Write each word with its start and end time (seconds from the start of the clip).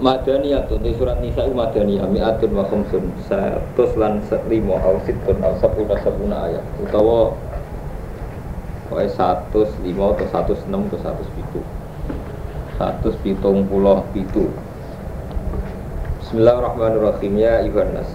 Madaniyah 0.00 0.64
tuh 0.64 0.80
di 0.80 0.96
surat 0.96 1.20
Nisa 1.20 1.44
itu 1.44 1.52
Madaniyah 1.52 2.08
mi'atun 2.08 2.56
wa 2.56 2.64
khumsun 2.64 3.04
satu 3.28 3.84
lan 4.00 4.24
lima 4.48 4.80
au 4.80 4.96
situn 5.04 5.36
au 5.44 5.52
sepuluh 5.60 5.92
sepuluh 6.00 6.32
ayat. 6.32 6.64
Utawa 6.80 7.36
Pokoknya 8.88 9.12
satu 9.12 9.62
lima 9.86 10.10
atau 10.16 10.26
satu 10.34 10.52
enam 10.66 10.88
atau 10.90 10.98
satu 10.98 11.22
pitu. 11.36 11.60
satu 12.80 13.12
pitung 13.22 13.68
pulau 13.68 14.02
pitu. 14.10 14.50
Bismillahirrahmanirrahim. 16.24 17.32
Ya 17.38 17.60
Iwan 17.62 17.94
Nas 17.94 18.08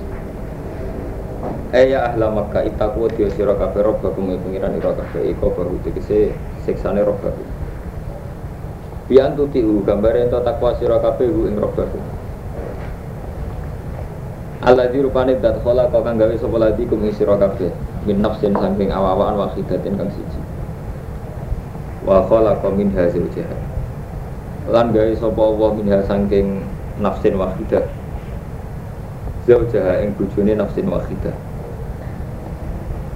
Eh 1.71 1.93
ya 1.93 2.11
ahla 2.11 2.33
Makkah 2.33 2.65
itaku 2.65 3.05
wa 3.05 3.09
diyo 3.13 3.29
sira 3.31 3.53
kabeh 3.55 3.85
robbakum 3.85 4.33
ing 4.33 4.41
pengiran 4.41 4.73
ira 4.75 4.91
kabeh 4.95 5.31
iko 5.31 5.53
baru 5.53 5.77
tegese 5.85 6.33
siksane 6.65 7.05
robbakum 7.05 7.54
Bian 9.05 9.37
tuti 9.37 9.61
u 9.61 9.85
gambare 9.85 10.25
ento 10.25 10.41
takwa 10.41 10.73
sira 10.81 10.97
kabeh 10.97 11.29
ing 11.29 11.61
robbakum 11.61 12.01
Allah 14.65 14.89
di 14.89 14.97
rupane 14.97 15.37
dat 15.37 15.61
khola 15.61 15.85
kau 15.93 16.01
kang 16.01 16.17
gawe 16.17 16.33
sapa 16.41 16.57
ladi 16.57 16.89
kum 16.89 17.05
ing 17.05 17.13
sira 17.13 17.37
min 18.09 18.17
nafsin 18.17 18.49
saking 18.57 18.89
awawan 18.89 19.37
wahidatin 19.37 19.93
kang 19.93 20.09
siji. 20.09 20.41
Wa 22.01 22.25
khalaqa 22.25 22.73
minha 22.73 23.05
zawjaha 23.05 23.57
lan 24.73 24.89
gawe 24.89 25.13
sapa 25.21 25.37
Allah 25.37 25.69
minha 25.77 26.01
saking 26.09 26.65
nafsin 26.97 27.37
wahidah. 27.37 27.85
Zawjaha 29.45 30.01
ing 30.01 30.17
bojone 30.17 30.57
nafsin 30.57 30.89
wahidah. 30.89 31.37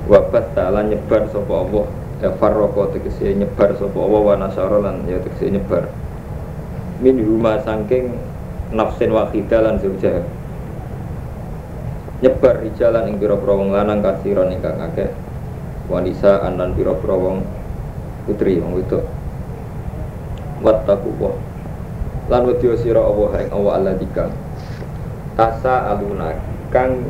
Wa 0.05 0.21
batta 0.29 0.69
lan 0.69 0.93
nyebar 0.93 1.25
sapa 1.33 1.53
Allah 1.53 1.85
ya 2.19 2.29
farroko 2.35 2.91
tegese 2.91 3.31
nyebar 3.35 3.75
sapa 3.79 3.97
Allah 3.99 4.21
wa 4.21 4.35
nasara 4.35 4.79
ya 5.07 5.19
tegese 5.23 5.51
nyebar. 5.51 5.87
Min 6.99 7.19
huma 7.23 7.63
saking 7.63 8.15
nafsin 8.75 9.15
wahidah 9.15 9.59
lan 9.63 9.79
zawjaha 9.79 10.21
nyebar 12.19 12.59
rijalan 12.59 13.07
ing 13.07 13.15
pira-pira 13.15 13.53
wong 13.55 13.71
lanang 13.71 14.03
kasiron 14.03 14.51
ingkang 14.51 14.75
akeh. 14.83 15.07
Wanisa 15.87 16.43
anan 16.43 16.75
pira-pira 16.75 17.15
wong 17.15 17.47
putri 18.27 18.59
wong 18.59 18.75
wedok. 18.75 19.07
Wattaqu 20.59 21.11
wa 21.15 21.31
lan 22.29 22.45
wedya 22.45 22.77
sira 22.77 23.01
Allah 23.01 23.41
ing 23.41 23.49
Allah 23.49 23.97
dikang 23.97 24.29
tasa 25.33 25.89
aluna 25.89 26.37
kang 26.69 27.01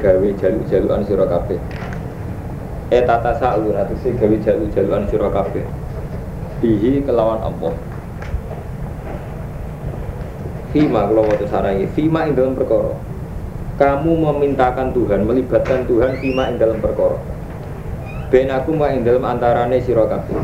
gawe 0.00 0.28
jaluk-jalukan 0.42 1.06
sira 1.06 1.24
kabeh 1.30 1.60
eh 2.94 3.02
tata 3.02 3.34
sa'aluna 3.38 3.86
tegese 3.90 4.14
gawe 4.14 4.36
jaluk-jalukan 4.42 5.02
sira 5.10 5.28
kabeh 5.30 5.64
bihi 6.62 7.02
kelawan 7.02 7.42
Allah 7.42 7.74
Fima 10.74 11.08
kalau 11.08 11.24
waktu 11.24 11.46
sarangi 11.48 11.86
Fima 11.96 12.28
ing 12.28 12.36
dalam 12.36 12.52
perkara 12.52 12.92
kamu 13.76 14.24
memintakan 14.24 14.96
Tuhan, 14.96 15.28
melibatkan 15.28 15.84
Tuhan 15.84 16.16
fima 16.16 16.48
ing 16.48 16.56
dalam 16.56 16.80
perkara. 16.80 17.20
Ben 18.32 18.48
aku 18.48 18.72
ma 18.72 18.88
ing 18.88 19.04
dalam 19.04 19.20
antarane 19.20 19.84
sira 19.84 20.08
kabeh. 20.08 20.40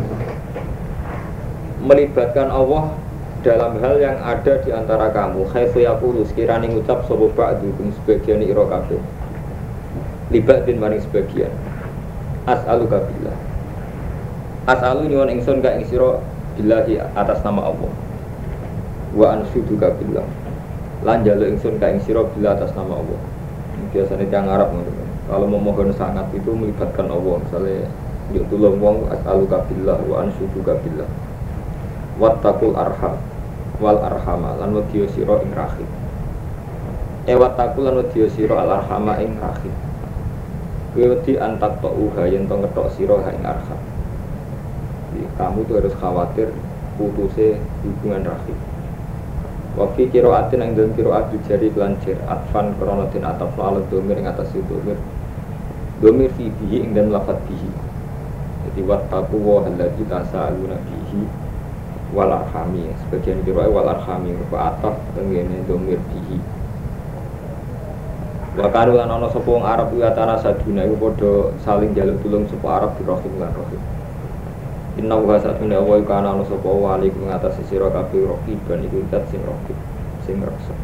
Melibatkan 1.80 2.52
Allah 2.52 2.92
dalam 3.40 3.80
hal 3.80 3.96
yang 3.96 4.20
ada 4.20 4.60
di 4.60 4.68
antara 4.68 5.08
kamu. 5.16 5.48
Khaifu 5.48 5.80
yaqulu 5.80 6.28
sekirane 6.28 6.76
ngucap 6.76 7.08
sapa 7.08 7.26
ba'dukum 7.32 7.90
sebagian 7.96 8.44
ira 8.44 8.68
kabeh. 8.68 9.00
Libat 10.28 10.68
din 10.68 10.76
maring 10.76 11.00
sebagian. 11.00 11.50
As'alu 12.42 12.90
billah. 12.90 13.36
As'alu 14.66 15.06
nyuwun 15.06 15.30
ingsun 15.30 15.62
ka 15.62 15.78
ing 15.78 15.86
sira 15.86 16.18
billahi 16.58 16.98
atas 17.14 17.38
nama 17.46 17.70
Allah. 17.70 17.92
Wa 19.14 19.38
ansyudu 19.38 19.78
billah 19.78 20.26
lan 21.02 21.26
jaluk 21.26 21.54
ingsun 21.54 21.78
ka 21.82 21.90
ing 21.90 22.02
sira 22.02 22.22
bila 22.34 22.58
atas 22.58 22.74
nama 22.74 22.98
Allah. 22.98 23.20
Biasanya 23.94 24.26
tiang 24.26 24.50
Arab. 24.50 24.74
Kalau 25.30 25.46
memohon 25.46 25.94
sangat 25.94 26.26
itu 26.34 26.50
melibatkan 26.50 27.06
Allah. 27.10 27.38
Misalnya 27.46 27.86
yuk 28.34 28.46
tulung 28.50 28.82
wong 28.82 29.06
as'alu 29.10 29.46
kabillah 29.46 30.02
wa 30.02 30.26
ansyudu 30.26 30.66
kabillah. 30.66 31.06
Wattaqul 32.18 32.74
arham 32.74 33.22
wal 33.78 33.98
arhama 34.02 34.58
lan 34.58 34.74
wadiyo 34.74 35.06
sira 35.14 35.38
ing 35.46 35.54
rahim. 35.54 35.86
E 37.26 37.38
wattaqul 37.38 37.86
lan 37.86 38.02
wadiyo 38.02 38.26
sira 38.34 38.66
al 38.66 38.82
arhama 38.82 39.18
ing 39.22 39.38
rahim. 39.38 39.91
Kowe 40.92 41.08
wedi 41.08 41.40
antak 41.40 41.80
uha 41.80 42.28
yen 42.28 42.44
to 42.44 42.52
ngetok 42.52 42.92
sira 42.92 43.16
ing 43.32 43.40
arham. 43.48 43.80
Jadi, 45.08 45.24
kamu 45.40 45.64
tuh 45.64 45.80
harus 45.80 45.94
khawatir 45.96 46.52
putusnya 47.00 47.56
hubungan 47.80 48.28
rahim. 48.28 48.58
Wafi 49.72 50.12
kiroatin 50.12 50.60
yang 50.60 50.76
dalam 50.76 50.92
kiroat 50.92 51.32
dijari 51.32 51.72
kelanjir 51.72 52.20
Atfan 52.28 52.76
kronotin 52.76 53.24
ataf 53.24 53.56
lalu 53.56 53.80
domir 53.88 54.20
yang 54.20 54.36
atas 54.36 54.52
itu 54.52 54.60
domir. 54.68 55.00
Domir 56.04 56.28
fi 56.36 56.52
bihi 56.52 56.84
yang 56.84 56.92
dalam 56.92 57.16
lafad 57.16 57.40
bihi. 57.48 57.72
Jadi 58.68 58.80
wattaku 58.84 59.36
wa 59.40 59.64
halladhi 59.64 60.04
tasa'aluna 60.04 60.76
bihi 60.76 61.24
Wal 62.12 62.36
arhami. 62.36 62.92
Sebagian 63.00 63.40
kiroat 63.48 63.72
wal 63.72 63.88
arhami 63.88 64.36
Rupa 64.36 64.76
ataf 64.76 65.00
tenggene 65.16 65.56
domir 65.64 65.96
bihi 66.12 66.51
Wakaru 68.52 69.00
lan 69.00 69.08
ana 69.08 69.32
sapa 69.32 69.48
wong 69.48 69.64
Arab 69.64 69.88
kuwi 69.96 70.04
antara 70.04 70.36
saduna 70.36 70.84
iku 70.84 71.08
padha 71.08 71.56
saling 71.64 71.96
jaluk 71.96 72.20
tulung 72.20 72.44
sapa 72.52 72.84
Arab 72.84 72.92
di 73.00 73.02
rahim 73.08 73.32
lan 73.40 73.48
rahim 73.48 73.80
Inna 75.00 75.16
wa 75.16 75.40
satuna 75.40 75.80
wa 75.80 75.96
kana 76.04 76.36
ana 76.36 76.44
sapa 76.44 76.68
wa 76.68 77.00
alaikum 77.00 77.32
ngatas 77.32 77.56
sira 77.64 77.88
kabeh 77.88 78.28
raqiban 78.28 78.84
iku 78.84 79.00
zat 79.08 79.24
sing 79.32 79.40
raqib 79.40 79.78
sing 80.28 80.36
reksa. 80.44 80.76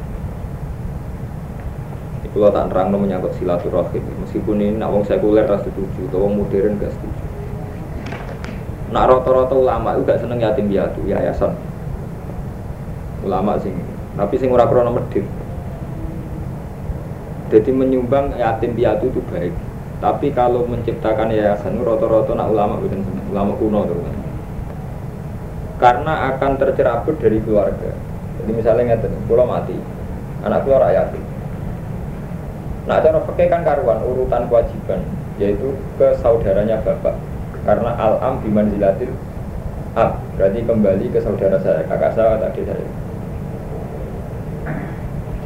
Iku 2.24 2.40
tak 2.48 2.72
nerangno 2.72 3.04
menyangkut 3.04 3.36
silaturahim 3.36 4.00
meskipun 4.24 4.64
ini 4.64 4.80
nak 4.80 4.88
wong 4.88 5.04
sekuler 5.04 5.44
ra 5.44 5.60
setuju 5.60 6.08
atau 6.08 6.24
wong 6.24 6.40
modern 6.40 6.80
gak 6.80 6.88
setuju. 6.96 7.24
Nak 8.96 9.04
rata-rata 9.12 9.52
ulama 9.52 9.92
itu 9.92 10.08
gak 10.08 10.24
seneng 10.24 10.40
yatim 10.40 10.72
piatu 10.72 11.04
yayasan. 11.04 11.52
Ulama 13.28 13.60
sing 13.60 13.76
tapi 14.16 14.40
sing 14.40 14.48
ora 14.48 14.64
krono 14.64 14.88
medhit. 14.88 15.28
Jadi 17.48 17.70
menyumbang 17.72 18.36
yatim 18.36 18.76
piatu 18.76 19.08
itu 19.08 19.20
baik. 19.32 19.54
Tapi 19.98 20.30
kalau 20.30 20.62
menciptakan 20.68 21.32
yayasan 21.32 21.80
rata-rata 21.82 22.36
nak 22.36 22.52
ulama 22.52 22.78
bukan 22.78 23.02
ulama 23.32 23.52
kuno 23.58 23.80
terus. 23.88 24.06
Karena 25.78 26.34
akan 26.34 26.52
tercerabut 26.60 27.16
dari 27.18 27.38
keluarga. 27.42 27.90
Jadi 28.38 28.50
misalnya 28.54 28.94
ngeten, 28.94 29.14
pulau 29.26 29.46
mati, 29.46 29.74
anak 30.46 30.62
keluar 30.62 30.86
yatim. 30.90 31.22
Nah 32.86 33.02
cara 33.02 33.18
pakai 33.20 33.46
kan 33.50 33.66
karuan 33.66 34.00
urutan 34.06 34.46
kewajiban, 34.46 35.02
yaitu 35.36 35.74
ke 35.98 36.14
saudaranya 36.22 36.80
bapak. 36.82 37.18
Karena 37.66 37.92
al-am 37.98 38.40
bimanzilatil 38.40 39.12
ab, 39.98 40.18
berarti 40.38 40.62
kembali 40.62 41.06
ke 41.10 41.18
saudara 41.20 41.58
saya, 41.58 41.82
kakak 41.84 42.14
saya, 42.14 42.38
adik 42.38 42.64
saya. 42.64 42.86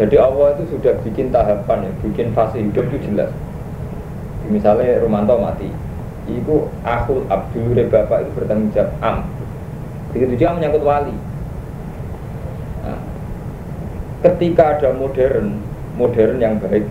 Jadi 0.03 0.17
Allah 0.19 0.59
itu 0.59 0.75
sudah 0.75 0.99
bikin 1.07 1.31
tahapan, 1.31 1.87
ya, 1.87 1.93
bikin 2.03 2.35
fase 2.35 2.59
hidup 2.59 2.91
itu 2.91 3.07
jelas. 3.07 3.31
Misalnya 4.51 4.99
Romanto 4.99 5.39
mati 5.39 5.71
itu 6.27 6.67
akul 6.83 7.23
abdul 7.31 7.79
bapak 7.87 8.27
itu 8.27 8.31
bertanggung 8.35 8.75
jawab 8.75 8.91
am. 8.99 9.23
Begitu 10.11 10.43
juga 10.43 10.59
menyangkut 10.59 10.83
wali. 10.83 11.15
Nah, 12.83 12.99
ketika 14.27 14.79
ada 14.79 14.91
modern 14.91 15.63
modern 15.97 16.41
yang 16.41 16.57
baik 16.59 16.89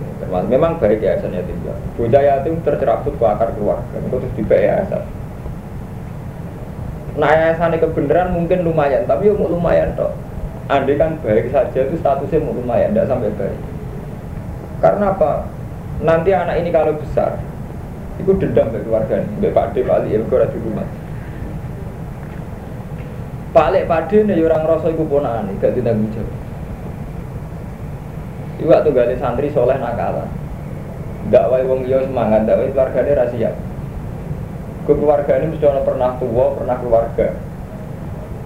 memang 0.48 0.78
baik 0.80 1.04
ya 1.04 1.18
yatim. 1.20 1.58
Piatu 1.66 1.84
bocah 1.98 2.22
yatim 2.24 2.54
tercerabut 2.64 3.14
ke 3.18 3.26
akar 3.26 3.50
keluarga 3.58 3.98
itu 3.98 4.16
terus 4.16 4.34
di 4.38 4.44
yayasan 4.48 5.04
nah 7.20 7.30
yayasan 7.36 7.76
kebenaran 7.76 8.32
mungkin 8.32 8.64
lumayan 8.64 9.04
tapi 9.04 9.28
ya 9.28 9.34
lumayan 9.36 9.92
toh 10.00 10.14
andai 10.72 10.96
kan 10.96 11.20
baik 11.20 11.52
saja 11.52 11.84
itu 11.84 12.00
statusnya 12.00 12.40
mau 12.40 12.56
lumayan 12.56 12.96
tidak 12.96 13.12
sampai 13.12 13.36
baik. 13.36 13.60
Karena 14.80 15.12
apa? 15.12 15.52
Nanti 16.02 16.32
anak 16.32 16.58
ini 16.64 16.72
kalau 16.72 16.96
besar 16.96 17.38
itu 18.18 18.32
dendam 18.40 18.72
dari 18.72 18.88
keluarga 18.88 19.20
ini. 19.20 19.32
Mbak 19.44 19.52
Pak 19.52 19.68
D, 19.76 19.76
Pak 19.84 19.96
Ali, 20.00 20.16
ya 20.16 20.20
di 20.24 20.60
rumah 20.64 20.88
Pak 23.52 23.66
Ali, 23.68 23.80
Pak 23.84 24.02
D, 24.08 24.12
ya 24.24 24.44
orang 24.48 24.64
rasa 24.64 24.88
itu 24.90 25.04
ponaan 25.06 25.52
gak 25.60 25.76
ditanggung 25.76 26.10
jawab. 26.16 26.40
Itu 28.58 28.70
waktu 28.72 28.90
gali 28.96 29.16
santri 29.20 29.52
soleh 29.52 29.76
nakalan. 29.76 30.30
Dakwai 31.30 31.68
wong 31.68 31.86
iya 31.86 32.02
semangat, 32.02 32.50
dakwai 32.50 32.74
keluarganya 32.74 33.22
rahasia 33.22 33.54
Ke 34.90 34.94
keluarga 34.98 35.38
ini 35.38 35.54
mesti 35.54 35.86
pernah 35.86 36.18
tua, 36.18 36.46
pernah 36.58 36.76
keluarga 36.82 37.28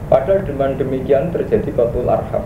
Padahal 0.05 0.45
dengan 0.45 0.77
demikian 0.77 1.33
terjadi 1.33 1.69
kotul 1.73 2.05
arham 2.05 2.45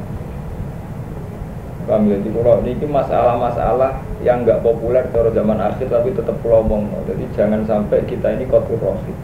Paham 1.89 2.05
ya, 2.05 2.21
kalau 2.21 2.61
ini 2.61 2.85
masalah-masalah 2.85 3.97
yang 4.21 4.45
nggak 4.45 4.61
populer 4.61 5.01
kalau 5.09 5.33
zaman 5.33 5.57
akhir 5.57 5.89
tapi 5.89 6.13
tetap 6.13 6.37
pulau 6.45 6.61
omong. 6.61 6.85
Jadi 7.09 7.25
jangan 7.33 7.65
sampai 7.65 8.05
kita 8.05 8.37
ini 8.37 8.45
kotor 8.45 8.77
rohim. 8.77 9.17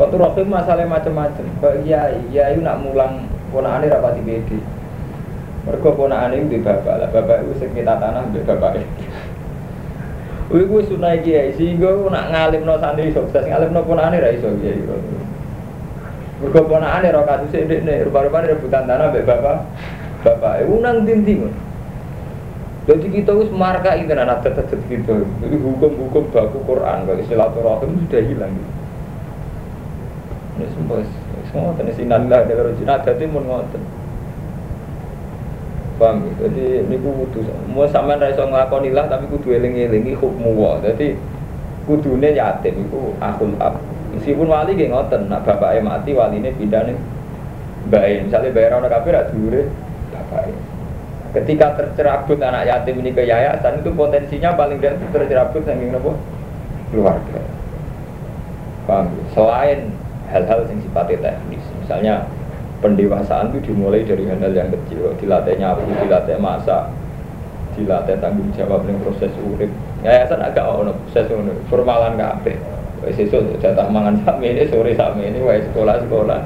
Kotor 0.00 0.16
rohim 0.16 0.48
masalahnya 0.48 0.88
macam-macam. 0.88 1.44
Iya, 1.84 2.16
iya, 2.32 2.56
itu 2.56 2.64
nak 2.64 2.80
mulang 2.80 3.28
ponaan 3.52 3.84
ini 3.84 3.92
di 3.92 4.22
BD. 4.24 4.50
Mergo 5.68 5.92
ponakane 5.92 6.48
di 6.48 6.64
bapak 6.64 6.96
lah, 6.96 7.08
bapak 7.12 7.44
itu 7.44 7.60
sekitar 7.60 8.00
tanah 8.00 8.24
mbek 8.32 8.48
bapak. 8.48 8.80
Kuwi 10.48 10.64
kuwi 10.64 10.88
sunai 10.88 11.20
kiai 11.20 11.52
sehingga 11.52 11.92
nak 12.08 12.32
ngalimno 12.32 12.80
santri 12.80 13.12
sukses, 13.12 13.44
ngalimno 13.44 13.84
ponakane 13.84 14.16
ra 14.16 14.32
iso 14.32 14.48
kiai. 14.64 14.80
Mergo 16.38 16.70
ponakane 16.70 17.10
ro 17.10 17.26
kasuse 17.26 17.66
ndekne, 17.66 18.06
rupa-rupane 18.06 18.46
rebutan 18.46 18.86
tanah 18.86 19.10
mbek 19.10 19.26
bapak. 19.26 19.58
Bapak, 20.22 20.66
itu 20.66 20.74
nang 20.82 21.06
tinti 21.06 21.34
Jadi 22.88 23.06
kita 23.12 23.36
harus 23.36 23.52
marka 23.52 23.92
itu 24.00 24.10
anak 24.16 24.40
tetap 24.40 24.64
kita. 24.88 25.12
Jadi 25.44 25.56
hukum-hukum 25.60 26.32
baku 26.32 26.58
Quran, 26.64 27.04
kalau 27.04 27.22
silaturahim 27.28 28.00
sudah 28.06 28.22
hilang. 28.24 28.54
Ini 30.56 30.66
semua, 30.72 31.04
semua 31.52 31.76
tenis 31.76 32.00
inallah 32.00 32.48
dari 32.48 32.56
rojina 32.56 32.96
ada 32.96 33.12
timun 33.12 33.44
ngoten. 33.44 33.82
Paham 36.00 36.24
ya? 36.24 36.32
Jadi 36.46 36.86
ini 36.86 36.96
kudu 36.96 37.42
mau 37.74 37.84
sama 37.90 38.16
raiso 38.16 38.46
ngelakonilah 38.46 39.10
tapi 39.10 39.26
kudu 39.26 39.52
eling-eling 39.52 40.14
hukum 40.16 40.54
wa. 40.54 40.78
Jadi 40.80 41.18
kudune 41.84 42.32
yatim 42.32 42.88
itu 42.88 43.12
akun 43.18 43.52
ab. 43.58 43.76
Meskipun 44.16 44.48
wali 44.48 44.72
gak 44.78 44.88
ngoten, 44.88 45.22
nah 45.28 45.40
bapaknya 45.44 45.84
mati 45.84 46.16
wali 46.16 46.40
ini 46.40 46.54
pindah 46.56 46.82
nih. 46.88 46.96
Baik, 47.88 48.28
misalnya 48.28 48.50
bayar 48.52 48.72
orang 48.80 48.92
kafir, 48.92 49.16
dure 49.32 49.62
bapak 50.12 50.52
Ketika 51.28 51.76
tercerabut 51.76 52.40
anak 52.40 52.64
yatim 52.64 53.04
ini 53.04 53.12
ke 53.12 53.28
yayasan 53.28 53.84
itu 53.84 53.92
potensinya 53.92 54.56
paling 54.56 54.80
tidak 54.80 54.96
tercerabut 55.12 55.60
yang 55.68 55.92
nopo 55.92 56.16
keluarga. 56.88 57.40
Paham? 58.88 59.12
Selain 59.36 59.92
hal-hal 60.32 60.64
yang 60.64 60.80
sifatnya 60.80 61.20
teknis, 61.20 61.64
misalnya 61.84 62.24
pendewasaan 62.80 63.52
itu 63.52 63.72
dimulai 63.72 64.08
dari 64.08 64.24
hal-hal 64.24 64.56
yang 64.56 64.72
kecil, 64.72 65.12
dilatih 65.20 65.60
nyapu, 65.60 65.84
dilatih 65.84 66.40
masak, 66.40 66.88
dilatih 67.76 68.16
tanggung 68.24 68.48
jawab 68.56 68.88
dengan 68.88 69.04
proses 69.04 69.32
urip. 69.44 69.68
Yayasan 70.00 70.40
agak 70.40 70.64
ono 70.64 70.96
proses 70.96 71.28
urip, 71.28 71.60
formalan 71.68 72.16
kabeh. 72.16 72.56
Wis 73.06 73.14
sesuk 73.14 73.62
jatah 73.62 73.86
mangan 73.90 74.18
sami 74.26 74.54
ini 74.54 74.66
sore 74.66 74.90
sami 74.98 75.30
ini 75.30 75.38
wae 75.38 75.62
sekolah 75.70 76.02
sekolah. 76.02 76.40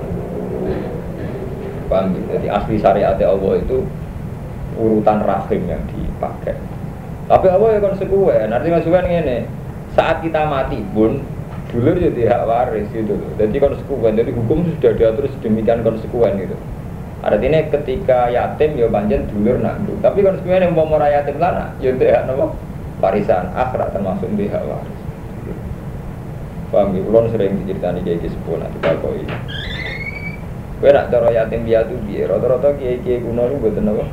Paham? 1.88 2.16
Jadi 2.28 2.46
asli 2.48 2.76
syariat 2.76 3.16
Allah 3.20 3.52
itu 3.60 3.84
urutan 4.76 5.20
rahim 5.24 5.62
yang 5.68 5.82
dipakai. 5.92 6.56
Tapi 7.28 7.46
apa 7.48 7.64
ya 7.72 7.78
konsekuen? 7.80 8.48
Artinya 8.52 8.80
konsekuen 8.80 9.06
ini 9.08 9.38
saat 9.96 10.24
kita 10.24 10.48
mati 10.48 10.80
pun 10.92 11.20
dulur 11.72 11.96
jadi 11.96 12.28
hak 12.28 12.42
waris 12.44 12.88
gitu 12.92 13.16
Jadi 13.40 13.56
konsekuen, 13.56 14.12
jadi 14.12 14.30
hukum 14.36 14.68
sudah 14.76 14.92
diatur 14.92 15.24
sedemikian 15.38 15.80
konsekuen 15.80 16.36
gitu. 16.36 16.56
Artinya 17.22 17.60
ketika 17.70 18.28
yatim 18.28 18.76
ya 18.76 18.88
banjir 18.90 19.24
dulur 19.30 19.56
nanggung. 19.62 19.96
Tapi 20.04 20.20
konsekuen 20.20 20.64
yang 20.64 20.76
mau 20.76 20.88
yatim 21.00 21.40
lana, 21.40 21.72
ya 21.80 21.94
untuk 21.94 22.08
hak 22.08 22.28
warisan 23.00 23.48
akhirat 23.56 23.88
termasuk 23.94 24.28
di 24.36 24.46
hak 24.52 24.64
waris. 24.68 25.01
Paham 26.72 26.96
ya? 26.96 27.04
Kulon 27.04 27.28
sering 27.28 27.60
diceritani 27.60 28.00
kayak 28.00 28.24
gitu 28.24 28.32
sepuluh 28.32 28.64
nanti 28.64 28.80
kalau 28.80 29.12
ini. 29.12 29.36
Kowe 30.80 30.90
nak 30.90 31.12
cara 31.12 31.28
yatim 31.30 31.68
piatu 31.68 31.94
piye? 32.08 32.24
Rata-rata 32.24 32.74
kiai-kiai 32.80 33.20
kuno 33.20 33.44
niku 33.46 33.68
mboten 33.68 33.92
apa? 33.92 34.04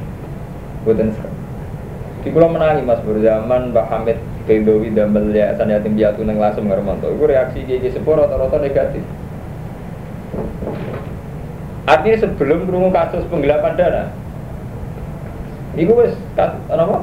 Mboten 0.84 1.08
serem. 1.16 1.34
Di 2.20 2.30
kula 2.36 2.52
menangi 2.52 2.84
Mas 2.84 3.00
berzaman 3.02 3.72
Mbak 3.72 3.86
Hamid 3.88 4.20
Bedowi 4.44 4.92
dan 4.92 5.16
yayasan 5.16 5.72
yatim 5.72 5.96
piatu 5.96 6.22
nang 6.28 6.38
Lasem 6.38 6.68
Ngarmanto. 6.68 7.08
Iku 7.10 7.26
reaksi 7.26 7.64
kiai-kiai 7.64 7.96
sepuh 7.96 8.14
rata-rata 8.20 8.60
negatif. 8.60 9.02
Artinya 11.90 12.18
sebelum 12.22 12.70
krungu 12.70 12.94
kasus 12.94 13.26
penggelapan 13.34 13.74
dana, 13.74 14.04
Iku 15.80 16.06
wis 16.06 16.14
apa? 16.36 17.02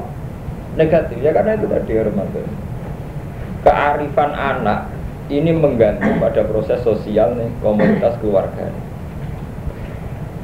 Negatif 0.77 1.17
ya 1.19 1.33
karena 1.33 1.57
itu 1.57 1.65
tadi 1.65 1.91
Romanto. 1.97 2.39
Kearifan 3.65 4.31
anak 4.31 4.96
ini 5.27 5.51
menggantung 5.51 6.19
pada 6.23 6.41
proses 6.47 6.79
sosial 6.83 7.35
nih 7.35 7.49
komunitas 7.59 8.15
keluarga. 8.23 8.67
Nih. 8.67 8.85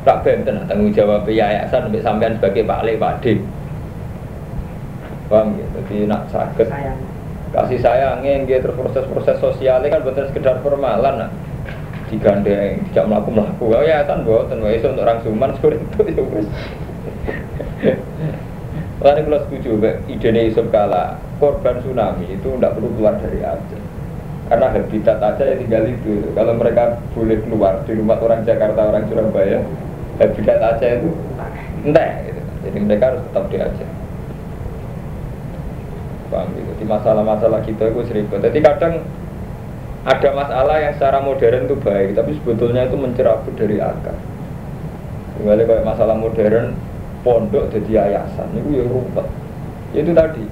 Tak 0.03 0.27
benten 0.27 0.67
tanggung 0.67 0.91
jawab. 0.91 1.23
Yayasan 1.27 1.87
sampai 1.87 2.03
sampean 2.03 2.35
sebagai 2.35 2.67
Pak 2.67 2.83
Le 2.83 2.93
Pak 2.99 3.15
D 3.23 3.39
paham 5.33 5.57
ya 5.57 5.65
jadi 5.73 5.95
nak 6.05 6.29
sakit. 6.29 6.67
Kasih 7.53 7.79
sayangnya 7.81 8.49
gitu 8.49 8.65
terus 8.65 8.77
proses-proses 8.77 9.37
sosialnya 9.37 9.93
kan 9.93 10.01
bener 10.01 10.25
sekedar 10.29 10.57
formalan 10.65 11.25
nah 11.25 11.29
digandeng 12.09 12.81
tidak 12.89 13.05
melaku 13.09 13.29
melaku 13.29 13.65
oh, 13.77 13.81
ya 13.85 14.01
kan 14.05 14.25
buat 14.25 14.49
dan 14.49 14.61
itu 14.69 14.89
untuk 14.89 15.05
orang 15.05 15.21
suman 15.21 15.51
sore 15.61 15.77
itu 15.81 16.01
ya 16.13 16.23
wes 16.33 16.47
Lalu 19.03 19.21
kalau 19.27 19.39
setuju, 19.43 19.71
ide 20.07 20.29
Yusuf 20.47 20.71
Kala, 20.71 21.19
korban 21.35 21.75
tsunami 21.83 22.39
itu 22.39 22.55
tidak 22.55 22.79
perlu 22.79 22.87
keluar 22.95 23.19
dari 23.19 23.43
Aceh 23.43 23.82
karena 24.51 24.67
habitat 24.69 25.17
aja 25.23 25.43
ya 25.43 25.55
tinggal 25.55 25.83
itu. 25.87 26.31
Kalau 26.35 26.53
mereka 26.57 26.99
boleh 27.15 27.37
keluar 27.43 27.73
di 27.87 27.93
rumah 27.95 28.19
orang 28.19 28.43
Jakarta 28.43 28.81
orang 28.91 29.07
Surabaya 29.07 29.59
habitat 30.19 30.57
Aceh 30.61 30.91
itu 31.01 31.09
entah 31.83 32.21
gitu. 32.23 32.41
jadi 32.69 32.77
mereka 32.85 33.03
harus 33.11 33.21
tetap 33.27 33.45
di 33.49 33.57
Aceh 33.59 33.89
paham 36.33 36.49
gitu? 36.57 36.71
Di 36.81 36.85
masalah-masalah 36.89 37.61
kita 37.61 37.93
itu 37.93 38.01
sering 38.09 38.25
jadi 38.25 38.59
kadang 38.65 39.05
ada 40.03 40.29
masalah 40.35 40.75
yang 40.81 40.93
secara 40.97 41.21
modern 41.23 41.69
itu 41.69 41.75
baik 41.79 42.17
tapi 42.17 42.35
sebetulnya 42.41 42.89
itu 42.89 42.97
mencerabut 42.97 43.53
dari 43.55 43.77
akar. 43.79 44.17
Kembali 45.39 45.63
kayak 45.63 45.85
masalah 45.85 46.17
modern 46.17 46.75
pondok 47.23 47.71
jadi 47.71 48.03
yayasan 48.03 48.51
itu 48.57 48.81
ya 48.81 48.85
rumput. 48.89 49.27
Itu 49.93 50.11
tadi 50.11 50.43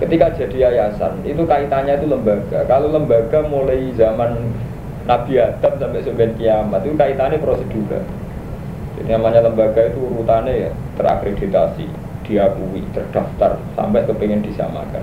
ketika 0.00 0.32
jadi 0.32 0.56
yayasan 0.68 1.20
itu 1.22 1.44
kaitannya 1.44 2.00
itu 2.00 2.08
lembaga 2.08 2.64
kalau 2.64 2.88
lembaga 2.88 3.44
mulai 3.44 3.92
zaman 3.94 4.50
Nabi 5.04 5.40
Adam 5.40 5.76
sampai 5.76 6.04
sebenarnya 6.04 6.36
kiamat 6.40 6.80
itu 6.84 6.96
kaitannya 6.96 7.38
prosedur 7.38 8.00
jadi 9.00 9.16
namanya 9.16 9.48
lembaga 9.48 9.80
itu 9.88 9.96
urutannya 9.96 10.68
ya 10.68 10.70
terakreditasi, 11.00 11.88
diakui, 12.28 12.84
terdaftar 12.92 13.56
sampai 13.72 14.04
kepengen 14.04 14.44
disamakan. 14.44 15.00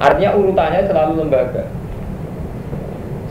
Artinya 0.00 0.32
urutannya 0.40 0.80
selalu 0.88 1.12
lembaga. 1.20 1.68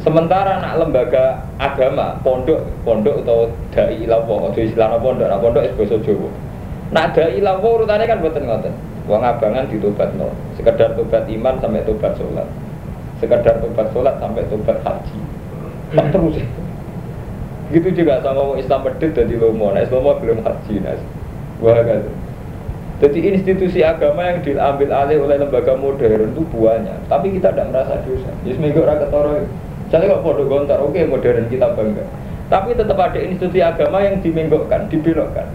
Sementara 0.06 0.62
anak 0.62 0.86
lembaga 0.86 1.50
agama, 1.58 2.22
pondok, 2.22 2.62
pondok 2.86 3.26
atau 3.26 3.50
dai 3.74 4.06
ilawo, 4.06 4.54
atau 4.54 4.62
istilah 4.62 5.02
pondok, 5.02 5.30
nah 5.34 5.42
pondok 5.42 5.66
itu 5.66 5.98
Jawa. 6.06 6.30
Nah 6.94 7.10
dai 7.10 7.42
ilawo 7.42 7.82
urutannya 7.82 8.06
kan 8.06 8.22
buatan 8.22 8.46
ngoten. 8.46 8.74
Uang 9.10 9.22
abangan 9.26 9.66
ditobat 9.66 10.14
no, 10.14 10.30
sekedar 10.54 10.94
tobat 10.94 11.26
iman 11.26 11.58
sampai 11.58 11.82
tobat 11.84 12.14
sholat, 12.16 12.46
sekedar 13.18 13.58
tobat 13.58 13.88
sholat 13.90 14.16
sampai 14.22 14.46
tobat 14.46 14.78
haji. 14.86 15.20
Tak 15.92 16.08
terus 16.14 16.38
Gitu 17.72 17.88
juga 18.04 18.20
sama 18.20 18.52
orang 18.52 18.60
Islam 18.60 18.84
medit 18.84 19.16
jadi 19.16 19.34
lomo, 19.40 19.72
nah 19.72 19.80
Islam 19.80 20.04
belum 20.04 20.44
haji 20.44 20.76
nas. 20.84 21.02
Wah 21.64 21.80
kan. 21.82 22.04
Jadi 23.02 23.34
institusi 23.34 23.82
agama 23.82 24.22
yang 24.30 24.46
diambil 24.46 24.94
alih 24.94 25.26
oleh 25.26 25.42
lembaga 25.42 25.74
modern 25.74 26.38
itu 26.38 26.46
buahnya, 26.54 27.02
tapi 27.10 27.34
kita 27.34 27.50
tidak 27.50 27.74
merasa 27.74 27.98
dosa. 28.06 28.30
Jadi 28.46 28.54
seminggu 28.62 28.86
orang 28.86 29.02
ketoro. 29.02 29.34
Saya 29.90 30.08
kok 30.08 30.22
bodoh 30.24 30.46
gontar, 30.46 30.78
oke 30.80 30.94
okay, 30.94 31.10
modern 31.10 31.50
kita 31.50 31.74
bangga. 31.74 32.06
Tapi 32.52 32.76
tetap 32.78 33.00
ada 33.00 33.20
institusi 33.20 33.64
agama 33.64 34.04
yang 34.04 34.22
dimenggokkan, 34.22 34.86
dibelokkan. 34.92 35.48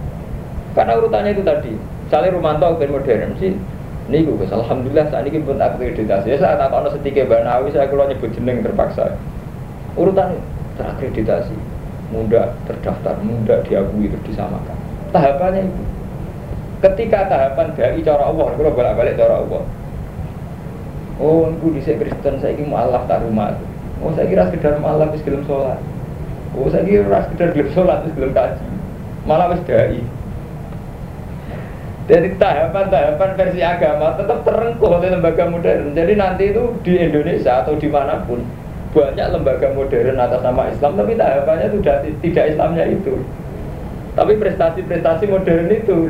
Karena 0.72 0.92
urutannya 0.96 1.36
itu 1.36 1.44
tadi. 1.44 1.72
Misalnya 2.06 2.38
Romanto 2.38 2.78
ben 2.78 2.94
modern 2.94 3.34
sih, 3.42 3.58
ini 4.06 4.22
gue 4.22 4.46
alhamdulillah 4.46 5.10
saat 5.10 5.26
ini 5.26 5.42
pun 5.42 5.58
akreditasi. 5.58 6.30
Ya 6.30 6.38
saat 6.38 6.62
aku 6.62 6.94
sedikit 6.94 7.26
banawi 7.26 7.74
saya 7.74 7.90
keluar 7.90 8.06
nyebut 8.06 8.30
jeneng 8.30 8.62
terpaksa. 8.62 9.18
Urutan 9.98 10.38
terakreditasi 10.78 11.56
muda 12.14 12.54
terdaftar, 12.70 13.18
muda 13.26 13.66
diakui 13.66 14.06
terus 14.06 14.24
disamakan. 14.30 14.78
Tahapannya 15.10 15.66
itu. 15.66 15.82
Ketika 16.86 17.26
tahapan 17.26 17.72
dari 17.74 18.04
cara 18.06 18.30
Allah, 18.30 18.46
kalau 18.54 18.70
balik-balik 18.70 19.18
cara 19.18 19.42
Allah. 19.42 19.62
Oh, 21.16 21.48
aku 21.48 21.72
di 21.72 21.80
Kristen 21.80 22.36
saya 22.38 22.52
ingin 22.52 22.76
Allah 22.76 23.00
tak 23.08 23.24
rumah. 23.24 23.56
Oh, 24.04 24.12
saya 24.12 24.28
kira 24.28 24.52
sekedar 24.52 24.76
malah 24.76 25.08
wis 25.08 25.24
gelem 25.24 25.40
sholat. 25.48 25.80
Oh, 26.52 26.68
saya 26.68 26.84
kira 26.84 27.24
sekedar 27.26 27.56
gelem 27.56 27.72
sholat 27.72 28.04
wis 28.04 28.12
gelem 28.12 28.36
kaji. 28.36 28.66
Malah 29.24 29.56
wis 29.56 29.64
dai. 29.64 30.04
Jadi 32.06 32.38
tahapan-tahapan 32.38 33.30
versi 33.34 33.60
agama 33.66 34.14
tetap 34.14 34.46
terengkuh 34.46 34.94
oleh 34.94 35.10
lembaga 35.10 35.50
modern. 35.50 35.90
Jadi 35.90 36.12
nanti 36.14 36.54
itu 36.54 36.62
di 36.86 37.02
Indonesia 37.02 37.66
atau 37.66 37.74
di 37.74 37.90
mana 37.90 38.22
pun 38.22 38.46
banyak 38.94 39.26
lembaga 39.34 39.74
modern 39.74 40.16
atas 40.16 40.40
nama 40.40 40.70
Islam 40.70 40.94
tapi 40.94 41.12
tahapannya 41.18 41.68
sudah 41.74 41.96
tidak 42.22 42.44
Islamnya 42.54 42.84
itu. 42.86 43.14
Tapi 44.14 44.32
prestasi-prestasi 44.38 45.24
modern 45.26 45.66
itu. 45.68 46.08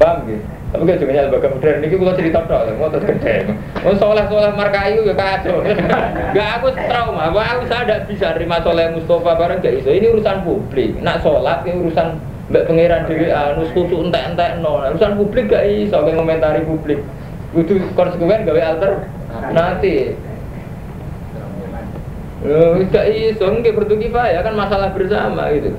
Paham 0.00 0.24
gitu 0.24 0.44
tapi 0.72 0.88
kan 0.88 0.96
juga 0.96 1.28
lembaga 1.28 1.48
modern? 1.52 1.84
Ini 1.84 1.96
kalau 2.00 2.16
cerita 2.16 2.40
dong 2.48 2.80
mau 2.80 2.88
terus 2.88 3.04
gede 3.04 3.44
mau 3.84 3.92
soleh 3.92 4.24
soleh 4.24 4.52
markayu 4.56 5.04
ya 5.04 5.12
kacau. 5.12 5.60
Gak 6.32 6.48
aku 6.56 6.72
trauma. 6.72 7.28
Aku 7.28 7.68
saya 7.68 7.84
tidak 7.84 8.08
bisa 8.08 8.32
terima 8.32 8.56
soleh 8.64 8.88
Mustafa 8.96 9.36
bareng 9.36 9.60
gak 9.60 9.84
iso. 9.84 9.92
Ini 9.92 10.16
urusan 10.16 10.48
publik. 10.48 10.96
Nak 11.04 11.20
sholat 11.20 11.68
ini 11.68 11.76
urusan 11.76 12.16
Mbak 12.50 12.66
pangeran 12.66 13.06
dhewe 13.06 13.28
anu 13.30 13.62
susu 13.70 13.96
entek-entek 14.08 14.58
no. 14.58 14.82
Urusan 14.82 15.14
publik 15.20 15.52
gak 15.52 15.62
iso 15.68 16.00
kayak 16.02 16.16
ngomentari 16.18 16.66
publik. 16.66 16.98
Kudu 17.54 17.78
konsekuen 17.94 18.48
gawe 18.48 18.62
alter 18.64 19.06
nanti. 19.52 20.16
Oh, 22.42 22.74
gak 22.90 23.06
iso 23.06 23.46
nggih 23.46 23.70
bertu 23.70 23.94
ya 24.10 24.40
kan 24.42 24.58
masalah 24.58 24.90
bersama 24.90 25.46
gitu. 25.54 25.70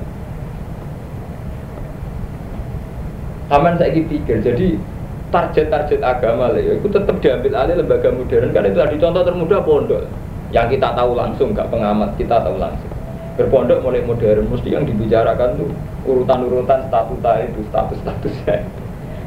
Aman 3.52 3.76
saya 3.76 3.92
pikir, 3.92 4.40
jadi 4.40 4.80
target-target 5.28 6.00
agama 6.00 6.48
lah 6.48 6.62
ya, 6.62 6.80
itu 6.80 6.88
tetap 6.88 7.20
diambil 7.20 7.52
alih 7.60 7.76
lembaga 7.76 8.08
modern 8.08 8.54
kan 8.56 8.64
itu 8.64 8.78
tadi 8.80 8.96
contoh 8.96 9.20
termudah 9.20 9.60
pondok 9.60 10.08
yang 10.48 10.70
kita 10.72 10.96
tahu 10.96 11.12
langsung, 11.12 11.52
gak 11.52 11.68
pengamat 11.68 12.16
kita 12.16 12.40
tahu 12.40 12.56
langsung 12.56 12.93
berpondok 13.34 13.82
mulai 13.82 14.02
modern 14.06 14.46
mesti 14.46 14.68
yang 14.70 14.86
dibicarakan 14.86 15.58
tuh 15.58 15.70
urutan-urutan 16.06 16.86
statuta 16.86 17.32
itu 17.42 17.60
status-statusnya 17.70 18.56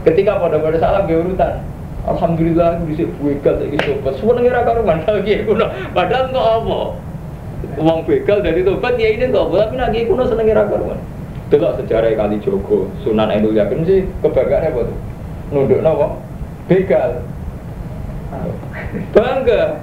ketika 0.08 0.40
pada 0.40 0.58
pada 0.64 0.78
salah 0.80 1.02
gue 1.04 1.20
urutan 1.20 1.60
Alhamdulillah 2.08 2.80
aku 2.80 2.84
bisa 2.88 3.04
begal 3.20 3.60
lagi 3.60 3.78
sobat 3.84 4.16
semua 4.16 4.40
ngira 4.40 4.64
karuan 4.64 5.04
lagi 5.04 5.44
kuno 5.44 5.68
padahal 5.92 6.32
untuk 6.32 6.46
apa? 6.46 6.80
Uang 7.84 8.00
begal 8.08 8.40
dari 8.40 8.64
tobat 8.64 8.96
ya 8.96 9.12
ini 9.12 9.28
untuk 9.28 9.52
apa? 9.52 9.68
Tapi 9.68 9.76
lagi 9.76 10.00
kuno 10.08 10.24
seneng 10.24 10.48
ngira 10.48 10.64
karuan 10.72 11.00
delok 11.48 11.80
sejarah 11.80 12.12
kali 12.16 12.40
Joko 12.44 12.92
Sunan 13.04 13.32
Endul 13.32 13.56
Yakin 13.56 13.84
sih 13.88 14.04
kebanggaannya 14.24 14.72
apa 14.72 14.82
tuh? 14.84 14.98
Nunduk 15.52 15.80
nawa 15.80 16.16
begal. 16.68 17.24
Bangga 19.16 19.80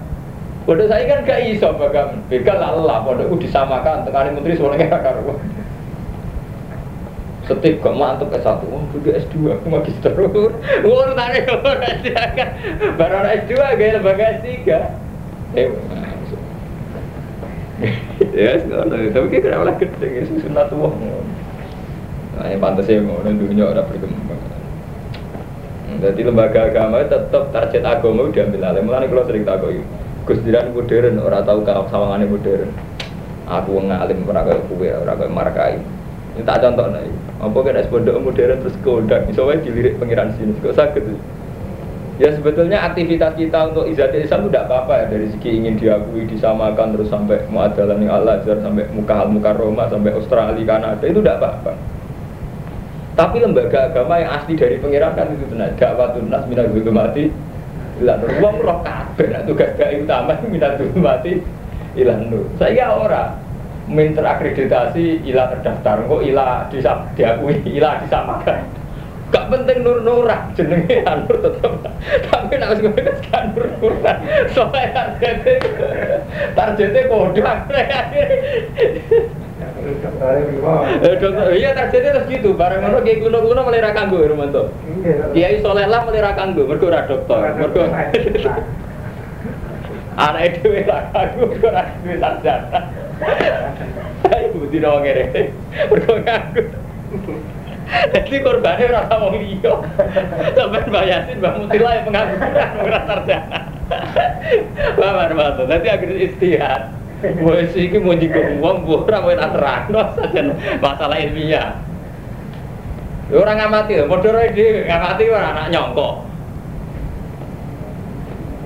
Bodoh 0.64 0.88
saya 0.88 1.04
kan 1.04 1.28
gak 1.28 1.44
iso 1.44 1.68
bagang 1.76 2.25
begal 2.33 2.56
Allah 2.56 3.04
bodohku 3.04 3.37
disamakan. 3.37 4.09
Tekani 4.09 4.33
menteri 4.33 4.56
soalnya 4.56 4.88
gak 4.88 5.04
karuan 5.04 5.37
Setip 7.44 7.85
gak 7.85 7.92
mantep 7.92 8.33
S1, 8.33 8.64
wah 8.73 8.80
dulu 8.88 9.09
S2, 9.12 9.35
aku 9.52 9.66
magister 9.68 10.16
Urutannya 10.16 11.44
S2 11.44 12.09
kan 12.16 12.49
Baru 12.97 13.21
S2 13.21 13.52
gaya 13.76 13.90
lembaga 14.00 14.25
S3 14.40 14.49
Eh, 15.54 15.68
ya, 18.35 18.59
tapi 19.12 19.26
kayak 19.30 19.42
kenapa 19.44 19.64
lah 19.71 19.75
gede, 19.78 20.09
ya, 20.09 20.23
sunat 20.26 20.66
tua 20.66 20.90
Nah, 22.35 22.50
yang 22.50 22.59
pantasnya 22.59 22.99
mau 22.99 23.23
dunia 23.23 23.71
orang 23.71 23.87
berkembang. 23.87 24.42
Jadi 26.02 26.21
lembaga 26.26 26.66
agama 26.66 27.06
tetap 27.06 27.54
target 27.54 27.87
agama 27.87 28.26
diambil 28.35 28.75
alih. 28.75 28.83
Mulane 28.83 29.06
kalau 29.06 29.23
sering 29.23 29.47
takut 29.47 29.78
Gus 30.24 30.40
Diran 30.40 30.72
modern, 30.72 31.20
orang 31.20 31.44
tahu 31.44 31.60
kalau 31.68 31.84
sawangannya 31.92 32.32
modern. 32.32 32.72
Aku 33.44 33.76
ngalim 33.76 34.24
ora 34.24 34.40
kaya 34.40 34.60
kowe, 34.72 34.88
ora 34.88 35.12
kaya 35.12 35.28
markai. 35.28 35.76
Ini 36.34 36.42
tak 36.48 36.64
contoh 36.64 36.88
nih. 36.96 37.12
Apa 37.44 37.58
kan 37.60 37.76
es 37.76 37.88
modern 37.92 38.56
terus 38.64 38.76
kodak, 38.80 39.28
misalnya 39.28 39.60
dilirik 39.60 40.00
pengiran 40.00 40.32
sini, 40.40 40.56
kok 40.64 40.80
sakit 40.80 41.04
Ya 42.14 42.30
sebetulnya 42.30 42.78
aktivitas 42.78 43.34
kita 43.34 43.74
untuk 43.74 43.90
izat 43.90 44.14
Islam 44.14 44.46
itu 44.46 44.54
tidak 44.54 44.70
apa-apa 44.70 45.02
ya 45.02 45.04
dari 45.10 45.26
segi 45.34 45.50
ingin 45.50 45.74
diakui, 45.74 46.30
disamakan 46.30 46.94
terus 46.94 47.10
sampai 47.10 47.42
muadalah 47.50 47.98
yang 47.98 48.14
Allah 48.14 48.38
sampai 48.46 48.86
muka 48.94 49.26
muka 49.26 49.50
Roma 49.58 49.90
sampai 49.90 50.14
Australia, 50.14 50.62
Kanada 50.62 51.02
itu 51.02 51.18
tidak 51.18 51.42
apa-apa. 51.42 51.74
Tapi 53.18 53.36
lembaga 53.42 53.90
agama 53.90 54.22
yang 54.22 54.30
asli 54.30 54.54
dari 54.54 54.78
pengiran 54.78 55.18
kan 55.18 55.26
itu 55.34 55.42
benar. 55.50 55.74
Dakwatun 55.74 56.30
nas 56.30 56.46
minal 56.46 56.70
mati 56.70 57.34
ilan 58.00 58.16
nur. 58.22 58.32
Wong 58.40 58.56
roh 58.62 58.78
kabeh 58.82 59.26
nak 59.30 59.42
tugas 59.46 59.70
gak 59.76 59.94
utama 59.94 60.34
minal 60.52 60.74
mati 60.98 61.42
ilan 61.94 62.20
nur. 62.30 62.44
Saya 62.56 62.94
ora 62.94 63.36
min 63.84 64.16
terakreditasi 64.16 65.28
ilah 65.28 65.52
terdaftar 65.52 66.08
kok 66.08 66.22
ilah 66.24 66.66
disam, 66.72 67.04
diakui 67.12 67.60
ilah 67.76 68.00
disamakan 68.00 68.84
gak 69.34 69.50
penting 69.50 69.82
nur 69.82 69.98
nurah 70.06 70.46
jenenge 70.54 71.02
nur 71.26 71.36
tetep 71.42 71.72
tapi 72.30 72.54
nak 72.54 72.70
wis 72.70 72.80
ngono 72.86 73.12
kan 73.26 73.44
nur 73.50 73.66
nurah 73.82 74.16
soalnya 74.54 75.10
targetnya 75.18 75.54
targetnya 76.54 77.02
kode 77.10 77.42
Eh, 77.74 79.26
iya 81.54 81.70
terjadi 81.76 82.16
terus 82.16 82.26
gitu, 82.32 82.56
barang 82.56 82.80
ngono 82.80 83.04
kayak 83.04 83.20
kuno 83.20 83.38
kuno 83.44 83.60
melira 83.68 83.92
kanggo 83.92 84.24
Romanto. 84.24 84.72
Kiai 85.36 85.60
soleh 85.60 85.84
lah 85.84 86.08
melira 86.08 86.32
kanggo, 86.32 86.64
mergo 86.64 86.88
ora 86.88 87.04
dokter, 87.04 87.54
mergo 87.54 87.84
anak 90.16 90.42
itu 90.48 90.66
melira 90.72 91.12
kanggo, 91.12 91.42
mergo 91.52 91.66
ora 91.68 91.82
duwe 92.00 92.16
sarjana. 92.16 92.80
Ayo 94.32 94.46
budi 94.56 94.78
dong 94.80 95.04
ngene, 95.04 95.52
mergo 95.92 96.12
kanggo. 96.24 96.62
Jadi 97.84 98.40
korbannya 98.40 98.86
rasa 98.88 99.14
mau 99.20 99.36
liyo, 99.36 99.84
sampai 100.56 100.88
bayasin 100.88 101.36
bang 101.44 101.54
mutilah 101.60 101.92
yang 101.92 102.04
pengangguran, 102.08 102.68
ora 102.80 103.00
sarjana. 103.04 103.58
Bapak 104.96 105.28
Romanto, 105.28 105.68
nanti 105.68 105.92
akhirnya 105.92 106.16
istihad. 106.24 106.88
Wes 107.40 107.72
iki 107.72 107.96
mau 107.96 108.12
jinggung 108.12 108.60
wong 108.60 108.84
ora 108.84 109.24
kowe 109.24 109.32
tak 109.32 109.56
terangno 109.56 110.02
sajen 110.12 110.46
masalah 110.78 111.16
ilmiah. 111.16 111.80
Orang 113.32 113.56
ngamati, 113.56 114.04
modal 114.04 114.36
dhewe 114.52 114.84
ngamati 114.84 115.24
ora 115.32 115.46
anak 115.56 115.66
nyongko. 115.72 116.08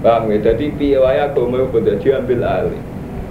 Bang, 0.03 0.31
ya? 0.31 0.39
Jadi 0.51 0.75
piye 0.75 0.99
wae 0.99 1.19
agama 1.19 1.63
kudu 1.71 1.99
diambil 2.03 2.43
alih. 2.43 2.83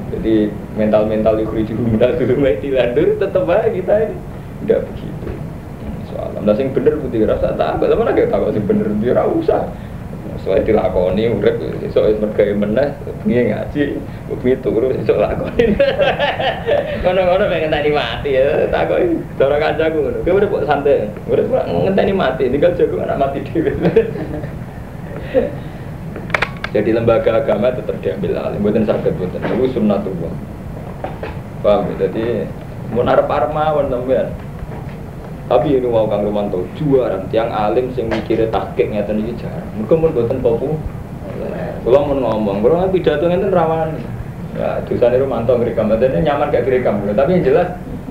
Jadi 0.08 0.48
mental-mental 0.80 1.44
itu 1.44 1.76
minal 1.76 2.16
dulu 2.16 2.48
dilandur 2.64 3.08
tetap 3.20 3.44
aja 3.52 3.68
kita 3.68 3.94
ini 4.08 4.16
tidak 4.64 4.80
begitu. 4.88 5.30
Soalnya, 6.08 6.40
nah 6.48 6.56
sing 6.56 6.72
bener 6.72 6.96
putih 7.04 7.28
rasa 7.28 7.52
tak, 7.60 7.84
mana 7.84 8.16
kita 8.16 8.32
tahu 8.32 8.48
sing 8.56 8.64
bener 8.64 8.88
dia 9.04 9.24
usah. 9.28 9.68
Soalnya 10.48 10.64
dilakoni 10.64 11.28
urip 11.28 11.60
wis 11.60 11.92
mergawe 12.24 12.54
meneh 12.56 12.88
bengi 13.20 13.52
ngaji, 13.52 13.84
bengi 14.32 14.56
turu 14.64 14.96
esuk 14.96 15.20
lakoni. 15.20 15.76
Ngono-ngono 17.04 17.52
pengen 17.52 17.68
tadi 17.68 17.92
mati 17.92 18.40
ya, 18.40 18.64
takoki. 18.72 19.20
Cara 19.36 19.60
kancaku 19.60 19.98
ngono. 20.08 20.24
Kowe 20.24 20.40
urip 20.40 20.48
kok 20.48 20.64
santai. 20.64 21.12
Urip 21.28 21.52
kok 21.52 21.68
ngenteni 21.68 22.16
mati, 22.16 22.48
tinggal 22.48 22.72
jago 22.80 23.04
anak 23.04 23.20
mati 23.20 23.44
dhewe. 23.44 23.76
Jadi 26.76 26.90
lembaga 26.96 27.44
agama 27.44 27.76
tetap 27.76 28.00
diambil 28.00 28.40
alih, 28.40 28.64
buatan 28.64 28.88
sakit 28.88 29.20
buatan. 29.20 29.44
Itu 29.52 29.68
sunnatullah. 29.76 30.32
Paham 31.60 31.92
ya? 31.92 32.08
Jadi 32.08 32.48
mau 32.96 33.04
narap 33.04 33.28
armawan 33.28 33.92
sampean. 33.92 34.32
Tapi 35.48 35.80
ini 35.80 35.88
mau 35.88 36.12
Kang 36.12 36.28
Romanto 36.28 36.68
juara 36.76 37.24
tiang 37.32 37.48
alim 37.48 37.88
sing 37.96 38.12
mikire 38.12 38.52
tahqiq 38.52 38.92
ngeten 38.92 39.24
iki 39.24 39.40
jarang. 39.40 39.64
Mergo 39.80 39.96
mun 39.96 40.12
boten 40.12 40.44
popu. 40.44 40.76
Kula 41.88 42.04
mun 42.04 42.20
ngomong, 42.20 42.60
kula 42.60 42.92
pidato 42.92 43.32
ngeten 43.32 43.56
rawan. 43.56 43.96
Ya, 44.60 44.84
dosane 44.84 45.16
Romanto 45.16 45.56
ngrekam, 45.56 45.94
ini 45.94 46.26
nyaman 46.26 46.52
gak 46.52 46.66
direkam. 46.68 47.00
Tapi 47.14 47.40
yang 47.40 47.46
jelas 47.46 47.68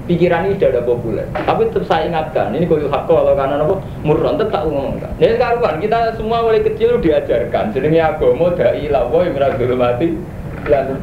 pikiran 0.07 0.47
ini 0.47 0.57
sudah 0.57 0.69
ada 0.73 0.83
populer. 0.87 1.26
Tapi 1.35 1.66
tetap 1.69 1.85
saya 1.90 2.07
ingatkan, 2.07 2.55
ini 2.55 2.71
koyo 2.71 2.87
hak 2.87 3.11
kalau 3.11 3.35
karena 3.35 3.66
apa 3.66 3.75
murron 4.07 4.38
tetap 4.38 4.62
ngomong 4.64 4.97
kan. 5.02 5.11
Jadi 5.19 5.35
karuan 5.43 5.76
kita 5.83 6.14
semua 6.14 6.47
mulai 6.47 6.62
kecil 6.62 7.02
diajarkan. 7.02 7.75
Jenenge 7.75 8.00
agama 8.00 8.55
dai 8.55 8.87
lawa 8.88 9.26
yang 9.26 9.59
dulu 9.59 9.75
mati. 9.75 10.14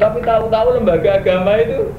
Tapi 0.00 0.18
tahu-tahu 0.24 0.68
lembaga 0.80 1.20
agama 1.20 1.60
itu 1.60 1.92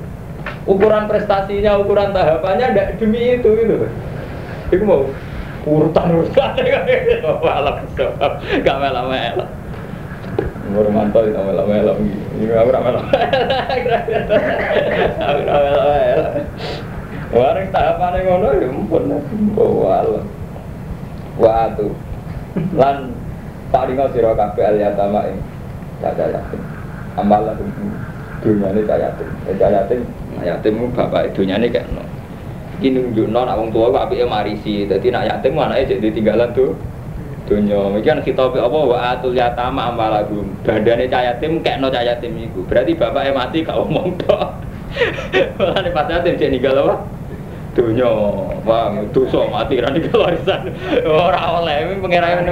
ukuran 0.65 1.05
prestasinya, 1.05 1.77
ukuran 1.77 2.11
tahapannya 2.11 2.73
tidak 2.73 2.89
demi 2.97 3.37
itu 3.37 3.49
gitu. 3.53 3.85
Iku 4.73 4.83
mau 4.85 5.05
urutan-urutan 5.65 6.57
malam 7.41 7.75
sebab 7.97 8.31
gak 8.61 8.77
melo-melo. 8.81 9.45
Umur 10.65 10.89
mantau 10.89 11.21
itu 11.21 11.37
melo-melo 11.37 11.93
Ini 12.41 12.53
aku 12.57 12.69
ora 12.73 12.81
melo. 12.81 13.01
Aku 15.21 15.41
ora 15.45 15.57
melo-melo. 15.61 16.25
Wareng 17.35 17.67
tahapane 17.73 18.19
ngono 18.23 18.47
ya 18.55 18.67
ampun. 18.69 19.11
Wala. 19.57 20.21
Waduh. 21.35 21.93
Lan 22.77 23.11
paringa 23.73 24.07
sira 24.15 24.31
kabeh 24.37 24.63
al 24.63 24.77
yatama 24.79 25.27
ing 25.27 25.37
caca 25.99 26.31
yatim. 26.31 26.61
Amalah 27.19 27.53
dunyane 28.39 28.81
caca 28.87 29.11
yatim. 29.11 29.29
Caca 29.43 29.67
yatim, 29.67 30.01
yatimmu 30.39 30.95
bapak 30.95 31.35
dunyane 31.35 31.67
kayak 31.67 31.91
no. 31.91 32.14
Iki 32.75 32.87
nunjukno 32.91 33.39
nak 33.47 33.55
wong 33.55 33.69
tuwa 33.71 33.95
kok 33.95 34.03
apike 34.11 34.25
marisi. 34.27 34.83
Dadi 34.83 35.07
nak 35.07 35.27
yatim 35.27 35.55
anake 35.55 35.95
cek 35.95 35.99
ditinggalan 36.03 36.51
tuh 36.51 36.75
dunya. 37.47 37.79
Iki 37.95 38.07
kan 38.07 38.19
kitab 38.19 38.51
apa 38.51 38.79
wa 38.79 38.97
atul 39.15 39.31
yatama 39.31 39.91
amwalagum. 39.93 40.43
Bandane 40.67 41.07
cah 41.07 41.23
yatim 41.23 41.63
kekno 41.63 41.87
cah 41.87 42.03
yatim 42.03 42.35
iku. 42.35 42.67
Berarti 42.67 42.91
bapaknya 42.99 43.31
mati 43.31 43.63
gak 43.63 43.79
omong 43.79 44.19
tok. 44.19 44.49
Mulane 45.59 45.89
pas 45.95 46.07
yatim 46.11 46.35
cek 46.35 46.51
ninggal 46.51 46.83
apa? 46.83 46.95
Dunya. 47.75 48.11
Wah, 48.65 48.91
dosa 49.15 49.47
mati 49.47 49.79
ra 49.79 49.91
ninggal 49.91 50.19
warisan. 50.19 50.71
Ora 51.07 51.63
oleh 51.63 51.95
pengira 51.99 52.27
ngono. 52.43 52.51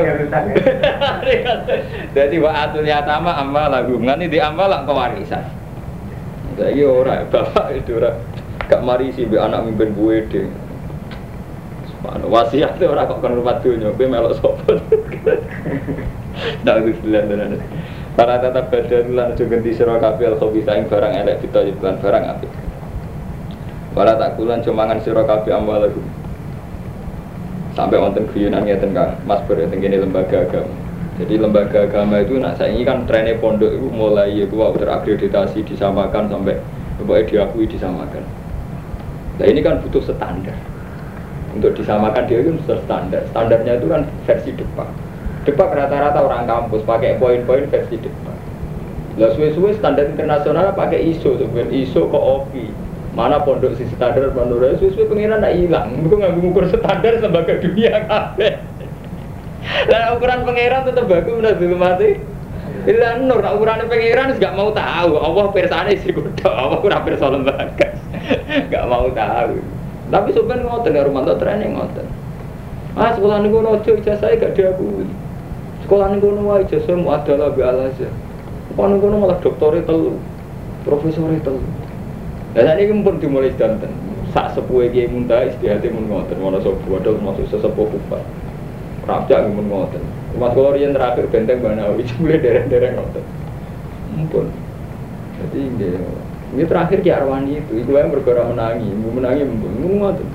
Dadi 2.16 2.38
wa 2.40 2.52
atul 2.64 2.88
yatama 2.88 3.36
amwalagum. 3.44 4.08
Ngene 4.08 4.32
di 4.32 4.40
amal 4.40 4.72
lak 4.72 4.88
kewarisan. 4.88 5.64
Saiki 6.54 6.86
ora 6.86 7.26
bapak 7.26 7.74
itu 7.74 7.98
ora 7.98 8.14
gak 8.74 8.82
mari 8.82 9.14
sih 9.14 9.30
be 9.30 9.38
anak 9.38 9.70
mimpin 9.70 9.94
gue 9.94 10.18
deh 10.34 10.48
Mana 12.04 12.28
wasiat 12.28 12.76
itu 12.76 12.84
orang 12.84 13.08
kok 13.08 13.24
kan 13.24 13.32
rumah 13.32 13.64
dunia, 13.64 13.96
gue 13.96 14.08
melok 14.12 14.36
sopo. 14.36 14.76
Nah 16.68 16.76
itu 16.84 16.92
bilang 17.00 17.32
tenan. 17.32 17.56
Para 18.20 18.44
tetap 18.44 18.68
badan 18.70 19.16
lan 19.16 19.32
aja 19.34 19.44
ganti 19.48 19.72
sira 19.72 19.96
kabeh 19.98 20.34
al 20.34 20.38
khabisa 20.38 20.76
ing 20.76 20.86
barang 20.92 21.14
elek 21.16 21.48
kita 21.48 21.64
lan 21.80 21.96
barang 22.04 22.24
apik. 22.28 22.52
Wala 23.96 24.20
tak 24.20 24.36
kulan 24.36 24.60
cumangan 24.60 25.00
sira 25.00 25.24
kabeh 25.24 25.56
amwalaku. 25.56 26.04
Sampai 27.74 27.98
wonten 27.98 28.30
ngeten 28.30 28.92
Kang, 28.94 29.18
Mas 29.26 29.42
Ber 29.50 29.66
teng 29.66 29.82
lembaga 29.82 30.46
agama. 30.46 30.74
Jadi 31.18 31.34
lembaga 31.42 31.86
agama 31.86 32.22
itu 32.22 32.38
nak 32.38 32.58
saya 32.58 32.74
ini 32.74 32.86
kan 32.86 33.06
trennya 33.06 33.38
pondok 33.38 33.70
itu 33.70 33.88
mulai 33.90 34.34
ya 34.34 34.46
gua 34.50 34.74
terakreditasi 34.74 35.62
disamakan 35.62 36.30
sampai 36.30 36.58
pokoknya 36.98 37.30
diakui 37.30 37.66
disamakan. 37.70 38.43
Nah 39.42 39.46
ini 39.50 39.60
kan 39.66 39.82
butuh 39.82 40.04
standar. 40.04 40.58
Untuk 41.54 41.78
disamakan 41.78 42.26
dia 42.26 42.42
itu 42.42 42.54
butuh 42.58 42.80
standar. 42.86 43.22
Standarnya 43.30 43.78
itu 43.78 43.88
kan 43.90 44.06
versi 44.26 44.52
depan 44.54 44.90
Depak 45.44 45.76
rata-rata 45.76 46.24
orang 46.24 46.48
kampus 46.48 46.88
pakai 46.88 47.20
poin-poin 47.20 47.68
versi 47.68 48.00
depan. 48.00 48.36
Lah 49.20 49.36
suwe-suwe 49.36 49.76
standar 49.76 50.08
internasional 50.08 50.72
pakai 50.72 51.04
ISO 51.04 51.36
sebenarnya 51.36 51.84
ISO 51.84 52.08
ke 52.08 52.16
OPI. 52.16 52.68
Mana 53.14 53.44
pondok 53.44 53.76
si 53.76 53.84
standar 53.92 54.32
menurut 54.32 54.80
suwe-suwe 54.80 55.04
pengiran 55.12 55.44
tidak 55.44 55.54
hilang. 55.60 56.00
Bukan 56.08 56.16
nggak 56.24 56.34
mengukur 56.40 56.64
standar 56.72 57.20
lembaga 57.20 57.60
dunia 57.60 58.08
kafe. 58.08 58.56
Lah 59.92 60.16
ukuran 60.16 60.48
pangeran 60.48 60.88
tetap 60.88 61.12
bagus 61.12 61.36
udah 61.36 61.54
dulu 61.60 61.76
mati. 61.76 62.10
Bila 62.84 63.16
nur, 63.20 63.40
nah, 63.44 63.52
ukuran 63.52 63.84
pangeran 63.92 64.32
nggak 64.40 64.56
mau 64.56 64.72
tahu. 64.72 65.12
Allah 65.20 65.46
persane 65.52 65.92
sih 66.00 66.16
kuda, 66.16 66.48
Allah 66.48 66.80
kurang 66.80 67.04
perso 67.04 67.28
lembaga. 67.28 68.00
Gak 68.72 68.86
mau 68.88 69.08
tahu. 69.12 69.58
Tapi 70.12 70.30
sebenarnya 70.36 70.68
ngotot, 70.68 70.94
rumah 71.08 71.22
tuh 71.26 71.38
training 71.40 71.74
ngotot. 71.74 72.08
Ah 72.94 73.10
sekolah 73.10 73.42
nih 73.42 73.50
gue 73.50 73.62
nojo 73.66 73.92
ijazah 73.98 74.30
gak 74.38 74.54
diakui. 74.54 75.10
Sekolah 75.82 76.14
nih 76.14 76.22
kono 76.22 76.42
wae 76.46 76.64
jasa 76.70 76.94
mu 76.94 77.10
adalah 77.10 77.50
bi 77.50 77.66
alaja. 77.66 78.06
Kono 78.78 79.02
kono 79.02 79.16
malah 79.18 79.42
dokter 79.42 79.82
telu, 79.82 80.22
profesor 80.86 81.34
telu. 81.42 81.62
Dan 82.54 82.78
ini 82.78 83.02
pun 83.02 83.18
dimulai 83.18 83.50
danten. 83.58 83.90
Sak 84.30 84.54
sepuhe 84.54 84.94
kiai 84.94 85.10
muntah 85.10 85.46
istihate 85.50 85.90
mun 85.90 86.06
ngoten, 86.06 86.38
mana 86.38 86.62
sapa 86.62 86.86
wadah 86.86 87.18
masuk 87.18 87.50
sesepuh 87.50 87.86
kufar. 87.90 88.22
Raja 89.10 89.50
mun 89.50 89.68
ngoten. 89.68 90.02
Mas 90.38 90.54
kula 90.54 90.74
riyen 90.74 90.94
terakhir 90.94 91.30
benteng 91.30 91.62
Banawi 91.62 92.06
mulai 92.22 92.42
dereng-dereng 92.46 92.94
ngoten. 92.98 93.26
Mumpun. 94.14 94.48
Jadi 95.42 95.62
ini 96.54 96.64
terakhir 96.70 97.02
Ki 97.02 97.10
Arwani 97.10 97.58
itu, 97.66 97.82
itu 97.82 97.92
yang 97.98 98.14
bergerak 98.14 98.46
menangi, 98.54 98.90
menangi 98.94 99.42
ngoten. 99.44 100.30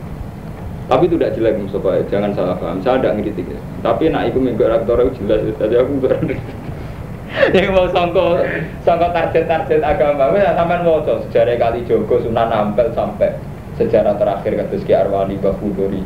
Tapi 0.89 1.05
itu 1.05 1.21
tidak 1.21 1.37
jelek 1.37 1.55
Mustafa, 1.61 2.01
jangan 2.09 2.33
salah 2.33 2.57
paham. 2.57 2.81
Saya 2.81 2.97
tidak 2.97 3.21
ngiritik 3.21 3.45
ya. 3.45 3.61
Tapi 3.85 4.09
nak 4.09 4.33
ikut 4.33 4.41
minggu 4.41 4.65
rektor 4.65 4.97
itu 5.05 5.21
jelas 5.29 5.45
tadi 5.61 5.77
aku 5.77 6.01
berani. 6.01 6.37
Yang 7.55 7.77
mau 7.77 7.87
sangko 7.93 8.41
sangko 8.89 9.13
target-target 9.13 9.85
agama, 9.85 10.33
ya 10.33 10.57
sampean 10.57 10.89
mau 10.89 11.05
sejarah 11.05 11.61
kali 11.61 11.85
Joko 11.85 12.25
Sunan 12.25 12.49
Ampel 12.49 12.89
sampai 12.97 13.37
sejarah 13.77 14.17
terakhir 14.17 14.57
kados 14.57 14.83
Ki 14.89 14.97
Arwani 14.97 15.37
Bahudori. 15.37 16.01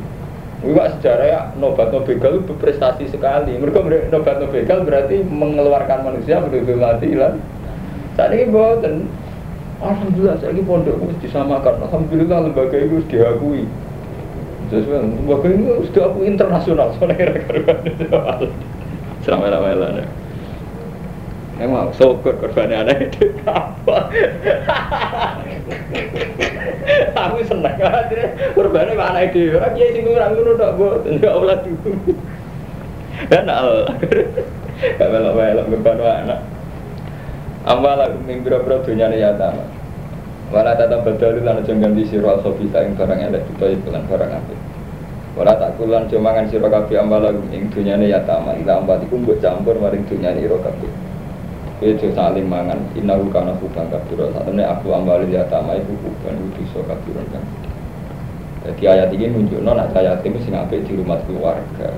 Enggak 0.67 0.99
sejarah 0.99 1.27
ya 1.31 1.41
nobat 1.63 1.95
nobegal 1.95 2.43
berprestasi 2.43 3.07
sekali. 3.07 3.55
Mereka 3.55 4.11
nobat 4.11 4.43
nobegal 4.43 4.83
berarti 4.83 5.23
mengeluarkan 5.23 6.11
manusia 6.11 6.43
menuju 6.43 6.75
mati 6.75 7.15
lah. 7.15 7.39
Saat 8.19 8.35
ini 8.35 8.51
buatan 8.51 9.07
Alhamdulillah 9.83 10.39
saya 10.39 10.55
ini 10.55 10.63
pondok 10.63 10.95
harus 10.95 11.19
disamakan. 11.19 11.83
Alhamdulillah 11.83 12.39
lembaga 12.47 12.77
itu 12.79 13.03
harus 13.03 13.09
diakui. 13.11 13.67
Sesuai, 14.71 15.27
bahkan 15.29 15.53
ini 15.53 15.85
sudah 15.91 16.03
aku 16.09 16.19
internasional 16.25 16.89
soalnya 16.97 17.19
kira-kira 17.19 17.77
Selama 19.21 19.53
lama 19.53 19.69
ya. 19.69 20.07
Emang 21.61 21.93
syukur 21.93 22.41
korbannya 22.41 22.81
anak 22.81 23.13
itu 23.13 23.29
apa? 23.45 24.09
Aku 27.13 27.37
seneng 27.45 27.77
aja 27.77 28.23
korbannya 28.57 28.97
mana 28.97 29.29
itu? 29.29 29.55
Orang 29.55 29.77
dia 29.77 29.93
kurang 30.01 30.33
ngono 30.35 30.53
tak 30.57 30.75
buat, 30.81 31.05
enggak 31.05 31.35
olah 31.37 31.59
dulu. 31.61 31.93
Dan 33.29 33.47
al, 33.47 33.87
gak 34.99 35.09
melok-melok 35.13 35.67
korban 35.69 35.99
anak. 36.03 36.41
Amal 37.63 37.95
aku 37.95 38.19
mimpi 38.27 38.51
berapa 38.51 38.83
dunia 38.83 39.07
ya 39.15 39.39
tamat. 39.39 39.69
Wala 40.51 40.75
tata 40.77 40.99
badalu 41.01 41.47
lan 41.47 41.63
aja 41.63 41.73
ganti 41.73 42.05
sira 42.05 42.37
al-khabitha 42.37 42.85
ing 42.85 42.93
barang 42.99 43.21
elek 43.23 43.47
utawa 43.57 43.89
lan 43.89 44.03
barang 44.05 44.31
apik. 44.35 44.61
Wala 45.33 45.57
tak 45.57 45.81
kulan 45.81 46.05
mangan 46.13 46.45
sira 46.53 46.69
kabeh 46.69 47.01
amala 47.01 47.33
ing 47.55 47.73
dunyane 47.73 48.05
ya 48.11 48.21
tama 48.29 48.53
ila 48.61 48.85
ambat 48.85 49.01
iku 49.09 49.17
mbok 49.17 49.41
campur 49.41 49.81
maring 49.81 50.05
dunyane 50.05 50.45
ira 50.45 50.61
kabeh. 50.61 50.93
Itu 51.81 52.13
saling 52.13 52.45
mangan 52.51 52.83
innahu 52.93 53.33
kana 53.33 53.57
hubang 53.57 53.89
kabira. 53.89 54.29
Satene 54.37 54.63
aku 54.67 54.93
ambali 54.93 55.33
ya 55.33 55.49
tama 55.49 55.79
iku 55.79 55.97
hubang 56.05 56.37
dosa 56.53 56.85
kabira 56.85 57.23
kan. 57.33 57.45
Jadi 58.63 58.83
ayat 58.87 59.09
ini 59.11 59.27
menunjukkan 59.33 59.75
nak 59.75 59.97
ayat 59.97 60.21
ini 60.23 60.39
sing 60.45 60.55
apik 60.55 60.85
di 60.85 60.95
rumah 60.95 61.19
keluarga. 61.25 61.91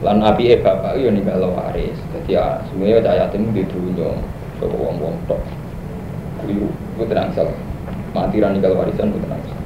Lan 0.00 0.24
api 0.24 0.50
e 0.50 0.56
bapak 0.58 0.96
yo 0.96 1.12
ninggal 1.12 1.44
waris. 1.52 1.94
Jadi 2.16 2.40
ya 2.40 2.58
semuanya 2.72 3.04
ayat 3.04 3.36
ini 3.36 3.52
di 3.52 3.62
dunia. 3.68 4.10
Coba 4.60 4.76
wong-wong 4.78 5.14
tok 5.26 5.42
keliru 6.44 6.68
itu 6.68 7.04
terangsal 7.08 7.48
mati 8.12 8.38
rani 8.38 8.60
kalau 8.60 8.78
warisan 8.78 9.10
itu 9.10 9.18
terangsal 9.24 9.56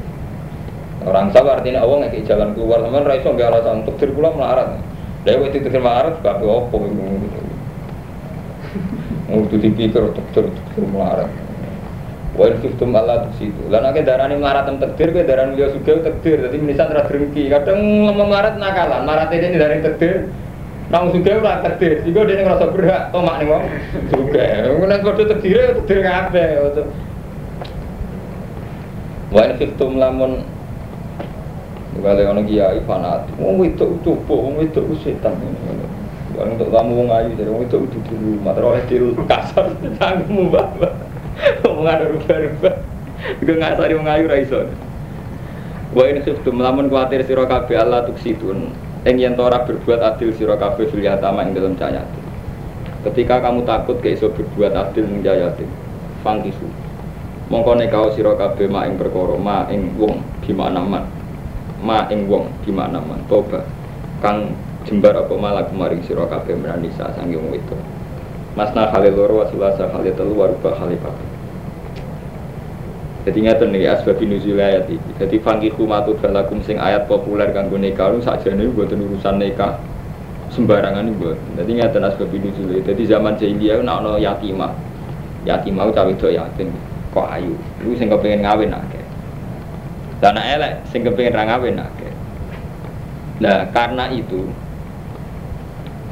orang 1.05 1.29
sabar 1.35 1.61
artinya 1.61 1.83
Allah 1.83 2.07
nggak 2.07 2.25
jalan 2.25 2.55
keluar 2.55 2.79
teman 2.81 3.05
raiso 3.05 3.29
nggak 3.35 3.49
alasan 3.51 3.83
untuk 3.85 3.95
terpulang 4.01 4.35
melarat 4.39 4.79
dari 5.27 5.37
waktu 5.43 5.59
itu 5.61 5.69
melarat 5.75 6.15
gak 6.23 6.41
apa 6.41 6.77
itu 6.79 7.05
mau 9.29 9.45
itu 9.45 9.57
dipikir 9.61 10.01
untuk 10.01 10.25
ter 10.33 10.47
melarat 10.79 11.29
Wa 12.39 12.55
khiftum 12.55 12.95
Allah 12.95 13.27
di 13.27 13.51
situ. 13.51 13.67
Lah 13.67 13.83
nek 13.83 13.99
darani 14.07 14.39
melarat 14.39 14.71
tem 14.71 14.79
takdir 14.79 15.11
kowe 15.11 15.27
darani 15.27 15.59
liya 15.59 15.75
sugih 15.75 16.07
takdir. 16.07 16.47
Menisan 16.55 16.95
ra 16.95 17.03
drengki. 17.03 17.51
Kadang 17.51 17.83
ngomong 17.83 18.31
melarat 18.31 18.55
nakalan. 18.63 19.03
Melarat 19.03 19.35
ini 19.35 19.59
dari 19.59 19.83
takdir. 19.83 20.31
Nang 20.89 21.13
suge 21.13 21.37
ora 21.37 21.61
takdir, 21.61 22.01
sehingga 22.01 22.25
dia 22.25 22.41
ngerasa 22.41 22.73
berhak 22.73 23.13
tomak 23.13 23.45
nih 23.45 23.47
wong 23.53 23.65
suge. 24.09 24.47
Nek 24.89 25.01
kode 25.05 25.25
takdir 25.29 25.77
takdir 25.85 26.01
kabeh. 26.01 26.49
Wa 29.29 29.41
in 29.45 29.53
khiftum 29.61 30.01
lamun 30.01 30.49
Kali 31.99 32.23
ono 32.23 32.47
kiai 32.47 32.79
fanatik, 32.87 33.35
wong 33.43 33.59
itu 33.67 33.99
coba, 34.07 34.35
wong 34.39 34.63
itu 34.63 34.87
setan. 35.03 35.35
Wong 36.39 36.55
untuk 36.55 36.71
kamu 36.71 36.95
wong 36.95 37.09
ayu 37.11 37.35
dari 37.35 37.51
wong 37.51 37.67
itu 37.67 37.75
udah 37.75 38.01
di 38.07 38.15
rumah, 38.15 38.55
terus 38.55 38.87
di 38.87 38.97
kasar, 39.27 39.67
canggung 39.99 40.47
bapak. 40.47 40.95
Wong 41.67 41.83
ada 41.91 42.07
rubah-rubah, 42.07 42.75
juga 43.43 43.53
ngasari 43.59 43.99
wong 43.99 44.07
ayu 44.07 44.25
raison. 44.31 44.71
Wa 45.91 46.07
ini 46.07 46.23
khiftum 46.23 46.63
lamun 46.63 46.87
kuatir 46.87 47.27
sira 47.27 47.51
kabeh 47.51 47.75
Allah 47.75 48.07
tuksitun 48.07 48.71
Eng 49.09 49.17
yen 49.17 49.41
ora 49.41 49.65
berbuat 49.65 50.05
adil 50.05 50.37
sira 50.37 50.61
kabeh 50.61 50.85
fil 50.93 51.01
yatama 51.01 51.41
ing 51.41 51.57
dalam 51.57 51.73
cayatin. 51.81 52.25
Ketika 53.09 53.41
kamu 53.41 53.65
takut 53.65 54.05
ke 54.05 54.13
iso 54.13 54.29
berbuat 54.29 54.77
adil 54.77 55.09
ning 55.09 55.25
cayatin, 55.25 55.65
fangkisu. 56.21 56.69
Mongko 57.49 57.81
nekao 57.81 58.13
sira 58.13 58.37
kabeh 58.37 58.69
mak 58.69 58.85
ing 58.85 59.01
perkara, 59.01 59.41
mak 59.41 59.73
ing 59.73 59.97
wong 59.97 60.21
gimana 60.45 60.85
man. 60.85 61.09
Ma 61.81 62.05
ing 62.13 62.29
wong 62.29 62.53
gimana 62.69 63.01
man. 63.01 63.17
Toba 63.33 63.65
kang 64.21 64.53
jembar 64.85 65.17
apa 65.17 65.33
malah 65.41 65.65
kemaring 65.73 66.05
sira 66.05 66.29
kabeh 66.29 66.53
menanisa 66.53 67.09
sange 67.17 67.41
wong 67.41 67.57
itu. 67.57 67.77
Masna 68.61 68.93
kali 68.93 69.09
loro 69.09 69.41
wasulasa 69.41 69.89
kali 69.89 70.13
telu 70.13 70.37
warubah 70.37 70.77
kali 70.85 71.01
papat. 71.01 71.28
Jadi 73.27 73.39
ngeten 73.45 73.75
nih 73.75 73.91
asbab 73.91 74.21
nuzul 74.23 74.59
ayat 74.59 74.87
ini. 74.87 75.11
Jadi 75.19 75.37
fangki 75.43 75.75
kumatu 75.75 76.15
balakum 76.23 76.63
sing 76.63 76.79
ayat 76.79 77.11
populer 77.11 77.51
kanggo 77.51 77.75
nikah 77.75 78.15
lu 78.15 78.23
nih 78.23 78.69
buat 78.71 78.91
urusan 78.95 79.43
nikah 79.43 79.81
sembarangan 80.55 81.03
nih 81.03 81.15
buat. 81.19 81.39
Jadi 81.59 81.71
ngeten 81.83 82.03
asbab 82.07 82.31
nuzul. 82.31 82.79
Jadi 82.79 83.03
zaman 83.05 83.35
jahiliyah 83.35 83.83
nak 83.83 84.07
ono 84.07 84.23
yatimah. 84.23 84.73
Yatimah 85.43 85.91
cawe 85.91 86.13
do 86.15 86.29
yatim. 86.31 86.71
Kok 87.11 87.29
ayu. 87.35 87.55
Lu 87.83 87.97
sing 87.99 88.07
kepengen 88.07 88.47
ngawin 88.47 88.71
akeh. 88.71 89.05
Dan 90.23 90.39
elek 90.39 90.87
sing 90.91 91.03
kepengen 91.03 91.35
ra 91.35 91.43
ngawin 91.47 91.79
akeh. 91.79 92.13
Nah, 93.39 93.71
karena 93.71 94.11
itu 94.11 94.51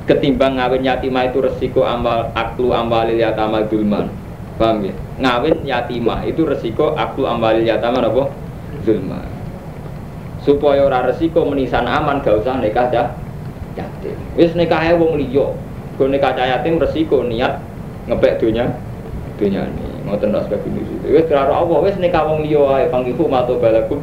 ketimbang 0.06 0.58
ngawin 0.58 0.86
yatimah 0.86 1.26
itu 1.26 1.42
resiko 1.42 1.82
amal 1.82 2.30
aklu 2.38 2.70
amalil 2.70 3.18
yatama 3.18 3.66
dulman 3.66 4.06
Paham 4.56 4.88
ya? 4.88 4.94
Ngawin 5.16 5.64
yatimah 5.64 6.28
itu 6.28 6.44
resiko 6.44 6.92
aku 6.92 7.24
ambalil 7.24 7.64
yatimah 7.64 8.04
apa? 8.04 8.24
Zulma. 8.84 9.24
Supaya 10.44 10.84
ora 10.84 11.08
resiko 11.08 11.42
menisan 11.48 11.88
aman 11.88 12.20
gak 12.20 12.44
usah 12.44 12.60
nikah 12.60 12.92
cah 12.92 13.16
yatim. 13.74 14.16
Wis 14.36 14.52
nikah 14.52 14.84
wong 14.94 15.16
liya. 15.16 15.48
Go 15.96 16.04
nikah 16.06 16.36
cah 16.36 16.44
yatim 16.44 16.76
resiko 16.76 17.24
niat 17.24 17.58
ngepek 18.06 18.38
dunia 18.38 18.70
dunia 19.36 19.66
ini 19.66 19.84
ngoten 20.06 20.32
ras 20.32 20.46
sebab 20.48 20.62
ini 20.70 20.80
wis 21.10 21.26
karo 21.28 21.52
Allah 21.52 21.78
wis 21.84 21.98
nikah 21.98 22.24
wong 22.24 22.46
liya 22.46 22.62
ae 22.78 22.84
panggiku 22.88 23.26
mato 23.26 23.58
balakum 23.58 24.00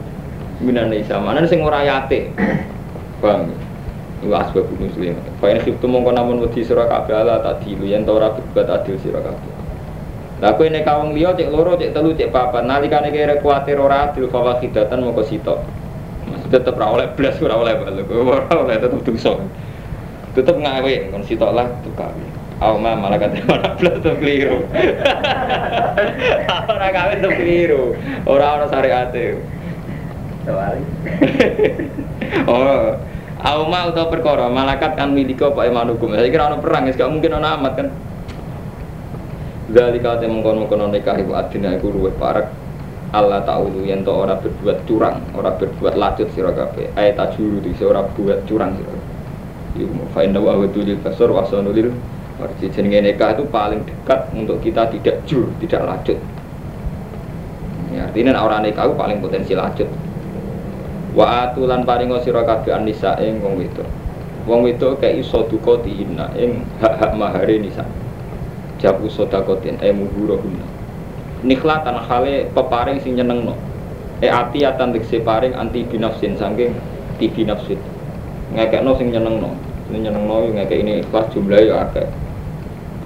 minan 0.62 0.92
nisa 0.92 1.18
mana 1.18 1.48
sing 1.48 1.64
ora 1.64 1.82
yate 1.82 2.30
paham 3.24 3.50
Iku 4.24 4.32
asbab 4.40 4.72
muslim. 4.80 5.20
Fa 5.44 5.52
in 5.52 5.60
khiftum 5.60 5.92
mongko 5.92 6.16
namun 6.16 6.40
wedi 6.40 6.64
sira 6.64 6.88
kabeh 6.88 7.12
ala 7.12 7.44
tadilu 7.44 7.84
yen 7.84 8.08
ora 8.08 8.32
berbuat 8.32 8.72
adil 8.72 8.96
sira 8.96 9.20
kabeh. 9.20 9.52
Lah 10.44 10.60
kowe 10.60 10.68
nek 10.68 10.84
kawong 10.84 11.16
liya 11.16 11.32
cek 11.40 11.48
loro 11.48 11.80
cek 11.80 11.96
telu 11.96 12.12
cek 12.12 12.28
papat 12.28 12.68
nalikane 12.68 13.16
kira 13.16 13.40
kuwatir 13.40 13.80
ora 13.80 14.12
adil 14.12 14.28
fa 14.28 14.44
wakidatan 14.44 15.00
mongko 15.00 15.24
sitok. 15.24 15.64
Masih 16.28 16.52
tetep 16.52 16.76
ora 16.76 17.00
oleh 17.00 17.08
blas 17.16 17.40
ora 17.40 17.56
oleh 17.56 17.80
balik. 17.80 18.12
Ora 18.12 18.52
oleh 18.52 18.76
tetep 18.76 19.00
dosa. 19.08 19.40
Tetep 20.36 20.60
ngawe 20.60 20.94
kon 21.16 21.24
sitok 21.24 21.56
lah 21.56 21.72
tukawi. 21.88 22.28
Aw 22.60 22.76
ma 22.76 22.92
malah 22.92 23.24
kata 23.24 23.40
ora 23.56 23.72
blas 23.80 23.96
tuh 24.04 24.12
keliru. 24.20 24.68
Ora 26.68 26.88
kawin 26.92 27.24
tuh 27.24 27.34
keliru. 27.40 27.96
Ora 28.28 28.60
ana 28.60 28.68
syariate. 28.68 29.40
oh, 32.52 33.00
Auma 33.44 33.88
atau 33.88 34.12
perkara 34.12 34.52
malakat 34.52 35.00
kan 35.00 35.16
miliko 35.16 35.56
pak 35.56 35.72
imanukum. 35.72 36.12
Saya 36.12 36.28
kira 36.28 36.52
ono 36.52 36.60
perang, 36.60 36.92
gak 36.92 37.08
mungkin 37.08 37.40
ono 37.40 37.48
amat 37.48 37.74
kan. 37.80 37.88
Dari 39.74 39.98
kata 39.98 40.30
mengkono 40.30 40.70
mengkono 40.70 40.94
nikah 40.94 41.18
ibu 41.18 41.34
adina 41.34 41.74
ibu 41.74 41.90
ruwet 41.90 42.14
parak. 42.22 42.46
Allah 43.10 43.42
tahu 43.42 43.82
yang 43.82 44.06
to 44.06 44.14
orang 44.14 44.38
berbuat 44.42 44.86
curang, 44.86 45.18
orang 45.34 45.58
berbuat 45.58 45.98
lacut 45.98 46.30
sira. 46.38 46.54
Ayat 46.94 47.18
tajuru 47.18 47.58
di 47.58 47.74
seorang 47.74 48.06
buat 48.14 48.46
curang 48.46 48.78
sira. 48.78 48.94
Iku 49.74 50.14
fa 50.14 50.22
inna 50.22 50.38
wa 50.38 50.54
tulil 50.70 51.02
basar 51.02 51.34
wa 51.34 51.42
sanulil 51.50 51.90
Arti 52.42 52.66
jenenge 52.70 53.14
nikah 53.14 53.38
itu 53.38 53.46
paling 53.50 53.86
dekat 53.86 54.34
untuk 54.34 54.58
kita 54.62 54.90
tidak 54.90 55.22
jur, 55.30 55.50
tidak 55.62 55.86
lacut. 55.86 56.18
Ya, 57.94 58.10
artinya 58.10 58.42
orang 58.42 58.66
nikah 58.66 58.90
itu 58.90 58.94
paling 58.98 59.18
potensi 59.22 59.54
lacut. 59.54 59.90
Wa 61.14 61.50
atulan 61.50 61.86
paringo 61.86 62.18
sira 62.26 62.42
kabeh 62.42 62.74
anisa 62.74 63.18
ing 63.22 63.38
wong 63.42 63.62
wedok. 63.62 63.86
Wong 64.50 64.66
wedok 64.66 64.98
kaya 65.02 65.22
iso 65.22 65.46
duka 65.46 65.82
diina 65.86 66.34
ing 66.34 66.66
hak-hak 66.82 67.14
mahare 67.14 67.62
nisa. 67.62 67.86
Jabu 68.84 69.08
sodakotin 69.08 69.80
e 69.80 69.96
muhurohuna. 69.96 70.68
Nikhlatan 71.48 71.96
hale 72.04 72.52
peparing 72.52 73.00
sing 73.00 73.16
nyenengno. 73.16 73.56
E 74.20 74.28
ati 74.28 74.68
atan 74.68 74.92
tegese 74.92 75.24
paring 75.24 75.56
anti 75.56 75.88
binafsin 75.88 76.36
saking 76.36 76.76
ti 77.16 77.32
binafsin. 77.32 77.80
Ngekekno 78.52 78.92
sing 79.00 79.16
nyenengno. 79.16 79.56
Sing 79.88 80.04
nyenengno 80.04 80.52
ngekek 80.52 80.84
ini 80.84 81.00
ikhlas 81.00 81.32
jumlah 81.32 81.64
ya 81.64 81.88
akeh. 81.88 82.12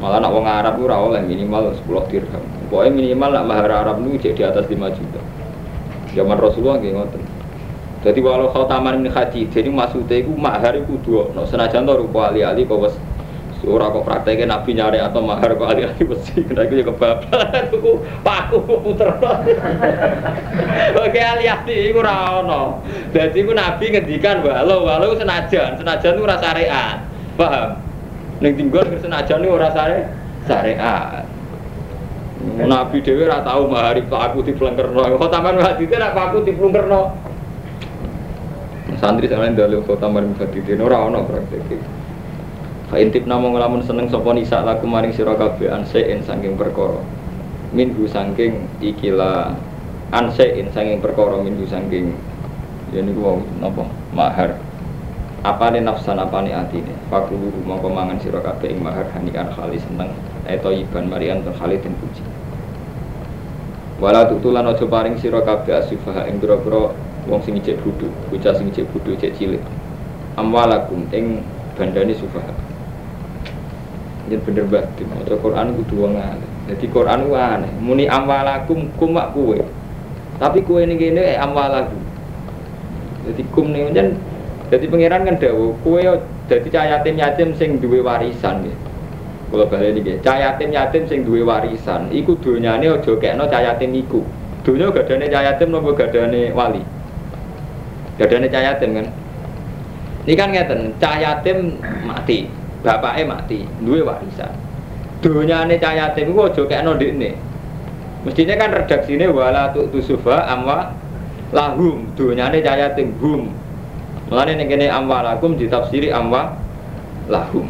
Malah 0.01 0.17
nak 0.21 0.33
wong 0.33 0.45
Arab 0.45 0.81
ora 0.81 0.97
oleh 0.97 1.21
minimal 1.25 1.73
10 1.73 2.09
dirham. 2.09 2.41
Pokoknya 2.69 2.91
minimal 2.93 3.29
nak 3.33 3.45
mahar 3.49 3.69
Arab 3.69 3.97
nu 4.01 4.13
di 4.17 4.29
atas 4.29 4.65
5 4.69 4.97
juta. 4.97 5.21
Zaman 6.13 6.37
Rasulullah 6.37 6.77
nggih 6.81 6.93
ngoten. 6.93 7.21
Jadi 8.05 8.19
walau 8.21 8.53
kau 8.53 8.69
taman 8.69 9.01
ini 9.01 9.09
haji, 9.09 9.49
jadi 9.49 9.73
maksudnya 9.73 10.21
itu 10.21 10.29
mahar 10.37 10.77
itu 10.77 11.01
dua. 11.01 11.33
No, 11.33 11.49
senajan 11.49 11.89
tuh 11.89 12.05
rupa 12.05 12.29
ali-ali 12.29 12.61
kau 12.69 12.77
surah 13.61 13.89
kau 13.89 14.05
prakteknya 14.05 14.53
nabi 14.53 14.77
nyari 14.77 15.01
atau 15.01 15.21
mahar 15.21 15.57
kau 15.57 15.65
ali-ali 15.65 16.03
besi. 16.05 16.45
Nah 16.53 16.63
itu 16.65 16.81
ya 16.81 16.85
kebablasan, 16.85 17.63
tuku 17.73 17.91
paku 18.21 18.57
puter. 18.61 19.09
Oke 21.05 21.19
ali-ali 21.21 21.91
itu 21.93 21.99
rano. 21.99 22.85
Jadi 23.11 23.37
itu 23.41 23.51
nabi 23.51 23.85
ngendikan 23.89 24.45
walau 24.45 24.85
walau 24.85 25.17
senajan, 25.17 25.77
senajan 25.81 26.17
itu 26.17 26.25
rasa 26.25 26.43
syariat. 26.53 26.97
Paham? 27.33 27.69
Neng 28.39 28.53
tinggal 28.53 28.85
senajan 29.01 29.41
itu 29.41 29.57
rasa 29.57 29.81
syariat. 30.45 31.25
Nabi 32.47 33.01
Dewi 33.01 33.25
ora 33.25 33.41
tahu 33.41 33.67
mahari 33.67 34.05
paku 34.05 34.45
di 34.45 34.53
pelengkerno. 34.53 35.17
Kau 35.17 35.29
taman 35.29 35.57
hati 35.57 35.89
itu 35.89 35.97
nak 35.97 36.13
paku 36.13 36.45
di 36.45 36.53
pelengkerno 36.53 37.27
santri 38.97 39.29
dalil 39.29 39.83
kota 39.85 40.09
maring 40.09 40.33
fadidin 40.33 40.81
ora 40.81 41.05
ono 41.05 41.21
praktek 41.27 41.96
Fa 42.88 42.95
intip 43.04 43.28
namung 43.28 43.52
ngelamun 43.52 43.84
seneng 43.84 44.08
sapa 44.08 44.32
nisa 44.32 44.63
laku 44.63 44.88
maring 44.88 45.12
sira 45.12 45.36
kabeh 45.36 45.67
ansein 45.67 46.23
saking 46.23 46.56
perkara. 46.56 47.04
Minhu 47.76 48.08
saking 48.08 48.63
ikila 48.80 49.52
ansein 50.15 50.71
saking 50.71 51.04
perkara 51.04 51.36
minhu 51.43 51.67
saking 51.67 52.15
ya 52.95 53.04
niku 53.04 53.19
wau 53.19 53.39
napa 53.60 53.84
mahar. 54.15 54.56
Apa 55.43 55.76
ne 55.76 55.84
nafsan 55.84 56.15
apa 56.15 56.39
ne 56.39 56.56
atine. 56.56 56.95
Fakulu 57.12 57.52
mongko 57.67 57.91
mangan 57.91 58.23
sira 58.23 58.39
kabeh 58.39 58.71
ing 58.71 58.80
mahar 58.80 59.04
hanikan 59.12 59.52
khalis 59.52 59.84
seneng 59.84 60.15
eto 60.47 60.71
iban 60.71 61.12
marian 61.12 61.43
tur 61.43 61.52
khalid 61.60 61.84
den 61.84 61.91
puji. 62.00 62.23
Wala 64.00 64.32
tutulan 64.32 64.63
aja 64.63 64.88
paring 64.88 65.19
sira 65.19 65.43
kabeh 65.43 65.76
asifaha 65.76 66.23
ing 66.32 66.39
pira-pira 66.39 66.95
wong 67.28 67.43
sing 67.43 67.60
cek 67.60 67.84
bodho, 67.84 68.08
bocah 68.32 68.56
sing 68.56 68.71
cek 68.71 68.88
bodho 68.95 69.12
cek 69.19 69.36
cilik. 69.36 69.60
Amwalakum 70.39 71.04
ing 71.12 71.43
bandane 71.76 72.15
sufaha. 72.15 72.66
Yen 74.27 74.43
bener 74.43 74.67
banget, 74.67 75.07
maca 75.07 75.35
Quran 75.39 75.71
kudu 75.79 76.03
wong 76.03 76.19
alim. 76.19 76.51
Dadi 76.67 76.85
Quran 76.91 77.31
ku 77.31 77.33
aneh, 77.39 77.71
muni 77.79 78.11
amwalakum 78.11 78.91
kum 78.99 79.15
mak 79.15 79.31
kowe. 79.31 79.55
Tapi 80.35 80.59
ning 80.83 80.99
kene 80.99 81.23
eh, 81.23 81.39
amwalakum. 81.39 81.95
Dadi 83.23 83.43
kum 83.55 83.71
ning 83.71 83.95
jen 83.95 84.19
dadi 84.67 84.83
pangeran 84.91 85.23
kan 85.23 85.39
dawuh, 85.39 85.71
kowe 85.79 85.99
dadi 86.51 86.67
cah 86.67 86.83
yatim 86.91 87.15
yatim 87.15 87.55
sing 87.55 87.79
duwe 87.79 88.03
warisan 88.03 88.67
nggih. 88.67 88.75
Kula 89.47 89.63
bali 89.71 89.95
niki, 89.95 90.19
cah 90.19 90.35
yatim 90.35 90.75
yatim 90.75 91.07
sing 91.07 91.23
duwe 91.23 91.39
warisan, 91.47 92.11
iku 92.11 92.35
donyane 92.35 92.91
aja 92.91 93.15
kekno 93.15 93.47
cah 93.47 93.63
yatim 93.63 93.95
iku. 93.95 94.19
Donya 94.67 94.91
gadane 94.91 95.31
cah 95.31 95.39
yatim 95.47 95.71
napa 95.71 95.95
gadane 95.95 96.51
wali? 96.51 96.83
Gadane 98.19 98.51
cah 98.51 98.59
yatim 98.59 98.91
kan. 98.91 99.07
Ini 100.27 100.35
kan 100.35 100.51
ngeten, 100.51 100.91
cah 100.99 101.15
yatim 101.15 101.79
mati, 102.03 102.51
bapaknya 102.81 103.37
mati, 103.37 103.65
duwe 103.81 104.05
warisan. 104.05 104.53
Donyane 105.17 105.81
cah 105.81 105.93
yatim 105.97 106.29
iku 106.29 106.45
aja 106.45 106.61
kekno 106.65 106.93
ndekne. 106.93 107.33
Mestinya 108.21 108.55
kan 108.59 108.69
redaksine 108.73 109.25
wala 109.33 109.73
tu 109.73 109.89
tusufa 109.89 110.45
amwa 110.45 110.93
lahum 111.53 112.05
donyane 112.13 112.61
cah 112.61 112.77
yatim 112.77 113.17
hum. 113.17 113.49
Mulane 114.27 114.59
ning 114.59 114.67
kene 114.69 114.91
amwalakum 114.91 115.57
ditafsiri 115.57 116.13
amwa 116.13 116.53
lahum. 117.31 117.65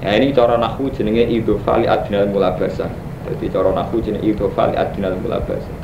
Ya 0.00 0.16
ini 0.16 0.30
cara 0.32 0.56
nahu 0.56 0.88
jenenge 0.94 1.26
idhofa 1.26 1.82
li 1.82 1.86
adnal 1.90 2.30
mulabasa. 2.30 2.86
Jadi 3.26 3.50
cara 3.50 3.74
nahu 3.74 3.98
jenenge 4.00 4.22
li 4.22 4.76
adnal 4.76 5.16
mulabasa. 5.18 5.74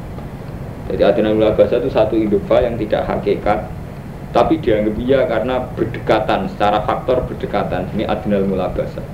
Jadi 0.89 1.03
adnal 1.03 1.35
mulabasa 1.37 1.83
itu 1.83 1.91
satu 1.91 2.15
idhofa 2.17 2.63
yang 2.65 2.79
tidak 2.79 3.03
hakikat 3.11 3.67
tapi 4.33 4.57
dianggap 4.65 4.97
iya 4.97 5.29
karena 5.29 5.61
berdekatan 5.77 6.49
secara 6.49 6.81
faktor 6.89 7.29
berdekatan 7.29 7.93
ini 7.93 8.09
adnal 8.09 8.49
mulabasa. 8.49 9.05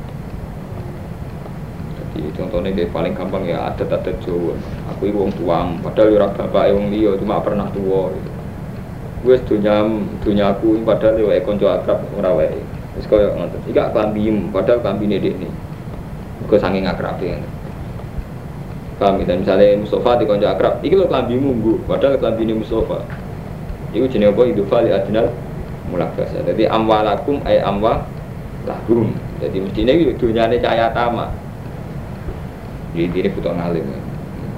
Jadi 1.99 2.31
contohnya 2.39 2.71
kayak 2.71 2.95
paling 2.95 3.13
gampang 3.19 3.43
ya 3.51 3.67
adat-adat 3.75 4.15
Jawa. 4.23 4.55
Aku 4.95 5.11
itu 5.11 5.19
wong 5.19 5.35
tuang, 5.35 5.83
padahal 5.83 6.15
ora 6.23 6.29
bapak 6.31 6.71
wong 6.71 6.95
liya 6.95 7.19
cuma 7.19 7.43
pernah 7.43 7.67
tua 7.75 8.15
gitu. 8.15 8.31
Gue 9.27 9.37
dunia 9.43 9.83
dunia 10.23 10.55
aku 10.55 10.79
padahal 10.87 11.19
ya 11.19 11.43
konco 11.43 11.67
akrab 11.67 11.99
ora 12.15 12.31
wae. 12.39 12.63
Wis 12.95 13.07
koyo 13.11 13.35
ngoten. 13.35 13.59
Iki 13.67 13.75
klambimu, 13.75 14.55
padahal 14.55 14.79
klambine 14.87 15.19
dekne. 15.19 15.51
Mergo 16.43 16.57
saking 16.63 16.87
akrabe. 16.87 17.43
Paham 18.99 19.23
dan 19.23 19.43
misalnya 19.43 19.79
Mustafa 19.83 20.23
di 20.23 20.25
konco 20.31 20.47
akrab, 20.47 20.79
iki 20.83 20.95
lho 20.95 21.11
klambimu 21.11 21.51
nggo, 21.59 21.75
padahal 21.91 22.23
klambine 22.23 22.55
Mustafa. 22.55 23.03
Iku 23.95 24.05
jenenge 24.09 24.35
apa? 24.35 24.43
Idofa 24.49 24.77
li 24.85 24.91
adnal 24.93 25.27
mulakasa. 25.89 26.45
Jadi 26.45 26.69
amwalakum 26.69 27.41
ay 27.49 27.61
amwa 27.65 28.05
lahum. 28.69 29.13
Jadi 29.41 29.57
mestinya 29.65 29.93
itu 29.97 30.13
dunyane 30.19 30.61
cahaya 30.61 30.93
tama. 30.93 31.33
Jadi 32.93 33.17
ini 33.25 33.29
butuh 33.33 33.53
ngalim. 33.55 33.85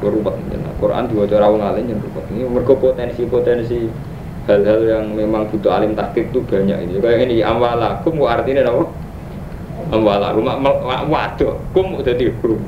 Korupet, 0.01 0.33
Quran 0.81 1.05
dua 1.13 1.29
cara 1.29 1.53
ngalim 1.53 1.85
yang 1.93 2.01
korupet. 2.01 2.25
Ini 2.33 2.49
mereka 2.49 2.73
potensi-potensi 2.73 3.79
hal-hal 4.49 4.81
yang 4.83 5.05
memang 5.15 5.47
butuh 5.53 5.71
alim 5.71 5.93
taktik 5.95 6.33
itu 6.33 6.41
banyak 6.43 6.89
ini 6.89 6.95
kayak 6.99 7.29
ini 7.29 7.45
amwalakum 7.45 8.19
artinya 8.25 8.67
apa 8.67 8.85
amwalakum 9.95 10.45
waduh 11.07 11.55
kum 11.71 12.01
udah 12.01 12.15
dihukum 12.19 12.59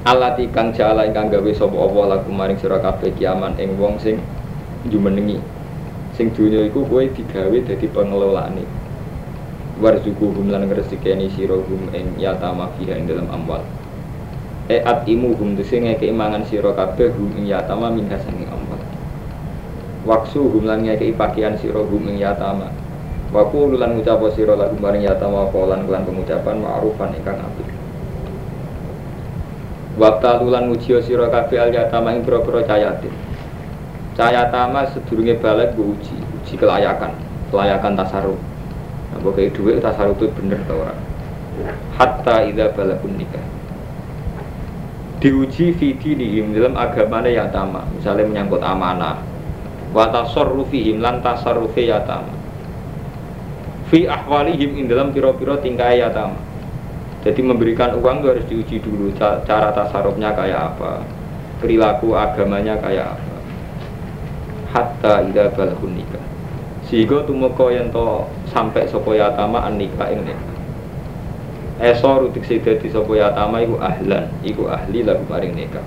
Allah 0.00 0.32
tikang 0.32 0.72
jala 0.72 1.04
ingkang 1.04 1.28
gawe 1.28 1.50
sapa 1.52 1.76
Allah 1.76 2.04
lagu 2.16 2.30
maring 2.32 2.56
sira 2.56 2.80
kiaman 2.96 3.52
ing 3.60 3.76
wong 3.76 4.00
sing 4.00 4.16
jumenengi. 4.88 5.36
Sing 6.16 6.32
dunya 6.32 6.64
iku 6.64 6.84
kowe 6.88 7.04
digawe 7.04 7.58
dadi 7.64 7.86
pengelolaane. 7.88 8.64
Warzukuhum 9.80 10.52
lan 10.52 10.68
ngresikeni 10.68 11.32
sira 11.32 11.56
hum 11.56 11.88
ing 11.96 12.16
yatama 12.20 12.68
fiha 12.76 12.96
ing 12.96 13.08
dalam 13.08 13.28
amwal. 13.32 13.64
E 14.68 14.80
atimu 14.80 15.36
hum 15.40 15.56
sing 15.64 15.88
ngeke 15.88 16.12
mangan 16.12 16.44
sira 16.44 16.76
kabeh 16.76 17.12
hum 17.16 17.32
ing 17.40 17.48
yatama 17.48 17.88
minha 17.88 18.20
sanging 18.20 18.48
amwal. 18.48 18.80
Waksu 20.04 20.44
humlan 20.52 20.84
ngekei 20.84 21.16
pakaian 21.16 21.56
siro 21.56 21.88
hum 21.88 22.12
ing 22.12 22.20
yatama. 22.20 22.68
Waku 23.30 23.72
lulan 23.72 23.96
ngucap 23.96 24.20
siro 24.34 24.58
lagu 24.58 24.76
maring 24.76 25.06
yatama 25.06 25.48
polan 25.48 25.86
kelan 25.86 26.02
pengucapan 26.04 26.56
ma'rufan 26.60 27.14
ingkang 27.14 27.38
apik. 27.38 27.68
Waktu 29.96 30.44
lulan 30.44 30.68
ngujio 30.68 30.98
siro 31.00 31.30
kafe 31.30 31.56
al 31.56 31.72
yatama 31.72 32.12
ing 32.12 32.26
pira-pira 32.26 32.66
cayatin 32.66 33.29
Cahaya 34.20 34.52
tama 34.52 34.84
sedurunge 34.92 35.32
balik 35.40 35.72
gue 35.80 35.96
uji, 35.96 36.12
uji 36.12 36.60
kelayakan, 36.60 37.08
kelayakan 37.48 37.96
tasaruf. 37.96 38.36
Nah, 39.08 39.18
pokoknya 39.24 39.48
duit 39.56 39.80
tasaruf 39.80 40.20
itu 40.20 40.28
bener 40.36 40.60
tau 40.68 40.76
orang. 40.76 41.00
Hatta 41.96 42.44
ida 42.44 42.68
balakun 42.68 43.16
nikah. 43.16 43.40
Diuji 45.24 45.72
vidi 45.72 46.20
nihim 46.20 46.52
dalam 46.52 46.76
agamanya 46.76 47.32
yatama, 47.32 47.88
misalnya 47.96 48.28
menyangkut 48.28 48.60
amanah. 48.60 49.24
Wa 49.96 50.12
tasarrufihim 50.12 51.00
lan 51.00 51.24
tasarrufi 51.24 51.88
yatama. 51.88 52.36
Fi 53.88 54.04
ahwalihim 54.04 54.84
in 54.84 54.84
dalam 54.84 55.16
piro-piro 55.16 55.56
tingkah 55.64 55.96
yatama. 55.96 56.36
Jadi 57.24 57.40
memberikan 57.40 57.96
uang 57.96 58.20
itu 58.20 58.26
harus 58.36 58.44
diuji 58.52 58.76
dulu 58.84 59.16
cara 59.16 59.72
tasarufnya 59.72 60.36
kayak 60.36 60.76
apa, 60.76 61.08
perilaku 61.64 62.12
agamanya 62.12 62.76
kayak 62.84 63.16
apa 63.16 63.29
hatta 64.70 65.26
ida 65.26 65.50
balhun 65.54 65.98
nikah. 65.98 66.22
Sehingga 66.86 67.22
tumeka 67.26 67.70
yang 67.70 67.90
to 67.94 68.26
sampai 68.50 68.86
sapa 68.90 69.10
yatama 69.14 69.62
an 69.66 69.78
nikah 69.78 70.10
ing 70.10 70.26
nikah. 70.26 70.56
Esor 71.80 72.30
utik 72.30 72.46
dadi 72.46 72.90
sapa 72.90 73.12
yatama 73.14 73.62
iku 73.62 73.78
ahlan 73.78 74.26
iku 74.42 74.70
ahli 74.70 75.06
lagu 75.06 75.22
maring 75.26 75.54
nikah. 75.54 75.84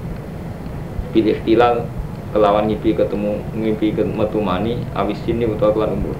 Bil 1.11 1.27
ikhtilal 1.27 1.85
kelawan 2.33 2.65
ngipi 2.65 2.97
ketemu 2.97 3.37
ngimpi 3.53 3.93
metu 3.93 4.41
mani 4.41 4.81
awis 4.95 5.19
sini 5.23 5.47
utawa 5.47 5.75
kelan 5.75 5.95
umur. 5.99 6.17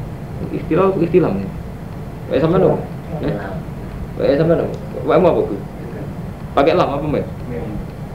Ikhtilal 0.52 0.93
ikhtilal 0.99 1.34
nih 1.39 1.49
Wae 2.32 2.39
sama 2.39 2.56
dong. 2.56 2.80
Wae 4.17 4.36
sama 4.39 4.54
dong. 4.56 4.71
Wae 5.04 5.19
mau 5.19 5.36
apa 5.36 5.56
Pakai 6.54 6.78
lam 6.78 6.86
apa, 6.86 7.02
Mbak? 7.02 7.26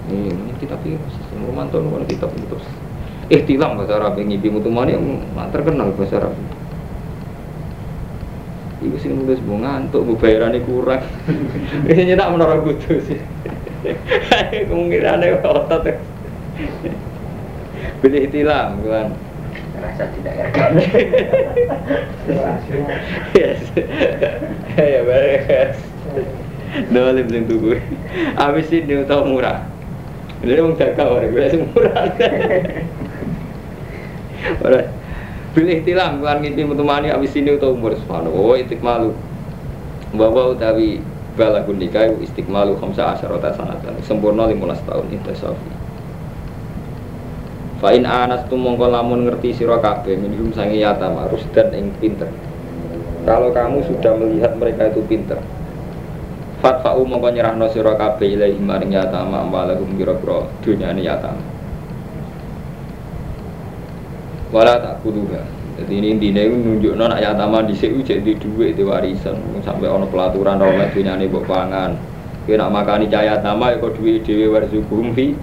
Ini, 0.08 0.30
ini 0.30 0.52
kita 0.62 0.78
pilih, 0.78 1.02
rumah 1.42 1.66
tuh, 1.74 1.82
kita 2.06 2.30
pilih 2.30 2.46
terus 2.54 2.66
ihtilam 3.28 3.76
bahasa 3.76 4.00
Arab 4.00 4.16
yang 4.16 4.32
ngipi 4.32 4.48
mutumani 4.48 4.96
yang 4.96 5.04
terkenal 5.52 5.92
bahasa 5.92 6.16
Arab 6.20 6.34
Iku 8.78 8.94
sing 9.02 9.18
nulis 9.18 9.42
mau 9.42 9.58
ngantuk, 9.58 10.06
mau 10.06 10.14
bayarannya 10.14 10.62
kurang. 10.62 11.02
Ini 11.90 12.14
tak 12.14 12.30
menara 12.30 12.62
kudu 12.62 13.02
sih. 13.02 13.18
Kemungkinannya 14.70 15.42
otot. 15.42 15.98
Beli 17.98 18.30
ihtilam 18.30 18.78
kan. 18.86 19.18
Rasa 19.78 20.10
tidak 20.14 20.34
ya. 20.42 20.46
Yes. 23.34 23.62
Ya 24.78 25.00
beres. 25.02 25.78
Dolim 26.90 27.26
sing 27.30 27.50
tuku. 27.50 27.78
Habis 28.38 28.70
ini 28.74 29.02
tau 29.06 29.26
murah. 29.26 29.66
Ini 30.42 30.62
mau 30.62 30.74
dagang 30.78 31.18
orang 31.18 31.30
gue 31.34 31.66
murah. 31.74 32.06
Ora. 34.64 34.82
Bilih 35.56 35.82
tilam 35.82 36.22
kan 36.22 36.38
ngipi 36.38 36.62
mutumani 36.62 37.10
abis 37.10 37.34
ini 37.34 37.56
utawa 37.56 37.74
umur 37.74 37.92
subhanallah. 37.98 38.36
Oh 38.36 38.54
malu. 38.84 39.10
Bawa 40.14 40.54
utawi 40.54 41.02
balagun 41.38 41.78
nikah 41.78 42.10
istiqmalu 42.18 42.74
khamsa 42.82 43.14
asyarata 43.14 43.54
sanatan 43.54 43.94
sempurna 44.02 44.50
15 44.50 44.88
tahun 44.88 45.06
intasafi 45.14 45.70
Fa 47.78 47.94
in 47.94 48.02
anas 48.02 48.42
tu 48.50 48.58
mongko 48.58 48.90
lamun 48.90 49.22
ngerti 49.22 49.54
sira 49.54 49.78
kabeh 49.78 50.18
minum 50.18 50.50
sangi 50.50 50.82
yatama 50.82 51.30
rusdan 51.30 51.70
ing 51.70 51.94
pinter. 52.02 52.26
Kalau 53.22 53.54
kamu 53.54 53.86
sudah 53.86 54.18
melihat 54.18 54.58
mereka 54.58 54.90
itu 54.90 54.98
pinter, 55.06 55.38
fatfa'u 56.58 57.06
mongko 57.06 57.30
nyerahno 57.30 57.70
sira 57.70 57.94
kabeh 57.94 58.34
ilahi 58.34 58.58
maring 58.58 58.98
yatama 58.98 59.46
ambalahum 59.46 59.94
kira-kira 59.94 60.50
dunyane 60.58 61.06
yatama 61.06 61.57
wala 64.48 64.80
tak 64.80 65.04
kuduha 65.04 65.58
jadi 65.78 65.94
ini 65.94 66.18
intinya 66.18 66.42
itu 66.42 66.56
nunjuk 66.58 66.92
non 66.98 67.14
ayat 67.14 67.38
taman 67.38 67.70
di 67.70 67.74
sini 67.78 68.02
jadi 68.02 68.34
duit 68.34 68.74
di 68.74 68.82
warisan. 68.82 69.38
Sampai 69.62 69.86
ono 69.86 70.10
pelaturan 70.10 70.58
orang 70.58 70.90
punya 70.90 71.14
nih 71.14 71.30
pangan. 71.30 71.94
Kena 72.50 72.66
makan 72.66 73.06
cahaya 73.06 73.38
tama 73.38 73.70
ya 73.70 73.78
kau 73.78 73.94
duit 73.94 74.26
dewi 74.26 74.50
warzukum 74.50 75.14
fi 75.14 75.38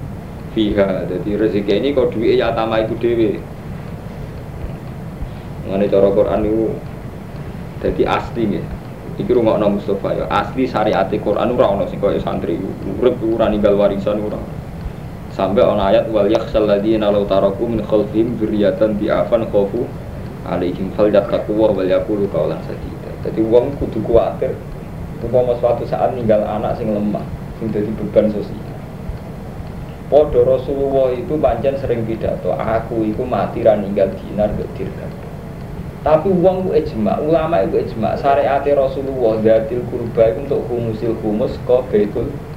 fiha. 0.52 1.08
Jadi 1.08 1.39
rezeki 1.39 1.80
ini 1.80 1.96
kau 1.96 2.12
duit 2.12 2.36
ya 2.36 2.52
tama 2.52 2.84
itu 2.84 3.00
dewi 3.00 3.39
mengenai 5.65 5.89
cara 5.89 6.13
Quran 6.13 6.46
itu 6.46 6.65
jadi 7.82 8.04
asli 8.06 8.44
nih 8.46 8.65
Iki 9.15 9.32
Nabi 9.32 9.80
Mustafa 9.80 10.10
ya. 10.20 10.28
Asli 10.28 10.68
syariat 10.68 11.08
Quran 11.08 11.56
ora 11.56 11.72
ono 11.72 11.88
sing 11.88 12.04
kaya 12.04 12.20
santri. 12.20 12.60
Urip 13.00 13.24
ora 13.24 13.48
ninggal 13.48 13.80
warisan 13.80 14.20
ora 14.20 14.36
sampai 15.36 15.67
on 15.67 15.84
ayat 15.84 16.08
wal 16.08 16.26
yakhsal 16.32 16.63
ladzina 16.63 17.12
law 17.12 17.28
taraku 17.28 17.67
min 17.67 17.84
khalfihim 17.84 18.39
dzurriyyatan 18.39 18.95
di'afan 18.95 19.43
khafu 19.52 19.84
alaihim 20.48 20.89
fal 20.95 21.12
yattaqwa 21.12 21.76
wal 21.76 21.84
yaqulu 21.84 22.24
qawlan 22.32 22.58
sadida. 22.63 23.12
Jadi 23.28 23.43
wong 23.43 23.76
kudu 23.76 24.00
kuwatir 24.08 24.56
umpama 25.19 25.60
suatu 25.60 25.84
saat 25.84 26.15
ninggal 26.15 26.39
anak 26.48 26.80
sing 26.80 26.88
lemah 26.95 27.24
sing 27.60 27.67
dadi 27.67 27.91
beban 28.00 28.32
sosial. 28.32 28.63
Podo 30.06 30.45
Rasulullah 30.45 31.17
itu 31.17 31.34
panjang 31.41 31.76
sering 31.82 32.06
pidato, 32.06 32.54
aku 32.54 33.10
itu 33.10 33.26
mati 33.26 33.65
ra 33.65 33.74
ninggal 33.74 34.13
dinar 34.21 34.54
dirham. 34.78 35.12
Tapi 36.06 36.30
uang 36.30 36.69
itu 36.69 36.93
ijma, 36.93 37.17
ulama 37.17 37.65
itu 37.65 37.82
ijma, 37.82 38.13
syariat 38.13 38.62
Rasulullah 38.62 39.41
datil 39.41 39.82
kurba 39.89 40.30
itu 40.30 40.45
untuk 40.45 40.62
humusil 40.69 41.17
humus 41.26 41.58
mal. 41.65 41.82
Pak 41.82 42.55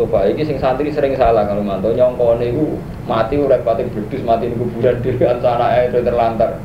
Mustafa, 0.00 0.32
ini 0.32 0.42
sing 0.48 0.56
santri 0.56 0.88
sering 0.88 1.12
salah 1.12 1.44
kalau 1.44 1.60
mantau 1.60 1.92
nyongkone 1.92 2.48
itu 2.48 2.80
mati 3.04 3.36
udah 3.36 3.60
pati 3.60 3.84
berdus 3.92 4.24
mati 4.24 4.48
di 4.48 4.56
kuburan 4.56 4.96
diri 5.04 5.28
antara 5.28 5.84
itu 5.84 6.00
terlantar. 6.00 6.56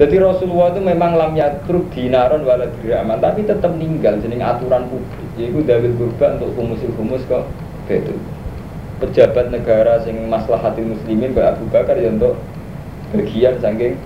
Jadi 0.00 0.16
Rasulullah 0.24 0.72
itu 0.72 0.80
memang 0.80 1.20
lam 1.20 1.36
yatruk 1.36 1.92
dinaron 1.92 2.48
wala 2.48 2.70
diraman, 2.80 3.20
tapi 3.20 3.44
tetap 3.44 3.76
meninggal 3.76 4.16
jeneng 4.24 4.40
aturan 4.40 4.88
publik. 4.88 5.28
Yaitu 5.36 5.60
dawil 5.68 5.92
kurban 6.00 6.40
untuk 6.40 6.54
humus-humus 6.56 7.22
kok 7.28 7.44
itu. 7.92 8.14
Pejabat 9.04 9.52
negara 9.52 10.00
sing 10.06 10.16
maslahatin 10.32 10.96
muslimin 10.96 11.36
Mbak 11.36 11.46
Abu 11.60 11.64
Bakar 11.68 11.98
ya 12.00 12.08
untuk 12.08 12.40
bagian 13.12 13.58
saking 13.60 14.00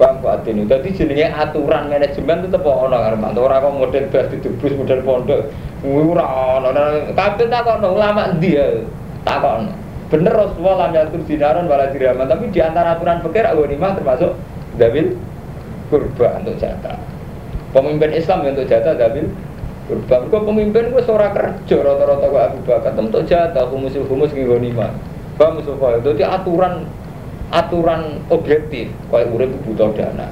Paham 0.00 0.24
Pak 0.24 0.48
Adin 0.48 0.64
Jadi 0.64 0.88
jenenge 0.96 1.28
aturan 1.28 1.92
manajemen 1.92 2.40
itu 2.40 2.48
tetap 2.48 2.64
ono 2.64 2.96
karena 2.96 3.28
Ora 3.36 3.60
kok 3.60 3.76
model 3.76 4.04
bas 4.08 4.26
ditubus 4.32 4.72
model 4.72 5.00
pondok. 5.04 5.40
Ora 5.84 6.24
ono. 6.56 6.68
Kabeh 7.12 7.46
takono 7.52 7.88
ulama 8.00 8.32
dia 8.40 8.80
takono. 9.28 9.76
Bener 10.08 10.32
Rasulullah 10.32 10.88
lam 10.88 10.96
yatur 10.96 11.20
dinaron 11.28 11.68
wala 11.68 11.92
diraman 11.92 12.26
tapi 12.26 12.48
di 12.50 12.58
antara 12.58 12.98
aturan 12.98 13.22
fikih 13.22 13.46
ghanimah 13.46 13.94
termasuk 13.94 14.34
dabil 14.80 15.14
kurba 15.92 16.40
untuk 16.40 16.56
jatah. 16.56 16.96
Pemimpin 17.70 18.10
Islam 18.16 18.42
untuk 18.42 18.66
jatah 18.66 18.96
dabil 18.96 19.30
kurba. 19.86 20.26
Kok 20.32 20.42
pemimpin 20.48 20.90
gue 20.90 21.02
seorang 21.04 21.30
kerja 21.30 21.76
rata-rata 21.78 22.26
gue 22.26 22.42
Abu 22.42 22.58
Bakar 22.66 22.96
untuk 22.98 23.22
jatah 23.28 23.68
humus-humus 23.68 24.32
nggih 24.32 24.48
ghanimah. 24.48 24.90
Paham 25.38 25.60
Mustafa? 25.60 26.02
Jadi 26.02 26.22
aturan 26.26 26.88
aturan 27.50 28.22
objektif 28.30 28.90
kayak 29.10 29.28
urip 29.34 29.50
butuh 29.66 29.90
dana 29.94 30.30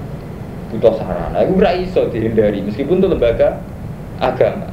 butuh 0.69 0.95
sarana. 1.01 1.45
Itu 1.45 1.57
ora 1.57 1.73
iso 1.75 2.07
dihindari 2.13 2.61
meskipun 2.61 3.01
itu 3.01 3.09
lembaga 3.09 3.61
agama. 4.21 4.69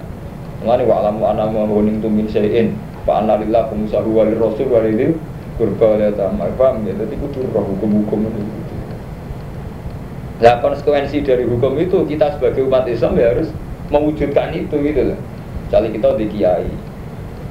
Mengenai 0.64 0.88
wa 0.88 0.96
alamu 1.04 1.22
ana 1.28 1.44
ma 1.48 1.64
woning 1.68 2.00
tu 2.00 2.08
min 2.12 2.28
syai'in 2.28 2.76
fa 3.04 3.22
anna 3.24 3.40
lillah 3.40 3.70
kumusahu 3.72 4.10
wa 4.12 4.24
rasul 4.28 4.68
wa 4.72 4.84
lidil 4.84 5.16
kurba 5.56 5.96
wa 5.96 6.12
tamar. 6.12 6.50
Paham 6.60 6.84
ya? 6.84 6.94
Jadi 6.96 7.16
kudu 7.16 7.48
roh 7.52 7.64
hukum-hukum 7.76 8.28
itu. 8.28 8.44
Nah 10.36 10.60
konsekuensi 10.60 11.24
dari 11.24 11.48
hukum 11.48 11.80
itu 11.80 12.04
kita 12.04 12.36
sebagai 12.36 12.68
umat 12.68 12.84
Islam 12.92 13.16
ya 13.16 13.32
harus 13.32 13.50
mewujudkan 13.88 14.52
itu 14.52 14.76
gitu 14.84 15.02
loh. 15.16 15.20
Kita 15.72 16.16
di 16.16 16.28
kiai, 16.32 16.68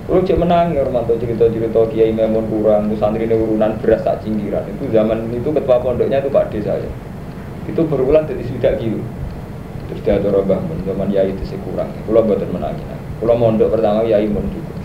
Lu 0.05 0.21
cek 0.21 0.37
menang 0.37 0.77
ya 0.77 0.85
Romanto 0.85 1.17
cerita-cerita 1.17 1.81
Kiai 1.89 2.13
Memun 2.13 2.45
kurang, 2.53 2.93
santri 3.01 3.25
ini 3.25 3.41
urunan 3.41 3.73
beras 3.81 4.05
tak 4.05 4.21
cinggiran. 4.21 4.61
Itu 4.69 4.93
zaman 4.93 5.33
itu 5.33 5.49
ketua 5.49 5.81
pondoknya 5.81 6.21
itu 6.21 6.29
Pak 6.29 6.53
saya. 6.61 6.85
Itu 7.65 7.89
berulang 7.89 8.29
dari 8.29 8.45
sudah 8.45 8.77
gitu. 8.77 9.01
Terus 9.89 10.01
dia 10.05 10.21
ada 10.21 10.45
bangun 10.45 10.77
zaman 10.85 11.09
Yai 11.09 11.33
itu 11.33 11.45
sih 11.49 11.59
kurang. 11.65 11.89
Kalau 12.05 12.21
buatan 12.21 12.53
menangin. 12.53 12.85
Kalau 13.17 13.35
mondok 13.41 13.73
pertama 13.73 14.05
Yai 14.05 14.29
Mun 14.29 14.45
juga. 14.53 14.77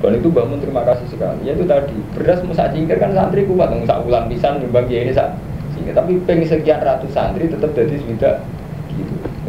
Dan 0.00 0.18
itu 0.18 0.28
bangun 0.32 0.58
terima 0.64 0.82
kasih 0.88 1.06
sekali. 1.12 1.44
Ya 1.44 1.52
itu 1.52 1.68
tadi 1.68 1.92
beras 2.16 2.40
musak 2.48 2.72
cingkir 2.72 2.96
kan 2.96 3.12
santri 3.12 3.44
kuat, 3.44 3.76
musak 3.76 4.08
ulang 4.08 4.24
pisan 4.32 4.64
nyumbang 4.64 4.88
Kiai 4.88 5.04
ini 5.04 5.12
sak. 5.12 5.36
Tapi 5.82 6.16
pengen 6.24 6.48
sekian 6.48 6.80
ratus 6.80 7.12
santri 7.12 7.44
tetap 7.44 7.76
jadi 7.76 8.00
sudah. 8.00 8.40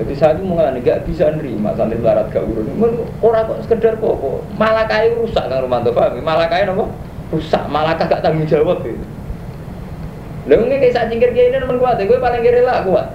Jadi 0.03 0.13
saya 0.19 0.35
itu 0.35 0.43
mengalami 0.43 0.83
nggak 0.83 1.07
bisa 1.07 1.31
nerima 1.31 1.71
santri 1.79 1.95
melarat 1.95 2.27
gak 2.27 2.43
urun. 2.43 2.67
Orang 3.23 3.47
kok 3.47 3.59
sekedar 3.63 3.95
kok, 3.95 4.43
malah 4.59 4.83
kayak 4.83 5.15
rusak 5.15 5.47
kan 5.47 5.63
Romanto 5.63 5.95
paham? 5.95 6.19
Malah 6.19 6.51
kayak 6.51 6.67
nopo 6.67 6.91
rusak, 7.31 7.63
malah 7.71 7.95
gak 7.95 8.19
tanggung 8.19 8.43
jawab 8.43 8.83
gitu. 8.83 8.99
Lalu 10.51 10.61
ini 10.67 10.75
kayak 10.83 10.93
saya 10.93 11.05
cingkir 11.07 11.31
kayak 11.31 11.55
ini 11.55 11.57
teman 11.63 11.79
kuat, 11.79 11.95
gue 12.03 12.19
paling 12.19 12.43
kiri 12.43 12.61
lah 12.67 12.83
kuat. 12.83 13.07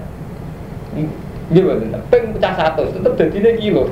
Gimana? 1.53 2.01
Peng 2.09 2.33
pecah 2.33 2.53
satu, 2.57 2.89
tetap 2.89 3.13
jadi 3.17 3.53
kilo. 3.61 3.85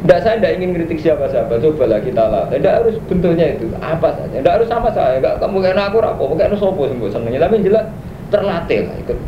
Tidak 0.00 0.18
saya 0.24 0.40
tidak 0.40 0.56
ingin 0.56 0.72
kritik 0.72 0.96
siapa-siapa, 1.04 1.60
cobalah 1.60 2.00
kita 2.00 2.24
lah. 2.24 2.48
Tidak 2.48 2.72
harus 2.72 2.96
bentuknya 3.04 3.52
itu, 3.52 3.68
apa 3.84 4.16
saja. 4.16 4.32
Tidak 4.40 4.48
harus 4.56 4.68
sama 4.72 4.88
saya, 4.88 5.20
Enggak 5.20 5.36
kamu 5.36 5.60
kayak 5.60 5.92
aku 5.92 6.00
rapo, 6.00 6.24
kayak 6.32 6.56
sopo 6.56 6.88
sembuh 6.88 7.12
senengnya. 7.12 7.44
Tapi 7.44 7.60
jelas 7.60 7.84
terlatih 8.32 8.88
lah 8.88 8.96
ikut. 9.04 9.18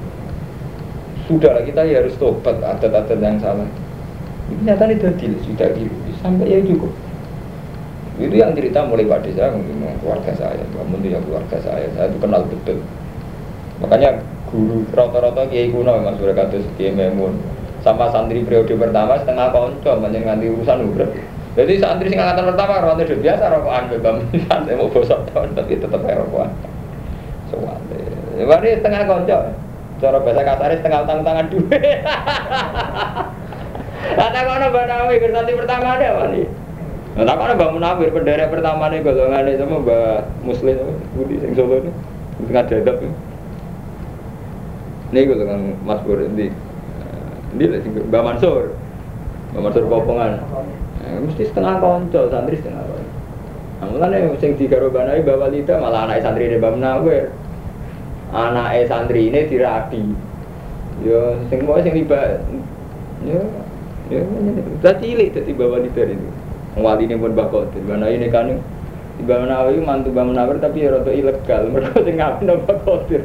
Sudah 1.32 1.50
lah 1.56 1.62
kita 1.64 1.80
ya 1.88 2.04
harus 2.04 2.12
tobat 2.20 2.60
adat-adat 2.60 3.16
yang 3.16 3.40
salah. 3.40 3.64
Nyata 4.52 4.84
ini 4.84 5.00
tadi 5.00 5.32
sudah 5.48 5.68
gitu, 5.72 5.96
sampai 6.20 6.52
ya 6.52 6.60
cukup. 6.60 6.92
Itu 8.20 8.36
yang 8.36 8.52
cerita 8.52 8.84
mulai 8.84 9.08
saya, 9.08 9.48
mungkin 9.56 9.96
keluarga 10.04 10.32
saya, 10.36 10.60
kamu 10.76 11.00
itu 11.00 11.08
ya 11.16 11.20
keluarga 11.24 11.56
saya, 11.64 11.88
saya 11.96 12.12
itu 12.12 12.18
kenal 12.20 12.44
betul. 12.44 12.84
Makanya 13.80 14.20
guru 14.52 14.84
rata-rata 14.92 15.48
kiai 15.48 15.72
kuno 15.72 15.96
memang 15.96 16.20
sudah 16.20 16.36
kata 16.36 16.60
kiai 16.76 16.92
memun 16.92 17.40
sama 17.80 18.12
santri 18.12 18.44
periode 18.44 18.76
pertama 18.76 19.16
setengah 19.16 19.48
konco 19.48 19.90
banyak 19.96 20.22
nganti 20.28 20.46
urusan 20.52 20.92
udah 20.92 21.08
jadi 21.56 21.72
santri 21.80 22.12
sing 22.12 22.20
angkatan 22.20 22.52
pertama 22.52 22.84
rokok 22.84 23.04
itu 23.08 23.16
biasa 23.24 23.48
rokokan 23.48 23.84
bebam 23.96 24.16
santai 24.46 24.76
mau 24.78 24.92
bosok 24.92 25.24
tahun 25.32 25.56
tapi 25.56 25.80
tetap 25.80 26.04
rokokan 26.04 26.52
soalnya 27.48 28.60
ini 28.60 28.76
setengah 28.76 29.02
konco 29.08 29.38
cara 30.02 30.18
bahasa 30.18 30.42
kasarnya 30.42 30.76
setengah 30.82 31.00
utang 31.06 31.20
tangan 31.22 31.46
dua 31.46 31.78
kata 34.18 34.38
kono 34.42 34.66
banawi 34.74 35.14
santri 35.30 35.54
pertama 35.54 35.86
ada 35.94 36.08
apa 36.18 36.26
nih 36.34 36.46
Nah, 37.12 37.28
tak 37.28 37.36
kono 37.36 37.52
bangun 37.60 37.76
Munawir 37.76 38.08
penderek 38.08 38.48
pertama 38.48 38.88
nih 38.88 39.04
golongan 39.04 39.44
sama 39.60 39.84
Mbak 39.84 40.48
Muslim 40.48 40.80
Budi 41.12 41.44
sing 41.44 41.52
Solo 41.52 41.84
ini 41.84 41.92
tengah 42.48 42.64
dadap 42.64 43.04
ini 45.12 45.20
golongan 45.28 45.76
Mas 45.84 46.00
Bur 46.08 46.24
di 46.24 46.48
ini 47.52 47.64
lah 47.68 47.78
Mbak 47.84 48.22
Mansur. 48.24 48.72
Mbak 49.52 49.60
Mansur 49.60 49.84
Popongan. 49.84 50.40
Eh, 51.04 51.18
mesti 51.20 51.44
setengah 51.44 51.84
konco, 51.84 52.32
santri 52.32 52.56
setengah 52.56 52.80
konco. 52.80 53.04
Nah, 53.82 53.86
mulane 53.92 54.32
sing 54.40 54.56
digarobanai 54.56 55.20
Mbak 55.20 55.36
Walida 55.36 55.76
malah 55.76 56.08
anak 56.08 56.24
santri 56.24 56.48
ini 56.48 56.56
Mbak 56.56 56.72
Munawir. 56.80 57.28
Anak 58.32 58.88
santri 58.88 59.28
ini 59.28 59.44
dirabi. 59.44 60.00
Yo 61.04 61.36
sing 61.52 61.68
mau 61.68 61.76
sing 61.84 61.92
tiba 61.92 62.40
yo 63.28 63.44
yo 64.08 64.24
tadi 64.80 65.12
cilik 65.12 65.36
tadi 65.36 65.52
Mbak 65.52 65.68
Walida 65.68 66.02
ini. 66.08 66.28
Wali 66.72 67.04
ini 67.04 67.20
pun 67.20 67.36
bakal, 67.36 67.68
Mbak 67.68 68.08
ini 68.08 68.32
kan 68.32 68.48
Mbak 69.20 69.38
Munawir 69.44 69.84
mantu 69.84 70.08
Mbak 70.08 70.24
Munawir 70.24 70.56
tapi 70.56 70.88
ya 70.88 70.96
rada 70.96 71.12
ilegal. 71.12 71.68
Mereka 71.68 72.00
sing 72.00 72.16
ngaku 72.16 72.40
nambah 72.48 72.76
kodir. 72.88 73.20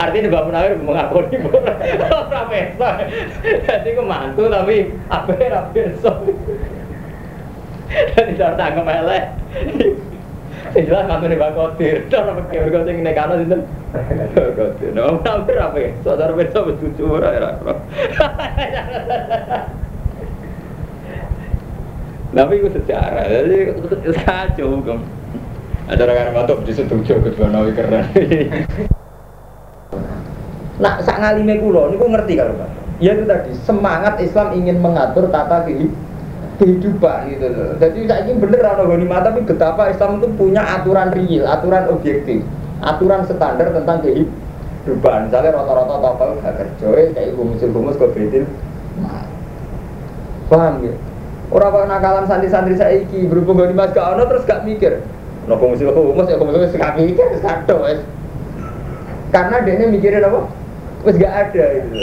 Artinya 0.00 0.28
Mbak 0.32 0.44
Munawir 0.48 0.72
mengakoni 0.80 1.36
ora 1.52 2.42
peso. 2.48 2.88
Jadi 3.44 3.88
ku 3.92 4.02
mantu 4.08 4.48
tapi 4.48 4.88
apa 5.12 5.32
ora 5.36 5.62
peso. 5.76 6.12
Jadi 8.16 8.32
cara 8.40 8.56
tangkem 8.56 8.88
elek. 8.88 9.24
Jelas 10.72 11.04
mantu 11.04 11.28
Mbak 11.28 11.52
Kodir. 11.52 12.08
Cara 12.08 12.32
pakai 12.32 12.64
mergo 12.64 12.80
sing 12.88 12.96
nekano 13.04 13.36
sinten? 13.36 13.60
Kodir. 14.32 14.90
Nah, 14.96 15.20
apa 15.20 15.76
ya? 15.76 15.90
Saudara 16.00 16.32
peso 16.32 16.64
betuju 16.64 17.04
ora 17.20 17.28
ora. 17.36 17.50
Tapi 22.32 22.64
itu 22.64 22.72
sejarah, 22.72 23.28
jadi 23.28 23.76
kacau 24.24 24.80
hukum. 24.80 25.04
Ada 25.84 26.08
orang 26.08 26.32
mantap 26.32 26.64
di 26.64 26.72
situ 26.72 27.04
jauh 27.04 27.20
kedua 27.20 27.52
nawi 27.52 27.76
keren. 27.76 28.08
Nah, 30.80 30.96
sak 31.04 31.20
ngalime 31.20 31.60
kulo, 31.60 31.92
ini 31.92 32.00
ngerti 32.00 32.32
kalau 32.40 32.56
pak. 32.56 32.72
Ya 33.04 33.12
itu 33.12 33.28
tadi 33.28 33.52
semangat 33.68 34.16
Islam 34.24 34.56
ingin 34.56 34.80
mengatur 34.80 35.28
tata 35.28 35.68
kehidupan 35.68 36.11
gitu 36.60 37.46
loh. 37.48 37.72
Jadi 37.80 37.98
saya 38.04 38.20
ingin 38.28 38.42
bener 38.42 38.60
orang 38.66 39.08
mata, 39.08 39.30
tapi 39.32 39.46
betapa 39.46 39.88
Islam 39.88 40.20
itu 40.20 40.28
punya 40.36 40.62
aturan 40.62 41.08
real, 41.14 41.48
aturan 41.48 41.88
objektif, 41.88 42.44
aturan 42.84 43.24
standar 43.24 43.72
tentang 43.72 44.04
kehidupan. 44.04 45.30
Misalnya 45.30 45.56
rata-rata 45.56 45.94
tokoh 45.96 46.28
gak 46.42 46.54
kerja, 46.60 46.86
kayak 47.16 47.34
humus-humus 47.34 47.96
kok 47.96 48.12
betul. 48.12 48.44
Paham 50.52 50.84
ya? 50.84 50.94
Orang 51.52 51.72
kok 51.72 51.84
nakalan 51.88 52.24
santri-santri 52.28 52.76
saya 52.76 53.00
iki 53.00 53.28
berhubung 53.28 53.60
gak 53.60 53.72
dimas 53.72 53.92
gak 53.92 54.16
ono 54.16 54.24
terus 54.28 54.44
gak 54.44 54.64
mikir. 54.68 55.00
Nopo 55.48 55.74
mesti 55.74 55.84
humus 55.88 56.30
ya 56.30 56.36
komunis 56.38 56.76
gak 56.76 56.96
mikir 57.00 57.26
satu 57.42 57.82
wes. 57.82 58.00
Karena 59.32 59.64
dia 59.64 59.80
ini 59.80 59.96
mikirin 59.96 60.24
apa? 60.24 60.48
Wes 61.08 61.16
gak 61.16 61.34
ada 61.50 61.64
itu. 61.80 61.98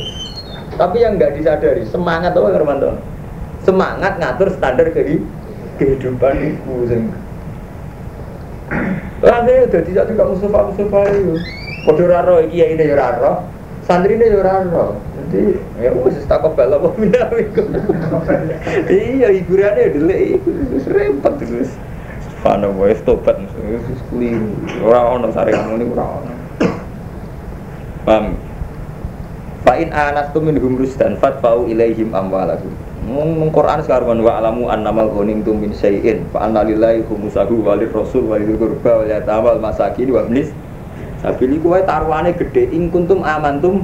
Tapi 0.76 0.98
yang 1.02 1.18
gak 1.22 1.38
disadari 1.38 1.86
semangat 1.88 2.34
apa 2.34 2.50
Hermanto? 2.52 2.98
Semangat 3.64 4.18
ngatur 4.18 4.50
standar 4.56 4.88
kehidupan 4.92 6.36
itu 6.40 6.74
sing. 6.88 7.04
Akhirnya 9.20 9.68
udah 9.68 9.82
tidak 9.84 10.06
tidak 10.08 10.26
Mustafa 10.32 10.60
Mustafa 10.72 11.00
itu. 11.12 11.36
Kode 11.84 12.06
raro 12.08 12.36
iki 12.44 12.64
ya 12.64 12.66
ini 12.72 12.88
ya 12.88 12.96
raro. 12.96 13.44
Santri 13.84 14.16
ini 14.16 14.32
ya 14.32 14.40
raro. 14.40 14.96
Jadi 15.30 15.60
ya 15.82 15.92
wis 15.94 16.24
tak 16.26 16.42
kebal 16.42 16.72
apa 16.72 16.90
minawiku. 16.96 17.64
Iya 18.88 19.28
hiburannya 19.36 19.94
dulu 19.94 20.14
repot 20.88 21.34
terus. 21.38 21.72
Fana 22.40 22.72
wae 22.72 22.96
tobat 23.04 23.36
wis 23.68 24.00
keliru. 24.08 24.56
Ora 24.82 25.20
ono 25.20 25.28
saringan 25.36 25.76
ngene 25.76 25.86
ora 25.92 26.06
ono. 26.08 26.34
Paham? 28.08 28.26
Fa 29.68 29.76
in 29.76 29.92
anastum 29.92 30.48
minhum 30.48 30.80
rusdan 30.80 31.20
fatfa'u 31.20 31.68
ilaihim 31.68 32.16
amwalahum. 32.16 32.72
Mung 33.10 33.50
Quran 33.50 33.82
sekarang 33.82 34.22
wa 34.22 34.38
alamu 34.38 34.70
annamal 34.70 35.10
ghanimtum 35.10 35.58
min 35.58 35.74
syai'in 35.74 36.30
fa 36.30 36.46
anna 36.46 36.62
lillahi 36.62 37.02
khumsahu 37.10 37.66
wa 37.66 37.74
rasul 37.74 38.30
wa 38.30 38.38
lil 38.38 38.54
qurba 38.54 39.02
wa 39.02 39.06
yatamal 39.10 39.58
masakin 39.58 40.14
wa 40.14 40.22
ibnis 40.30 40.54
sabili 41.26 41.58
kuwe 41.58 41.82
taruhane 41.90 42.38
gede 42.38 42.70
ing 42.70 42.94
kuntum 42.94 43.26
amantum 43.26 43.82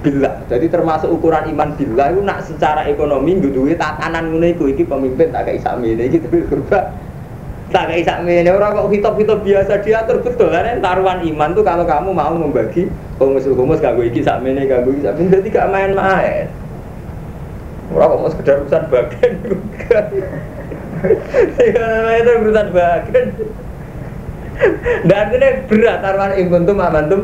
billah. 0.00 0.40
Jadi 0.48 0.72
termasuk 0.72 1.12
ukuran 1.12 1.52
iman 1.52 1.76
billah 1.76 2.16
itu 2.16 2.20
nak 2.24 2.48
secara 2.48 2.88
ekonomi 2.88 3.38
duwe 3.44 3.76
tatanan 3.76 4.32
ngono 4.32 4.48
iku 4.48 4.64
iki 4.72 4.88
pemimpin 4.88 5.28
tak 5.30 5.52
kayak 5.52 5.60
sakmene 5.60 6.08
iki 6.08 6.18
tapi 6.24 6.40
kurba 6.48 6.96
tak 7.68 7.92
kayak 7.92 8.08
sakmene 8.08 8.48
ora 8.56 8.72
kok 8.72 8.88
hitop-hitop 8.88 9.44
biasa 9.44 9.84
diatur 9.84 10.24
betul 10.24 10.48
kan 10.48 10.80
taruhan 10.80 11.20
iman 11.28 11.50
tuh 11.52 11.64
kalau 11.64 11.84
kamu 11.84 12.10
mau 12.10 12.32
membagi 12.34 12.88
humus-humus 13.20 13.84
kanggo 13.84 14.00
iki 14.02 14.24
sakmene 14.24 14.64
kanggo 14.64 14.96
iki 14.96 15.04
sakmene 15.04 15.28
dadi 15.28 15.48
gak 15.52 15.68
main-main. 15.68 16.61
Ora 17.90 18.06
kok 18.06 18.20
mau 18.22 18.30
sekedar 18.30 18.62
urusan 18.62 18.82
bagian 18.86 19.32
juga. 19.42 20.00
Ya 21.58 21.88
itu 22.22 22.30
urusan 22.46 22.68
bagian. 22.70 23.26
Dan 25.10 25.26
ini 25.34 25.48
berat 25.66 25.98
taruhan 25.98 26.38
iman 26.38 26.62
tuh 26.62 26.74
amantum 26.78 27.22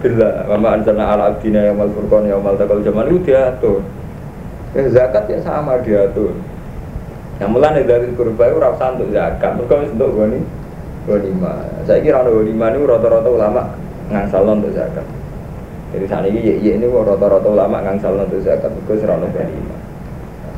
Bila 0.00 0.48
Mama 0.48 0.80
anzalna 0.80 1.04
ala 1.12 1.22
abdina 1.34 1.68
mal 1.76 1.92
furqan 1.92 2.24
mal 2.40 2.56
takal 2.56 2.80
zaman 2.80 3.12
itu 3.12 3.28
diatur. 3.28 3.84
Ya, 4.72 4.88
Zakat 4.88 5.28
ya 5.28 5.44
sama 5.44 5.76
diatur. 5.84 6.32
Yang 7.36 7.50
mulai 7.52 7.84
dari 7.84 8.08
kurba 8.16 8.48
itu 8.48 8.56
rasa 8.56 8.96
untuk 8.96 9.12
zakat. 9.12 9.60
Mereka 9.60 9.92
untuk 9.96 10.10
goni 10.16 10.40
Gonima 11.08 11.64
Saya 11.88 12.04
kira 12.04 12.20
ada 12.20 12.28
gonima 12.28 12.68
ini 12.68 12.84
rata-rata 12.84 13.28
ulama 13.28 13.72
ngangsal 14.12 14.44
untuk 14.44 14.72
zakat. 14.72 15.04
Jadi 15.90 16.04
saat 16.06 16.24
ini 16.28 16.60
ya, 16.60 16.76
ini 16.76 16.86
rata-rata 16.88 17.48
ulama 17.48 17.80
ngangsal 17.84 18.20
untuk 18.20 18.40
zakat. 18.44 18.68
Mereka 18.72 19.04
serana 19.04 19.28
gonima 19.28 19.79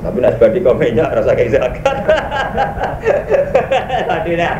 tapi 0.03 0.19
nas 0.19 0.35
badi 0.35 0.59
komennya 0.59 1.07
rasa 1.15 1.33
kayak 1.33 1.55
zakat. 1.55 1.97
Tadi 4.11 4.31
nih. 4.35 4.51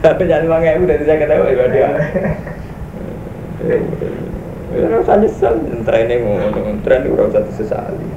Tapi 0.00 0.22
jangan 0.24 0.42
lima 0.48 0.58
ribu 0.64 0.84
dari 0.88 1.04
saya 1.04 1.20
ketahui 1.20 1.52
ya 1.52 1.66
dia. 1.68 1.90
Ya 4.72 4.86
rasa 4.88 5.20
nyesal, 5.20 5.54
training 5.84 6.20
ngono, 6.24 6.80
training 6.80 7.12
ora 7.12 7.28
usah 7.28 7.44
disesali. 7.44 8.08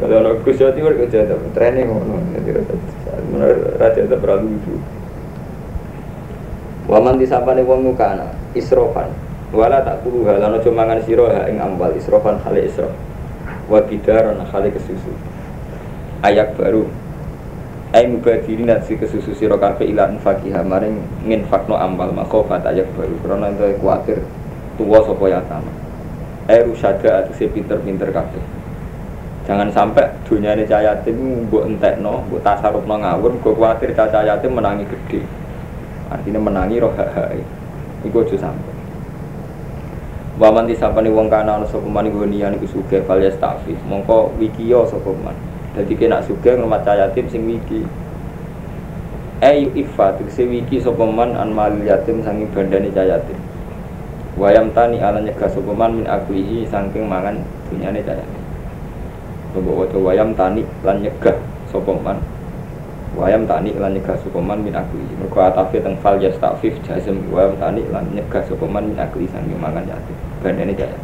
Kalau 0.00 0.24
ono 0.24 0.40
Gus 0.40 0.56
Jawa 0.56 0.72
Timur 0.72 0.96
kerja 0.96 1.28
training 1.52 1.84
ngono, 1.84 2.16
jadi 2.40 2.64
rasa 2.64 2.72
disesali. 2.72 3.24
Menurut 3.28 3.76
raja 3.76 4.00
itu 4.00 4.16
terlalu 4.16 4.44
lucu. 4.56 4.74
Waman 6.88 7.20
disapane 7.20 7.60
wong 7.60 7.92
isrofan 8.56 9.12
wala 9.50 9.82
tak 9.82 10.06
kulu 10.06 10.22
halano 10.30 10.62
cumangan 10.62 11.02
siro 11.02 11.26
ha 11.26 11.50
ing 11.50 11.58
ambal 11.58 11.90
isrofan 11.90 12.38
hale 12.46 12.70
isrof 12.70 12.90
wa 13.70 13.80
bidaran 13.86 14.42
hale 14.42 14.68
kesusu. 14.74 15.14
Ayat 16.26 16.58
baru. 16.58 16.90
Ai 17.94 18.06
mubadiri 18.06 18.66
nasi 18.66 18.98
kesusu 18.98 19.34
siro 19.34 19.58
kafe 19.58 19.86
ilan 19.86 20.18
fakihah 20.18 20.62
maring 20.62 20.98
fakno 21.46 21.78
amal 21.78 22.10
makhofat 22.10 22.66
ayak 22.66 22.90
baru. 22.98 23.14
Karena 23.22 23.50
itu 23.54 23.78
khawatir 23.78 24.18
tua 24.78 24.98
sopo 25.02 25.26
yatama 25.26 25.70
Ai 26.46 26.62
rusyada 26.66 27.22
atau 27.26 27.34
si 27.34 27.46
pinter-pinter 27.50 28.10
kafe 28.14 28.38
Jangan 29.50 29.66
sampai 29.74 30.06
dunia 30.30 30.54
ini 30.54 30.62
cahaya 30.62 30.94
yatim 30.94 31.48
buat 31.50 31.66
entek 31.66 31.98
no, 31.98 32.22
buat 32.30 32.44
tasaruf 32.44 32.86
no 32.86 33.02
ngawur, 33.02 33.34
gue 33.34 33.54
khawatir 33.56 33.90
cahaya 33.98 34.38
yatim 34.38 34.54
menangi 34.54 34.86
gede. 34.86 35.26
Artinya 36.06 36.38
menangi 36.38 36.78
roh 36.78 36.94
hak 36.94 37.34
Iku 38.06 38.22
aja 38.22 38.36
sampai. 38.46 38.69
Waman 40.40 40.64
disapani 40.64 41.12
wong 41.12 41.28
kana 41.28 41.60
ana 41.60 41.68
sapa 41.68 41.84
man 41.84 42.08
iku 42.08 42.24
niyan 42.24 42.56
iku 42.56 42.80
sugih 42.80 43.04
fal 43.04 43.20
yastafif. 43.20 43.76
Mongko 43.84 44.32
wikiyo 44.40 44.88
sapa 44.88 45.12
man. 45.12 45.36
Dadi 45.76 45.92
kena 45.92 46.24
sugih 46.24 46.56
ngrumat 46.56 46.80
yatim 46.80 47.28
sing 47.28 47.44
wiki. 47.44 47.84
Ayu 49.44 49.68
ifa 49.76 50.16
tegese 50.16 50.48
wiki 50.48 50.80
sapa 50.80 51.04
man 51.04 51.36
an 51.36 51.52
mal 51.52 51.76
yatim 51.84 52.24
sanging 52.24 52.48
bandane 52.56 52.88
yatim. 52.88 53.36
Wayam 54.40 54.72
tani 54.72 54.96
ala 54.96 55.20
nyegah 55.20 55.52
sapa 55.52 55.76
man 55.76 56.00
min 56.00 56.08
aklihi 56.08 56.64
saking 56.64 57.04
mangan 57.04 57.44
dunyane 57.68 58.00
yatim. 58.00 58.40
Mbok 59.52 59.76
waca 59.76 59.98
wayam 60.00 60.32
tani 60.32 60.64
lan 60.80 61.04
nyegah 61.04 61.36
sapa 61.68 61.92
man 62.00 62.16
wayam 63.12 63.44
tani 63.44 63.76
lan 63.76 63.92
nyegah 63.92 64.16
sukoman 64.22 64.62
min 64.62 64.72
akli 64.72 65.02
mergo 65.18 65.42
atafe 65.42 65.82
teng 65.82 65.98
fal 65.98 66.14
yastafif 66.16 66.78
jazm 66.86 67.18
wayam 67.34 67.58
tani 67.58 67.82
lan 67.90 68.06
nyegah 68.14 68.40
sukoman 68.46 68.88
min 68.88 68.98
akli 69.02 69.26
sangi 69.28 69.52
mangan 69.58 69.82
yatim 69.82 70.29
bandene 70.40 70.72
jaya 70.74 70.96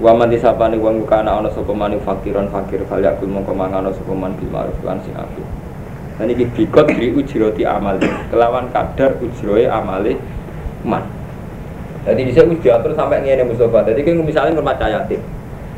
wa 0.00 0.16
man 0.16 0.32
disapane 0.32 0.80
wong 0.80 1.04
kana 1.04 1.44
ana 1.44 1.52
sapa 1.52 1.76
man 1.76 1.92
fakiran 2.00 2.48
fakir 2.48 2.80
fal 2.88 3.04
yakul 3.04 3.28
mongko 3.28 3.52
mangan 3.52 3.92
sapa 3.92 4.16
man 4.16 4.32
bil 4.40 4.48
ma'ruf 4.48 4.80
lan 4.80 4.96
sing 5.04 5.12
apik. 5.12 5.44
Dan 6.16 6.32
iki 6.36 6.44
bikot 6.52 6.88
di 7.00 7.16
ujroti 7.16 7.64
amal. 7.64 7.96
Kelawan 8.28 8.68
kadar 8.72 9.16
ujroe 9.20 9.64
amale 9.68 10.16
man. 10.84 11.04
Jadi 12.04 12.32
bisa 12.32 12.40
uji 12.48 12.64
diatur 12.64 12.96
sampai 12.96 13.20
ngene 13.20 13.44
Mustafa 13.44 13.84
jadi 13.92 14.00
kayak 14.00 14.24
misalnya 14.24 14.56
rumah 14.56 14.72
cahaya 14.72 15.04
tim. 15.04 15.20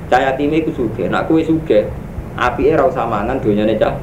Cahaya 0.06 0.38
tim 0.38 0.54
itu 0.54 0.70
suge 0.70 1.10
nak 1.10 1.26
kue 1.26 1.42
suge 1.42 1.90
api 2.38 2.70
era 2.70 2.86
usah 2.86 3.02
mangan 3.02 3.42
dunia 3.42 3.66
cah. 3.74 3.98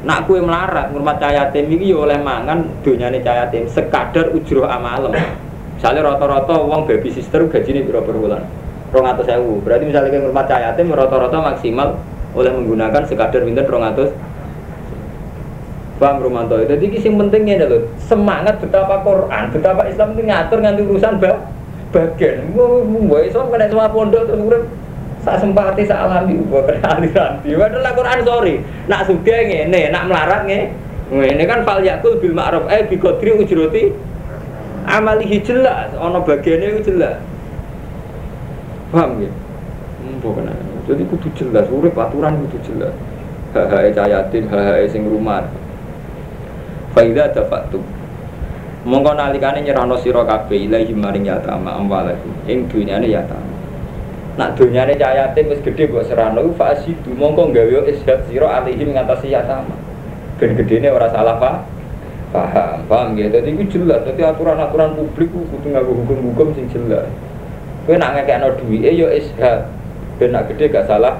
Nak 0.00 0.24
kue 0.24 0.40
melarat 0.40 0.96
ngurmat 0.96 1.20
cahaya 1.20 1.52
tim 1.52 1.68
ini 1.68 1.92
oleh 1.92 2.16
mangan 2.16 2.64
dunia 2.80 3.12
cahaya 3.20 3.52
tim. 3.52 3.68
Sekadar 3.68 4.32
ujroh 4.32 4.64
amalem 4.64 5.12
misalnya 5.80 6.12
rata-rata 6.12 6.60
uang 6.60 6.84
baby 6.84 7.08
sister 7.08 7.40
gaji 7.48 7.72
ini 7.72 7.88
berapa 7.88 8.12
bulan 8.12 8.44
rong 8.92 9.06
sewu 9.24 9.64
berarti 9.64 9.88
misalnya 9.88 10.12
kayak 10.12 10.22
ngurmat 10.28 10.44
cahaya 10.44 10.70
tim 10.76 10.92
rata-rata 10.92 11.40
maksimal 11.40 11.96
oleh 12.36 12.52
menggunakan 12.52 13.08
sekadar 13.08 13.40
pinter 13.48 13.64
rong 13.64 13.88
atau 13.88 14.12
Bang 16.00 16.16
Romanto, 16.16 16.56
jadi 16.56 16.80
yang 16.80 17.20
pentingnya 17.20 17.60
adalah 17.60 17.84
semangat 18.00 18.56
betapa 18.56 19.04
Quran, 19.04 19.52
betapa 19.52 19.84
Islam 19.84 20.16
itu 20.16 20.24
ngatur 20.24 20.58
nganti 20.64 20.80
urusan 20.88 21.20
bah, 21.20 21.36
bagian. 21.92 22.56
Mau 22.56 23.20
Islam 23.20 23.52
kena 23.52 23.68
semua 23.68 23.92
pondok 23.92 24.24
terus 24.24 24.64
Sak 25.20 25.36
sempati 25.36 25.84
sak 25.84 26.00
alami 26.08 26.40
buat 26.48 26.64
aliran. 26.80 27.44
Padahal 27.44 27.92
Quran 27.92 28.18
sorry. 28.24 28.54
Nak 28.88 29.04
suge 29.04 29.36
ngene, 29.52 29.92
nak 29.92 30.08
melarat 30.08 30.48
nge. 30.48 30.60
Ini 31.12 31.44
kan 31.44 31.60
fal 31.68 31.84
yakul 31.84 32.16
bil 32.16 32.32
ma'ruf 32.32 32.64
eh 32.72 32.88
bi 32.88 32.96
qadri 32.96 33.36
ujroti 33.36 33.92
amalihi 34.90 35.38
jelas, 35.46 35.94
ana 35.94 36.18
bagiannya 36.18 36.66
itu 36.74 36.90
jelas. 36.90 37.22
Paham 38.90 39.22
ya? 39.22 39.30
Bukan. 40.18 40.50
Jadi 40.90 41.02
kudu 41.06 41.28
jelas, 41.38 41.70
urip 41.70 41.94
aturan 41.94 42.42
kudu 42.46 42.58
jelas. 42.66 42.94
Hak-hak 43.54 43.94
cayatin, 43.94 44.50
hak-hak 44.50 44.90
sing 44.90 45.06
rumah. 45.06 45.46
Faida 46.90 47.30
dafatu. 47.30 47.78
Mongko 48.82 49.12
nalikane 49.12 49.60
nyerahno 49.60 50.00
sira 50.00 50.24
kabeh 50.24 50.66
ilahi 50.66 50.90
maring 50.96 51.28
yatama 51.28 51.76
amwalakum. 51.76 52.32
Ing 52.48 52.66
dunyane 52.66 53.06
yatama. 53.12 53.46
Nak 54.40 54.56
dunyane 54.56 54.96
cah 54.96 55.12
yatim 55.12 55.52
wis 55.52 55.60
gedhe 55.60 55.84
mbok 55.84 56.08
serano 56.08 56.40
iku 56.40 56.56
fasidu 56.56 57.12
mongko 57.12 57.52
gawe 57.52 57.84
ishat 57.92 58.24
sira 58.26 58.62
alihim 58.62 58.96
ngatasi 58.96 59.36
yatama. 59.36 59.76
Ben 60.40 60.56
gedene 60.56 60.88
ora 60.88 61.12
salah 61.12 61.36
pak. 61.36 61.79
Paham, 62.30 62.86
paham 62.86 63.18
ya. 63.18 63.26
Dadi 63.26 63.50
iku 63.50 63.66
jelas, 63.66 64.06
dadi 64.06 64.22
aturan-aturan 64.22 64.94
publik 64.94 65.34
kudu 65.34 65.66
nganggo 65.66 65.92
hukum-hukum 65.98 66.54
sing 66.54 66.70
jelas. 66.70 67.10
Kowe 67.86 67.98
nak 67.98 68.14
ngekekno 68.14 68.54
duwike 68.54 68.90
ya 68.94 69.10
ishat. 69.10 69.66
Ben 70.22 70.30
nak 70.30 70.46
gedhe 70.46 70.70
gak 70.70 70.86
salah 70.86 71.18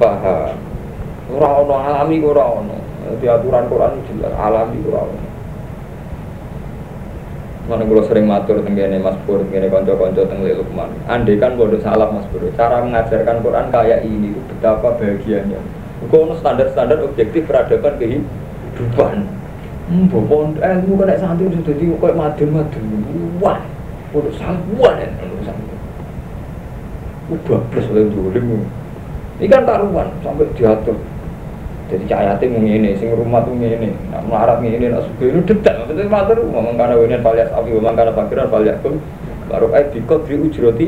paham. 0.00 0.56
Ora 1.28 1.48
ono 1.60 1.74
alami 1.76 2.16
ora 2.24 2.44
ono. 2.48 2.80
Dadi 3.12 3.28
aturan 3.28 3.68
Quran 3.68 4.00
jelas, 4.08 4.32
alami 4.40 4.80
ora 4.88 5.00
ono. 5.04 5.22
Mana 7.68 7.84
gue 7.84 8.00
sering 8.08 8.24
matur 8.24 8.64
tenggene 8.64 8.96
Mas 8.96 9.20
Pur, 9.28 9.44
tenggene 9.44 9.68
konco-konco 9.68 10.24
tenggene 10.24 10.56
Lukman. 10.56 10.88
Andai 11.04 11.36
kan 11.36 11.52
bodoh 11.52 11.76
salah 11.84 12.08
Mas 12.08 12.24
Pur, 12.32 12.40
cara 12.56 12.80
mengajarkan 12.80 13.44
Quran 13.44 13.68
kayak 13.68 14.08
ini, 14.08 14.32
betapa 14.48 14.96
bahagianya. 14.96 15.60
Gue 16.08 16.32
standar-standar 16.40 17.04
objektif 17.04 17.44
peradaban 17.44 18.00
kehidupan. 18.00 19.37
Hmm, 19.88 20.04
bopon, 20.12 20.52
eh, 20.60 20.76
gue 20.84 21.00
kena 21.00 21.16
santri 21.16 21.48
sudah 21.48 21.72
di 21.72 21.88
kayak 21.88 22.12
madun-madun. 22.12 22.84
Wah, 23.40 23.56
bodoh 24.12 24.28
salah, 24.36 24.60
wah 24.76 24.92
dan 25.00 25.16
santri. 25.40 25.76
Udah 27.32 27.60
plus 27.72 27.88
oleh 27.88 28.04
dulu. 28.12 28.60
Ini 29.40 29.48
kan 29.48 29.64
taruhan 29.64 30.12
sampai 30.20 30.44
diatur. 30.52 30.96
Jadi 31.88 32.04
cahayatim 32.04 32.52
ini, 32.60 33.00
sing 33.00 33.16
rumah 33.16 33.40
tuh 33.48 33.56
ini, 33.56 33.88
nak 34.12 34.28
melarat 34.28 34.60
ini, 34.60 34.92
nak 34.92 35.08
suka 35.08 35.24
ini 35.24 35.40
detail. 35.40 35.88
Maksudnya 35.88 36.04
mater, 36.04 36.36
ngomong 36.36 36.76
karena 36.76 37.00
ini 37.00 37.16
valias 37.24 37.48
api, 37.48 37.72
ngomong 37.72 37.96
karena 37.96 38.12
fakiran 38.12 38.46
valias 38.52 38.76
pun 38.84 39.00
baru 39.48 39.72
ayat 39.72 39.96
dikot 39.96 40.28
di 40.28 40.36
ujroti 40.36 40.86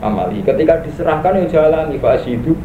amali. 0.00 0.40
Ketika 0.40 0.80
diserahkan 0.80 1.44
ya 1.44 1.44
jalan 1.52 1.92
ibas 1.92 2.24
itu 2.24 2.56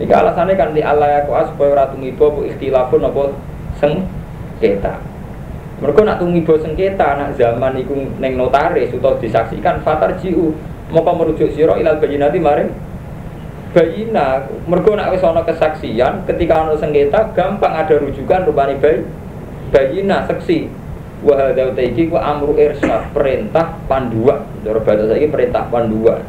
Ini 0.00 0.08
alasannya 0.08 0.56
kan 0.56 0.72
di 0.72 0.80
Allah 0.80 1.20
aku 1.20 1.36
supaya 1.52 1.84
ratu 1.84 2.00
mibo 2.00 2.32
bu 2.32 2.48
ikhtilafun 2.48 3.04
apa 3.04 3.36
sengketa. 3.76 4.96
Mereka 5.84 6.00
nak 6.08 6.24
tumibo 6.24 6.56
sengketa 6.56 7.20
nak 7.20 7.36
zaman 7.36 7.76
iku 7.76 7.92
neng 8.16 8.40
notaris 8.40 8.88
atau 8.96 9.20
disaksikan 9.20 9.84
fatar 9.84 10.16
jiu 10.16 10.56
mau 10.88 11.04
merujuk 11.04 11.52
siro 11.52 11.76
ilal 11.76 12.00
bayinati 12.00 12.40
maring 12.40 12.72
bayina 13.70 14.42
mergo 14.66 14.98
nak 14.98 15.14
wis 15.14 15.22
ana 15.22 15.44
kesaksian 15.46 16.26
ketika 16.26 16.64
ana 16.64 16.74
sengketa 16.80 17.36
gampang 17.36 17.70
ada 17.70 18.00
rujukan 18.00 18.48
rupane 18.48 18.80
bayi 18.80 19.04
bayina 19.68 20.24
seksi. 20.24 20.80
Wa 21.20 21.36
hadza 21.36 21.76
taiki 21.76 22.08
wa 22.08 22.24
amru 22.24 22.56
irsyad 22.56 23.12
perintah 23.12 23.76
panduan 23.84 24.40
cara 24.64 24.80
bahasa 24.80 25.04
saiki 25.04 25.28
perintah 25.28 25.68
panduan 25.68 26.24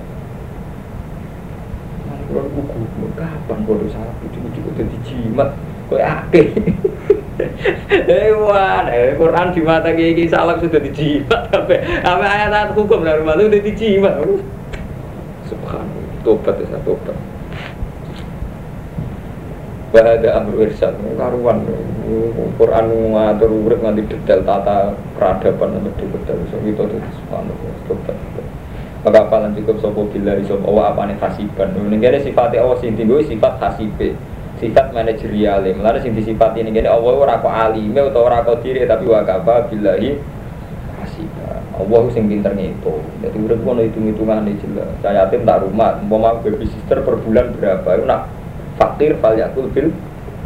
Kalau 2.28 2.52
bodoh 3.64 3.89
sapi 3.89 4.26
cukup 4.34 4.72
jadi 4.78 4.97
jimat, 5.05 5.49
kau 5.88 5.97
akeh. 5.97 6.47
Hewan, 8.09 8.86
eh 8.93 9.18
Quran 9.18 9.47
di 9.49 9.62
mata 9.66 9.89
gigi 9.91 10.30
salam 10.30 10.62
sudah 10.62 10.78
dijimat, 10.78 11.49
apa 11.49 11.76
apa 12.05 12.26
ayat-ayat 12.26 12.72
hukum 12.78 13.01
dari 13.01 13.18
rumah 13.22 13.34
itu 13.39 13.49
udah 13.49 13.62
dijimat. 13.66 14.14
Subhanallah, 15.49 16.16
tobat 16.22 16.55
ya 16.62 16.80
tobat. 16.86 17.18
Bahada 19.91 20.30
amru 20.39 20.64
irsyad 20.64 20.95
karuan 21.20 21.68
Quran 22.55 22.86
ngatur 23.12 23.49
urip 23.51 23.80
nganti 23.84 24.07
detail 24.07 24.39
tata 24.43 24.95
peradaban 25.16 25.80
nganti 25.80 26.07
detail 26.07 26.39
so 26.47 26.57
itu 26.64 26.80
tuh 26.80 26.99
subhanallah 27.20 27.76
tobat 27.88 28.16
maka 29.02 29.18
apalan 29.26 29.58
cukup 29.58 29.78
sopo 29.82 30.06
bila 30.10 30.38
iso 30.38 30.58
Allah 30.62 30.93
apa 30.93 31.10
nih 31.10 31.18
hasiban 31.18 31.74
ini 31.74 31.97
kira 31.97 32.22
sifat 32.22 32.54
Allah 32.54 32.78
sing 32.78 32.93
tinggi 32.93 33.26
sifat 33.26 33.54
hasibe 33.58 34.14
sifat 34.62 34.93
manajerial 34.93 35.66
melalui 35.74 36.02
sing 36.06 36.14
disifat 36.14 36.54
ini 36.58 36.70
kira 36.70 36.93
Allah 36.93 37.14
ora 37.18 37.36
kok 37.41 37.49
alime 37.49 37.97
atau 37.97 38.30
ora 38.30 38.45
kok 38.45 38.62
diri 38.62 38.86
tapi 38.86 39.10
wakaba 39.10 39.66
billahi 39.70 40.22
hasiban 41.02 41.62
Allah 41.72 42.04
sing 42.14 42.30
pinter 42.30 42.54
ngitung. 42.54 43.02
Jadi 43.26 43.38
urip 43.41 43.64
kono 43.66 43.82
hitung-hitungan 43.82 44.45
ini 44.45 44.54
jelas. 44.62 44.91
Saya 45.02 45.26
tim 45.34 45.47
tak 45.47 45.66
rumah 45.66 45.97
mau 46.06 46.22
baby 46.43 46.70
sister 46.70 47.02
per 47.02 47.18
bulan 47.26 47.58
berapa 47.58 47.89
itu 47.97 48.06
nak 48.06 48.30
fakir 48.78 49.18
fal 49.18 49.34
yakul 49.34 49.66
bil 49.72 49.89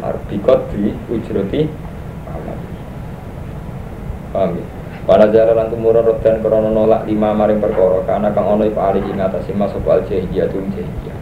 arbikot 0.00 0.70
di 0.72 0.92
ujroti 1.12 1.60
ya 4.36 4.75
Para 5.06 5.30
jalan 5.30 5.70
tumurun 5.70 6.02
rodan 6.02 6.42
krono 6.42 6.66
nolak 6.66 7.06
lima 7.06 7.30
maring 7.30 7.62
perkara 7.62 8.02
karena 8.02 8.34
kang 8.34 8.58
ono 8.58 8.66
iku 8.66 8.82
ali 8.82 8.98
ing 9.06 9.22
atase 9.22 9.54
masuk 9.54 9.86
al 9.86 10.02
jahiliyah 10.02 10.50
tu 10.50 10.58
jahiliyah. 10.58 11.18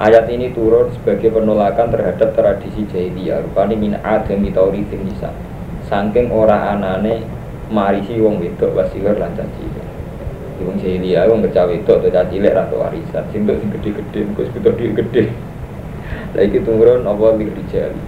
Ayat 0.00 0.24
ini 0.32 0.56
turun 0.56 0.88
sebagai 0.96 1.36
penolakan 1.36 1.92
terhadap 1.92 2.32
tradisi 2.32 2.88
jahiliyah 2.88 3.44
rupane 3.44 3.76
min 3.76 4.00
adami 4.00 4.48
tauritin 4.56 5.04
nisa. 5.04 5.36
Saking 5.84 6.32
ora 6.32 6.72
anane 6.72 7.28
marisi 7.68 8.16
wong 8.16 8.40
wedok 8.40 8.72
wasihir 8.72 9.20
lan 9.20 9.36
caci. 9.36 9.68
Wong 10.64 10.80
jahiliyah 10.80 11.28
wong 11.28 11.44
kecawe 11.44 11.68
wedok 11.68 12.08
atau 12.08 12.08
caci 12.08 12.40
lek 12.40 12.56
ra 12.56 12.64
warisan. 12.72 13.24
Sing 13.36 13.44
gede-gede, 13.44 14.32
wis 14.32 14.48
gede-gede. 14.56 15.28
Lagi 16.32 16.58
turun 16.64 17.04
apa 17.04 17.26
lirijali 17.36 18.00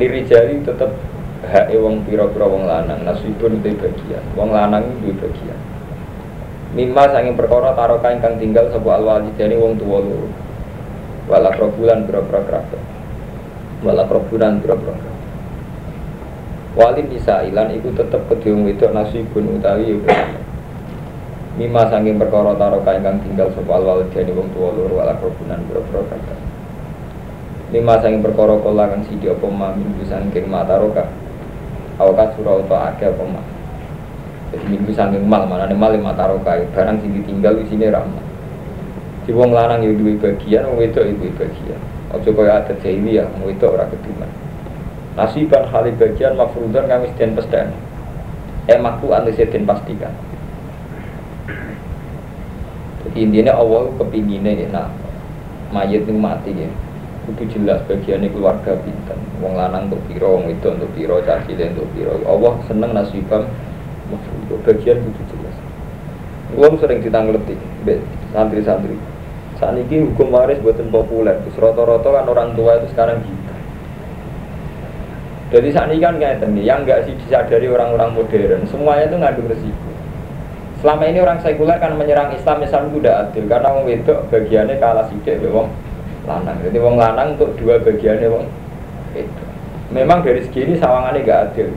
Lirijali 0.00 0.64
tetap 0.64 1.11
hak 1.42 1.74
wong 1.74 2.06
pira-pira 2.06 2.46
wong 2.46 2.64
lanang 2.70 3.02
nasibun 3.02 3.58
itu 3.58 3.74
bagian. 3.74 4.24
Wong 4.38 4.54
lanang 4.54 4.86
itu 5.02 5.10
bagian. 5.18 5.58
Mimma 6.72 7.10
sanging 7.12 7.36
perkara 7.36 7.76
taroka 7.76 8.08
ingkang 8.08 8.40
tinggal 8.40 8.70
sebuah 8.72 9.02
alwalidani 9.02 9.56
wong 9.58 9.76
tua 9.76 9.98
loro. 10.00 10.30
Wala 11.26 11.50
probulan 11.52 12.08
pira-pira 12.08 12.40
kerabat. 12.46 12.82
Wala 13.82 14.02
probulan 14.06 14.62
pira-pira 14.62 14.94
Walin 16.72 17.04
bisa 17.04 17.44
ilan 17.44 17.68
iku 17.76 17.92
tetep 17.92 18.24
kedung 18.32 18.64
wedok 18.64 18.96
nasibun 18.96 19.60
utawi 19.60 20.00
Mima 21.60 21.84
sanging 21.92 22.16
perkara 22.16 22.56
taroka 22.56 22.96
ingkang 22.96 23.20
tinggal 23.20 23.52
sapa 23.52 23.76
al 23.76 23.84
walidani 23.84 24.32
wong 24.32 24.48
tuwa 24.56 24.72
loro 24.72 25.04
wala 25.04 25.12
kerubunan 25.20 25.60
boro-boro 25.68 26.08
kakak. 26.08 26.40
Lima 27.76 28.00
sanging 28.00 28.24
perkara 28.24 28.56
kala 28.56 28.84
kang 28.88 29.04
sidi 29.04 29.28
apa 29.28 29.48
ma 29.52 29.76
minggu 29.76 30.00
sanging 30.08 30.48
mataroka. 30.48 31.08
Awakat 32.00 32.36
surah 32.36 32.60
utawa 32.62 32.92
akeh 32.92 33.08
apa. 33.12 33.42
Jadi 34.52 34.64
minggu 34.68 34.92
sanging 34.92 35.24
mal 35.24 35.48
mana 35.48 35.64
mal 35.72 35.96
lima 35.96 36.12
taroka 36.12 36.60
barang 36.76 37.00
sing 37.00 37.16
ditinggal 37.20 37.56
di 37.56 37.64
sini 37.72 37.88
ramah. 37.88 38.20
Di 39.24 39.32
wong 39.32 39.54
lanang 39.54 39.80
ya 39.80 39.96
duwe 39.96 40.18
bagian, 40.20 40.68
wong 40.68 40.76
wedok 40.82 41.04
ya 41.08 41.12
duwe 41.16 41.30
bagian. 41.36 41.80
Aja 42.12 42.28
kaya 42.28 42.52
adat 42.60 42.84
ya, 42.84 43.24
wong 43.24 43.42
wedok 43.48 43.80
ora 43.80 43.88
keduman. 43.88 44.30
Nasiban 45.16 45.64
hali 45.72 45.92
bagian 45.96 46.36
mafrudan 46.36 46.84
kami 46.84 47.08
sedhen 47.16 47.32
pesden. 47.32 47.72
Eh 48.68 48.76
maktu 48.76 49.08
ante 49.12 49.32
sedhen 49.32 49.64
pastikan. 49.64 50.12
Jadi 53.02 53.18
intinya 53.28 53.56
Allah 53.56 53.88
kepinginnya 53.96 54.52
ya, 54.52 54.66
nah 54.68 54.88
mayat 55.72 56.04
itu 56.04 56.12
mati 56.12 56.52
ya. 56.52 56.70
Itu 57.30 57.42
jelas 57.54 57.78
bagiannya 57.86 58.34
keluarga 58.34 58.74
pinten. 58.82 59.18
Wong 59.38 59.54
lanang 59.54 59.86
untuk 59.86 60.02
piro, 60.10 60.42
wong 60.42 60.50
itu 60.50 60.66
untuk 60.74 60.90
piro, 60.98 61.22
caci 61.22 61.54
untuk 61.54 61.86
piro. 61.94 62.18
Allah 62.26 62.58
seneng 62.66 62.90
nasibam 62.90 63.46
mafrudan 64.10 64.58
bagian 64.66 64.98
itu 64.98 65.22
jelas. 65.30 65.56
Uang 66.58 66.74
sering 66.82 66.98
ditangletik, 66.98 67.56
santri-santri. 68.34 68.98
Saat 69.62 69.78
ini 69.78 70.02
hukum 70.10 70.34
waris 70.34 70.58
buatan 70.58 70.90
populer. 70.90 71.38
Terus 71.46 71.62
roto-roto 71.62 72.10
kan 72.10 72.26
orang 72.26 72.58
tua 72.58 72.82
itu 72.82 72.90
sekarang 72.90 73.22
kita. 73.22 73.54
Jadi 75.52 75.68
saat 75.70 75.88
ini 75.94 76.02
kan 76.02 76.18
kayak 76.18 76.42
nih, 76.48 76.64
yang 76.66 76.82
nggak 76.82 77.06
sih 77.06 77.14
disadari 77.22 77.70
orang-orang 77.70 78.10
modern, 78.16 78.66
semuanya 78.66 79.04
itu 79.06 79.16
ngandung 79.20 79.48
resiko. 79.52 79.92
Selama 80.82 81.06
ini 81.06 81.22
orang 81.22 81.38
sekuler 81.38 81.78
kan 81.78 81.94
menyerang 81.94 82.34
Islam, 82.34 82.58
Islam 82.66 82.90
itu 82.90 83.06
udah 83.06 83.14
adil 83.22 83.46
karena 83.46 83.68
wong 83.70 83.86
wedok 83.86 84.18
bagiannya 84.34 84.82
kalah 84.82 85.06
sidik 85.06 85.38
wong 85.46 85.70
lanang. 86.28 86.56
Jadi 86.62 86.78
wong 86.78 86.96
lanang 86.98 87.38
untuk 87.38 87.54
dua 87.58 87.80
bagiannya 87.82 88.28
wong 88.28 88.44
itu. 89.16 89.44
Memang 89.92 90.24
dari 90.24 90.40
segi 90.40 90.60
ini 90.64 90.74
sawangannya 90.80 91.26
gak 91.26 91.40
adil. 91.52 91.68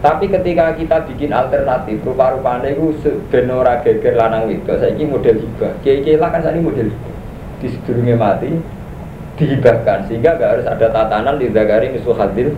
Tapi 0.00 0.28
ketika 0.28 0.76
kita 0.76 0.96
bikin 1.08 1.32
alternatif, 1.32 2.00
rupa-rupanya 2.04 2.68
itu 2.68 2.92
benora 3.32 3.80
geger 3.80 4.16
lanang 4.16 4.52
itu, 4.52 4.68
saya 4.68 4.92
ini 4.92 5.08
model 5.08 5.40
hibah. 5.40 5.72
Kiai 5.80 6.16
lah 6.20 6.28
kan 6.28 6.44
saat 6.44 6.56
ini 6.56 6.64
model 6.64 6.92
hibah. 6.92 7.14
Di 7.64 8.12
mati, 8.12 8.50
dihibahkan 9.34 10.06
sehingga 10.06 10.38
gak 10.38 10.50
harus 10.58 10.66
ada 10.68 10.86
tatanan 10.92 11.40
di 11.40 11.50
Zagari 11.50 11.90
Misul 11.90 12.14
Hadil 12.14 12.54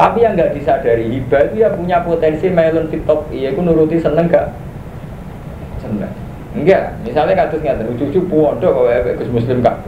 tapi 0.00 0.24
yang 0.24 0.32
nggak 0.32 0.56
disadari 0.56 1.06
hibah 1.12 1.52
itu 1.52 1.60
ya 1.60 1.68
punya 1.76 2.00
potensi 2.00 2.48
melon 2.48 2.88
fitop 2.88 3.28
iya 3.30 3.52
aku 3.52 3.60
nuruti 3.60 4.00
seneng 4.00 4.32
gak 4.32 4.48
seneng 5.84 6.08
enggak 6.56 6.98
misalnya 7.06 7.34
kasus 7.46 7.62
cucu 7.98 8.20
pondok 8.26 8.72
kalau 8.74 8.90
ya 8.90 9.00
Gus 9.14 9.30
Muslim 9.30 9.62
kak 9.62 9.86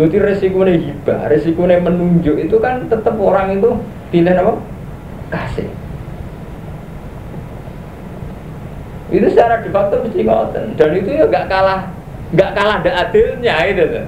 jadi 0.00 0.16
resikonya 0.24 0.74
hibah 0.80 1.20
resikonya 1.28 1.78
menunjuk 1.78 2.36
itu 2.40 2.56
kan 2.58 2.88
tetap 2.88 3.14
orang 3.20 3.60
itu 3.60 3.70
pilih 4.10 4.32
apa 4.32 4.52
kasih 5.30 5.68
itu 9.12 9.26
secara 9.28 9.60
de 9.60 9.68
facto 9.68 10.00
mesti 10.00 10.24
ngoten 10.24 10.64
dan 10.80 10.90
itu 10.96 11.10
ya 11.12 11.28
gak 11.28 11.46
kalah 11.46 11.92
gak 12.32 12.56
kalah 12.56 12.80
ada 12.80 12.92
adilnya 13.06 13.54
itu 13.68 13.84
tuh. 13.84 14.06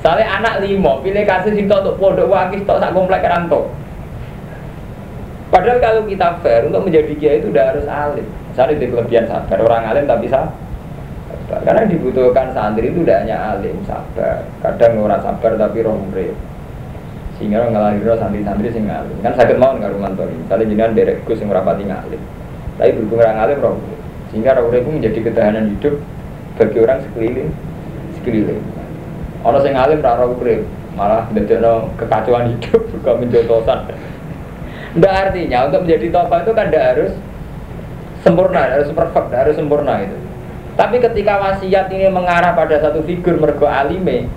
Soalnya 0.00 0.38
anak 0.40 0.54
limo 0.64 1.04
pilih 1.04 1.24
kasih 1.28 1.52
sing 1.52 1.68
untuk 1.68 2.00
pondok 2.00 2.30
wakis 2.30 2.64
tok 2.64 2.80
sak 2.80 2.94
komplek 2.96 3.26
rantau. 3.26 3.68
Padahal 5.52 5.78
kalau 5.78 6.02
kita 6.08 6.40
fair 6.42 6.66
untuk 6.66 6.88
menjadi 6.88 7.12
kiai 7.16 7.38
itu 7.42 7.52
udah 7.52 7.64
harus 7.74 7.86
alim. 7.86 8.26
Misalnya 8.50 8.80
di 8.80 8.86
kelebihan 8.86 9.24
sabar 9.28 9.58
orang 9.62 9.84
alim 9.92 10.04
tapi 10.08 10.26
sabar. 10.30 10.65
Karena 11.46 11.86
dibutuhkan 11.86 12.50
santri 12.50 12.90
itu 12.90 13.06
tidak 13.06 13.22
hanya 13.22 13.54
alim 13.54 13.78
sabar. 13.86 14.42
Kadang 14.58 14.98
orang 14.98 15.22
sabar 15.22 15.54
tapi 15.54 15.86
roh 15.86 15.94
murid. 15.94 16.34
Sehingga 17.38 17.62
orang 17.62 17.72
ngelahir 17.78 18.18
santri-santri 18.18 18.68
sing 18.74 18.90
alim. 18.90 19.14
Kan 19.22 19.38
sakit 19.38 19.54
mau 19.54 19.78
nggak 19.78 19.94
rumah 19.94 20.10
tori. 20.18 20.34
Misalnya 20.34 20.66
jenengan 20.66 20.92
derek 20.98 21.22
gus 21.22 21.38
yang 21.38 21.54
rapati 21.54 21.86
ngalim. 21.86 22.22
Tapi 22.82 22.90
berhubung 22.98 23.22
orang 23.22 23.38
alim 23.38 23.58
roh 23.62 23.74
murid. 23.78 24.00
Sehingga 24.34 24.58
roh 24.58 24.64
murid 24.66 24.82
itu 24.82 24.90
menjadi 24.90 25.18
ketahanan 25.22 25.64
hidup 25.78 25.94
bagi 26.58 26.78
orang 26.82 26.98
sekeliling 27.06 27.50
sekeliling. 28.18 28.62
Orang 29.46 29.62
sing 29.62 29.74
alim 29.78 30.02
roh 30.02 30.30
murid 30.34 30.66
malah 30.98 31.28
no 31.30 31.92
kekacauan 31.94 32.58
hidup 32.58 32.82
bukan 32.98 33.14
menjotosan. 33.22 33.86
Tidak 34.96 35.12
artinya 35.12 35.68
untuk 35.70 35.86
menjadi 35.86 36.06
tokoh 36.08 36.38
itu 36.42 36.52
kan 36.56 36.66
tidak 36.72 36.84
harus 36.96 37.12
sempurna, 38.24 38.62
harus 38.64 38.88
perfect, 38.90 39.28
harus 39.30 39.54
sempurna 39.54 39.94
itu. 40.02 40.25
Tapi 40.76 41.00
ketika 41.00 41.40
wasiat 41.40 41.88
ini 41.88 42.12
mengarah 42.12 42.52
pada 42.52 42.76
satu 42.76 43.00
figur 43.00 43.40
mergo 43.40 43.64
alime, 43.64 44.28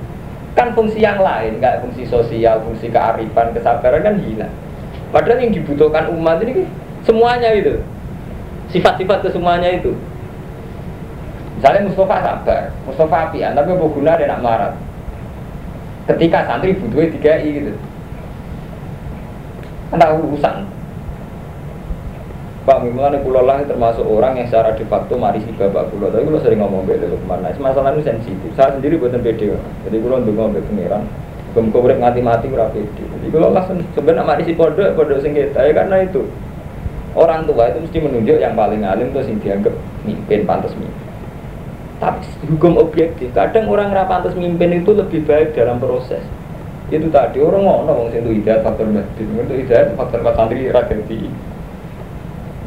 kan 0.55 0.71
fungsi 0.71 1.03
yang 1.03 1.19
lain, 1.19 1.59
nggak 1.59 1.83
fungsi 1.83 2.07
sosial, 2.07 2.63
fungsi 2.63 2.87
kearifan, 2.87 3.51
kesabaran 3.51 4.07
kan 4.07 4.15
hilang. 4.23 4.53
Padahal 5.11 5.43
yang 5.43 5.51
dibutuhkan 5.51 6.07
umat 6.15 6.39
ini 6.47 6.63
semuanya 7.03 7.51
itu, 7.51 7.83
sifat-sifat 8.71 9.19
kesemuanya 9.27 9.83
itu. 9.83 9.91
Misalnya 11.59 11.91
Mustafa 11.91 12.17
sabar, 12.23 12.63
Mustafa 12.87 13.17
apian, 13.27 13.51
tapi 13.51 13.75
apa 13.75 13.85
guna 13.91 14.11
ada 14.15 14.25
nak 14.31 14.39
marah. 14.39 14.73
Ketika 16.07 16.47
santri 16.47 16.71
butuhnya 16.79 17.11
tiga 17.19 17.35
i 17.35 17.49
gitu, 17.51 17.73
ada 19.91 20.15
urusan 20.15 20.78
Pak 22.69 22.85
Mimulane 22.85 23.17
pulau 23.25 23.41
lah 23.49 23.65
termasuk 23.65 24.05
orang 24.05 24.37
yang 24.37 24.45
secara 24.45 24.77
de 24.77 24.85
facto 24.85 25.17
mari 25.17 25.41
si 25.41 25.49
bapak 25.57 25.89
pulau 25.89 26.13
tapi 26.13 26.21
kalau 26.21 26.37
sering 26.37 26.61
ngomong 26.61 26.85
beda 26.85 27.09
ke 27.09 27.17
mana 27.25 27.49
masalah 27.57 27.97
ini 27.97 28.05
sensitif. 28.05 28.45
Saya 28.53 28.77
sendiri 28.77 29.01
buatan 29.01 29.25
video 29.25 29.57
jadi 29.89 29.97
pulau 29.97 30.21
untuk 30.21 30.37
ngomong 30.37 30.61
pengiran 30.69 31.01
Kemudian 31.57 31.81
urip 31.81 31.97
ngati 31.97 32.21
mati 32.21 32.45
berapa 32.45 32.77
itu 32.77 33.01
jadi 33.09 33.25
kalau 33.33 33.49
lah 33.57 33.65
sebenarnya 33.97 34.21
mari 34.21 34.45
si 34.45 34.53
pondok 34.53 34.93
pondok 34.93 35.17
sengketa 35.17 35.65
ya 35.65 35.73
karena 35.73 36.05
itu. 36.05 36.21
Orang 37.17 37.49
tua 37.49 37.73
itu 37.73 37.81
mesti 37.81 37.97
menunjuk 38.05 38.37
yang 38.37 38.53
paling 38.53 38.85
alim 38.85 39.09
tuh 39.17 39.25
sing 39.25 39.41
dianggap 39.41 39.73
mimpin 40.05 40.45
pantas 40.45 40.77
mimpin. 40.77 41.09
Tapi 41.97 42.21
hukum 42.53 42.77
objektif 42.77 43.33
kadang 43.33 43.65
orang 43.65 43.89
rapantas 43.97 44.37
mimpin 44.37 44.85
itu 44.85 44.93
lebih 44.93 45.25
baik 45.25 45.57
dalam 45.57 45.81
proses. 45.81 46.21
Itu 46.93 47.09
tadi 47.09 47.41
orang 47.41 47.65
ngono 47.65 47.91
wong 47.97 48.07
sing 48.13 48.29
hidayat 48.29 48.61
faktor 48.61 48.93
batin 48.93 49.25
itu 49.25 49.53
hidayat 49.65 49.97
faktor 49.97 50.21
santri 50.37 50.69
ragati 50.69 51.49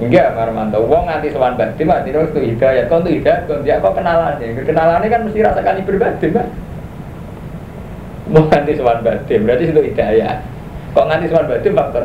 enggak 0.07 0.35
marmanto. 0.35 0.83
Wong 0.83 1.07
nganti 1.07 1.31
sowan 1.31 1.55
batin 1.55 1.87
mati 1.87 2.11
terus 2.11 2.31
itu 2.35 2.55
hidayat. 2.55 2.91
Kau 2.91 3.03
itu 3.03 3.23
hidayat? 3.23 3.47
Kau 3.47 3.63
dia 3.63 3.79
kok 3.79 3.95
kenalannya? 3.95 4.63
Kenalannya 4.63 5.09
kan 5.09 5.21
mesti 5.27 5.39
rasakan 5.45 5.85
berbatin 5.87 6.31
kan 6.35 6.47
mau 8.31 8.47
nganti 8.49 8.73
sowan 8.79 9.01
batin 9.03 9.41
berarti 9.47 9.65
itu 9.71 9.83
hidayat. 9.93 10.39
Kok 10.93 11.07
nganti 11.09 11.27
sowan 11.31 11.47
batin 11.49 11.73
faktor 11.77 12.03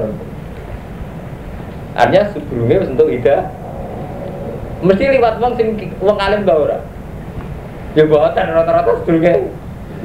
artinya 1.97 2.23
sebelumnya 2.29 2.77
untuk 2.85 3.09
hidayat. 3.09 3.45
Mesti 4.85 5.03
lewat 5.17 5.41
wong 5.41 5.57
sing 5.57 5.73
wong 5.97 6.17
alim 6.21 6.45
gak 6.45 6.61
ora? 6.61 6.77
Ya 7.97 8.05
buatan 8.05 8.53
rata-rata 8.53 9.01
sebelumnya 9.01 9.41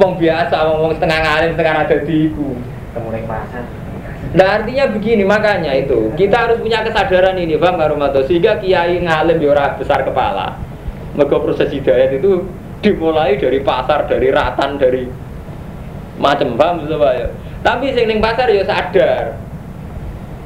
Wong 0.01 0.17
biasa, 0.17 0.57
wong 0.65 0.79
wong 0.89 0.93
setengah 0.97 1.21
ngalim, 1.21 1.53
setengah 1.53 1.85
ada 1.85 1.97
di 2.01 2.33
iku. 2.33 2.57
Kemudian 2.97 3.29
pasar. 3.29 3.65
Nah 4.33 4.49
artinya 4.57 4.89
begini 4.89 5.29
makanya 5.29 5.77
itu 5.77 6.09
kita 6.17 6.49
harus 6.49 6.59
punya 6.65 6.81
kesadaran 6.81 7.37
ini 7.37 7.61
bang 7.61 7.77
Karumato 7.77 8.25
sehingga 8.25 8.57
kiai 8.65 8.97
ngalim 9.05 9.37
di 9.37 9.47
orang 9.49 9.77
besar 9.77 10.09
kepala. 10.09 10.57
Mereka 11.13 11.37
proses 11.45 11.69
hidayat 11.69 12.17
itu 12.17 12.49
dimulai 12.81 13.37
dari 13.37 13.61
pasar, 13.61 14.09
dari 14.09 14.33
ratan, 14.33 14.81
dari 14.81 15.05
macam 16.17 16.57
paham 16.57 16.89
ya. 16.89 17.29
Tapi 17.61 17.93
sing 17.93 18.09
ning 18.09 18.25
pasar 18.25 18.49
ya 18.49 18.65
sadar. 18.65 19.37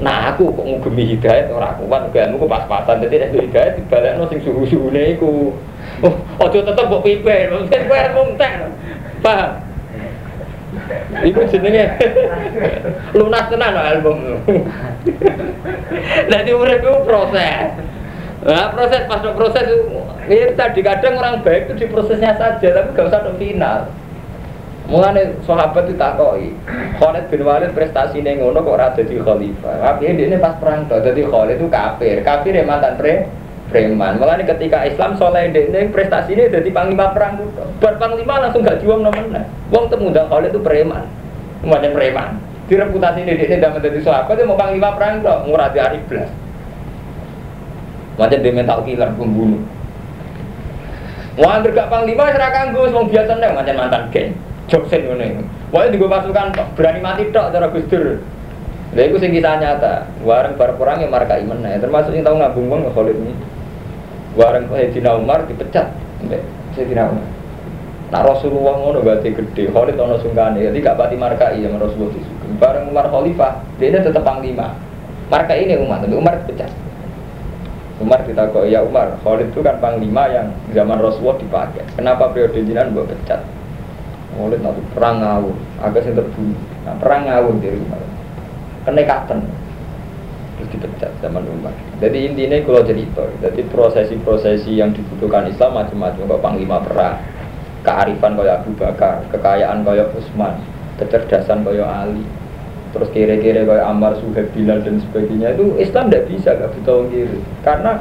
Nah 0.03 0.34
aku 0.34 0.51
kok 0.51 0.66
ngugemi 0.66 1.16
hidayat 1.16 1.49
orang 1.55 1.78
kuat 1.80 2.03
gak 2.11 2.34
aku 2.34 2.45
pas-pasan 2.45 3.01
jadi 3.07 3.30
itu 3.30 3.49
hidayat 3.49 3.78
dibalekno 3.80 4.26
sing 4.26 4.43
suhu-suhune 4.43 5.14
iku. 5.14 5.55
Oh, 6.03 6.14
ojo 6.43 6.59
tetep 6.61 6.84
kok 6.91 7.05
pipe, 7.07 7.37
mungkin 7.55 7.80
kowe 7.87 7.97
arep 7.97 8.16
Paham? 9.22 9.66
Iku 11.07 11.46
jenenge 11.46 11.84
lunas 13.18 13.46
tenan 13.46 13.74
album. 13.78 14.42
Jadi 16.32 16.50
urip 16.50 16.82
itu 16.82 16.92
proses. 17.07 17.70
Nah, 18.46 18.70
proses 18.74 19.07
pas 19.11 19.22
proses 19.22 19.66
ini 20.26 20.54
tadi 20.54 20.82
kadang 20.82 21.18
orang 21.18 21.42
baik 21.42 21.70
itu 21.70 21.82
di 21.82 21.86
prosesnya 21.90 22.34
saja 22.34 22.68
tapi 22.74 22.88
gak 22.94 23.09
usah 23.11 23.34
final. 23.38 23.90
Mulane 24.86 25.42
sahabat 25.42 25.90
itu 25.90 25.98
takoki. 25.98 26.54
Khalid 27.02 27.26
bin 27.26 27.42
Walid 27.42 27.74
prestasi 27.74 28.22
ngono 28.22 28.62
kok 28.62 28.74
ora 28.78 28.94
dadi 28.94 29.18
khalifah. 29.18 29.82
Tapi 29.82 30.14
ini 30.14 30.38
pas 30.38 30.54
perang 30.62 30.86
dadi 30.86 31.26
Khalid 31.26 31.59
itu 31.59 31.66
kafir. 31.66 32.22
Kafir 32.22 32.54
ya 32.54 32.62
mantan 32.62 32.94
pre 32.94 33.26
preman. 33.69 34.19
Malah 34.19 34.41
ketika 34.43 34.87
Islam 34.87 35.19
soleh 35.19 35.51
ini 35.51 35.91
prestasi 35.91 36.35
ini 36.39 36.49
jadi 36.49 36.69
panglima 36.71 37.11
perang 37.11 37.43
Berpanglima 37.83 38.43
langsung 38.47 38.62
gak 38.62 38.81
juang 38.81 39.03
nomor 39.03 39.27
Wong 39.75 39.85
temu 39.91 40.14
dah 40.14 40.27
kalau 40.31 40.47
itu 40.47 40.61
preman, 40.62 41.05
macam 41.67 41.93
preman. 41.93 42.39
direputasi 42.67 43.23
ini 43.23 43.39
dia 43.39 43.47
tidak 43.47 43.79
menjadi 43.79 44.03
sahabat 44.03 44.35
dia 44.35 44.43
mau 44.43 44.59
panglima 44.59 44.91
perang 44.99 45.23
kok 45.23 45.47
murah 45.47 45.71
di 45.71 45.79
hari 45.79 46.03
belas 46.11 46.27
macam 48.19 48.43
dia 48.43 48.51
mental 48.51 48.83
killer 48.83 49.11
pembunuh 49.14 49.62
Wah, 51.37 51.61
gak 51.61 51.93
panglima, 51.93 52.33
serah 52.33 52.49
kanggo, 52.49 52.89
semua 52.89 53.05
biasa 53.05 53.37
nih, 53.37 53.53
macam 53.53 53.77
mantan 53.77 54.09
geng. 54.09 54.33
Joksen 54.73 55.05
ini. 55.05 55.45
Wah, 55.69 55.85
juga 55.93 56.17
pasukan 56.17 56.49
berani 56.73 57.05
mati 57.05 57.29
tok, 57.29 57.53
cara 57.53 57.69
Gus 57.69 57.85
Dur. 57.93 58.25
Lha 58.97 59.03
iku 59.05 59.21
sing 59.21 59.37
kisah 59.37 59.61
nyata. 59.61 60.09
Wareng 60.25 60.57
bar 60.57 60.81
perang 60.81 61.05
ya 61.05 61.12
markai 61.12 61.45
meneh. 61.45 61.77
Termasuk 61.77 62.17
sing 62.17 62.25
tau 62.25 62.41
ngabung 62.41 62.73
wong 62.73 62.89
Khalid 62.89 63.21
ini. 63.21 63.37
Wareng 64.37 64.68
Sayyidina 64.68 65.16
Umar 65.16 65.49
dipecat. 65.49 65.91
Mbek 66.22 66.43
Sayyidina 66.76 67.09
Umar. 67.09 67.26
Nah 68.07 68.22
Rasulullah 68.22 68.78
ngono 68.78 69.03
berarti 69.03 69.34
gede, 69.34 69.66
Khalid 69.74 69.99
ono 69.99 70.22
sungkane, 70.22 70.62
jadi 70.62 70.78
gak 70.78 70.95
pati 70.95 71.18
markai 71.18 71.59
yang 71.59 71.74
Rasulullah 71.74 72.14
disugih. 72.14 72.55
Bareng 72.62 72.87
Umar 72.95 73.11
Khalifah, 73.11 73.59
dia 73.82 73.91
ini 73.91 73.99
tetap 73.99 74.22
panglima. 74.22 74.78
Markai 75.26 75.66
ini 75.66 75.74
Umar, 75.74 75.99
tapi 75.99 76.14
Umar 76.14 76.39
dipecat. 76.39 76.70
Umar 77.99 78.22
kok 78.22 78.64
ya 78.70 78.87
Umar, 78.87 79.18
Khalid 79.26 79.51
itu 79.51 79.59
kan 79.59 79.82
panglima 79.82 80.30
yang 80.30 80.55
zaman 80.70 81.03
Rasulullah 81.03 81.41
dipakai. 81.43 81.82
Kenapa 81.99 82.30
periode 82.30 82.62
jinan 82.62 82.95
buat 82.95 83.11
pecat? 83.11 83.43
Khalid 84.39 84.62
nanti 84.62 84.84
perang 84.95 85.18
ngawur, 85.18 85.57
agak 85.82 86.07
sih 86.07 86.14
terbunuh. 86.14 86.61
Nah, 86.87 86.95
perang 87.03 87.26
ngawur 87.26 87.59
dari 87.59 87.80
Umar 87.82 88.07
kenekatan 88.87 89.43
terus 90.57 90.68
dipecat 90.72 91.12
zaman 91.20 91.44
Umar. 91.46 91.72
Jadi 92.00 92.32
intinya 92.32 92.59
kalau 92.64 92.82
cerita, 92.82 93.24
jadi 93.44 93.61
prosesi-prosesi 93.68 94.72
yang 94.76 94.90
dibutuhkan 94.96 95.46
Islam 95.52 95.84
macam-macam 95.84 96.22
kok 96.24 96.42
panglima 96.42 96.76
perang, 96.80 97.20
kearifan 97.84 98.32
kaya 98.34 98.52
Abu 98.59 98.72
Bakar, 98.74 99.22
kekayaan 99.30 99.84
kaya 99.84 100.09
Utsman, 100.16 100.59
kecerdasan 100.96 101.62
kaya 101.62 101.84
Ali, 101.84 102.24
terus 102.96 103.12
kira-kira 103.12 103.68
kaya 103.68 103.84
Ammar, 103.84 104.16
Suhaib, 104.16 104.48
Bilal 104.57 104.80
dan 104.80 104.96
sebagainya 105.04 105.52
itu 105.52 105.76
Islam 105.76 106.09
tidak 106.09 106.24
bisa 106.32 106.57
gak 106.57 106.72
butuh 106.80 107.04
kiri 107.12 107.40
karena 107.61 108.00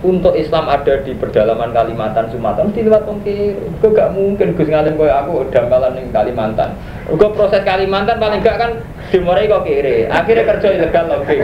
untuk 0.00 0.32
Islam 0.32 0.64
ada 0.64 1.04
di 1.04 1.12
pedalaman 1.12 1.76
Kalimantan 1.76 2.32
Sumatera 2.32 2.64
mesti 2.64 2.88
lewat 2.88 3.04
tongkir 3.04 3.52
gue 3.52 3.90
gak 3.92 4.16
mungkin 4.16 4.56
Gus 4.56 4.68
ngalim 4.72 4.96
kaya 4.96 5.20
aku 5.20 5.44
dambalan 5.52 5.92
di 5.92 6.08
Kalimantan. 6.08 6.72
Gue 7.04 7.28
proses 7.36 7.60
Kalimantan 7.68 8.16
paling 8.16 8.40
gak 8.40 8.56
kan 8.56 8.70
dimulai 9.12 9.44
kok 9.44 9.68
kiri. 9.68 10.08
Akhirnya 10.08 10.48
kerja 10.48 10.68
ilegal 10.72 11.04
lagi 11.04 11.36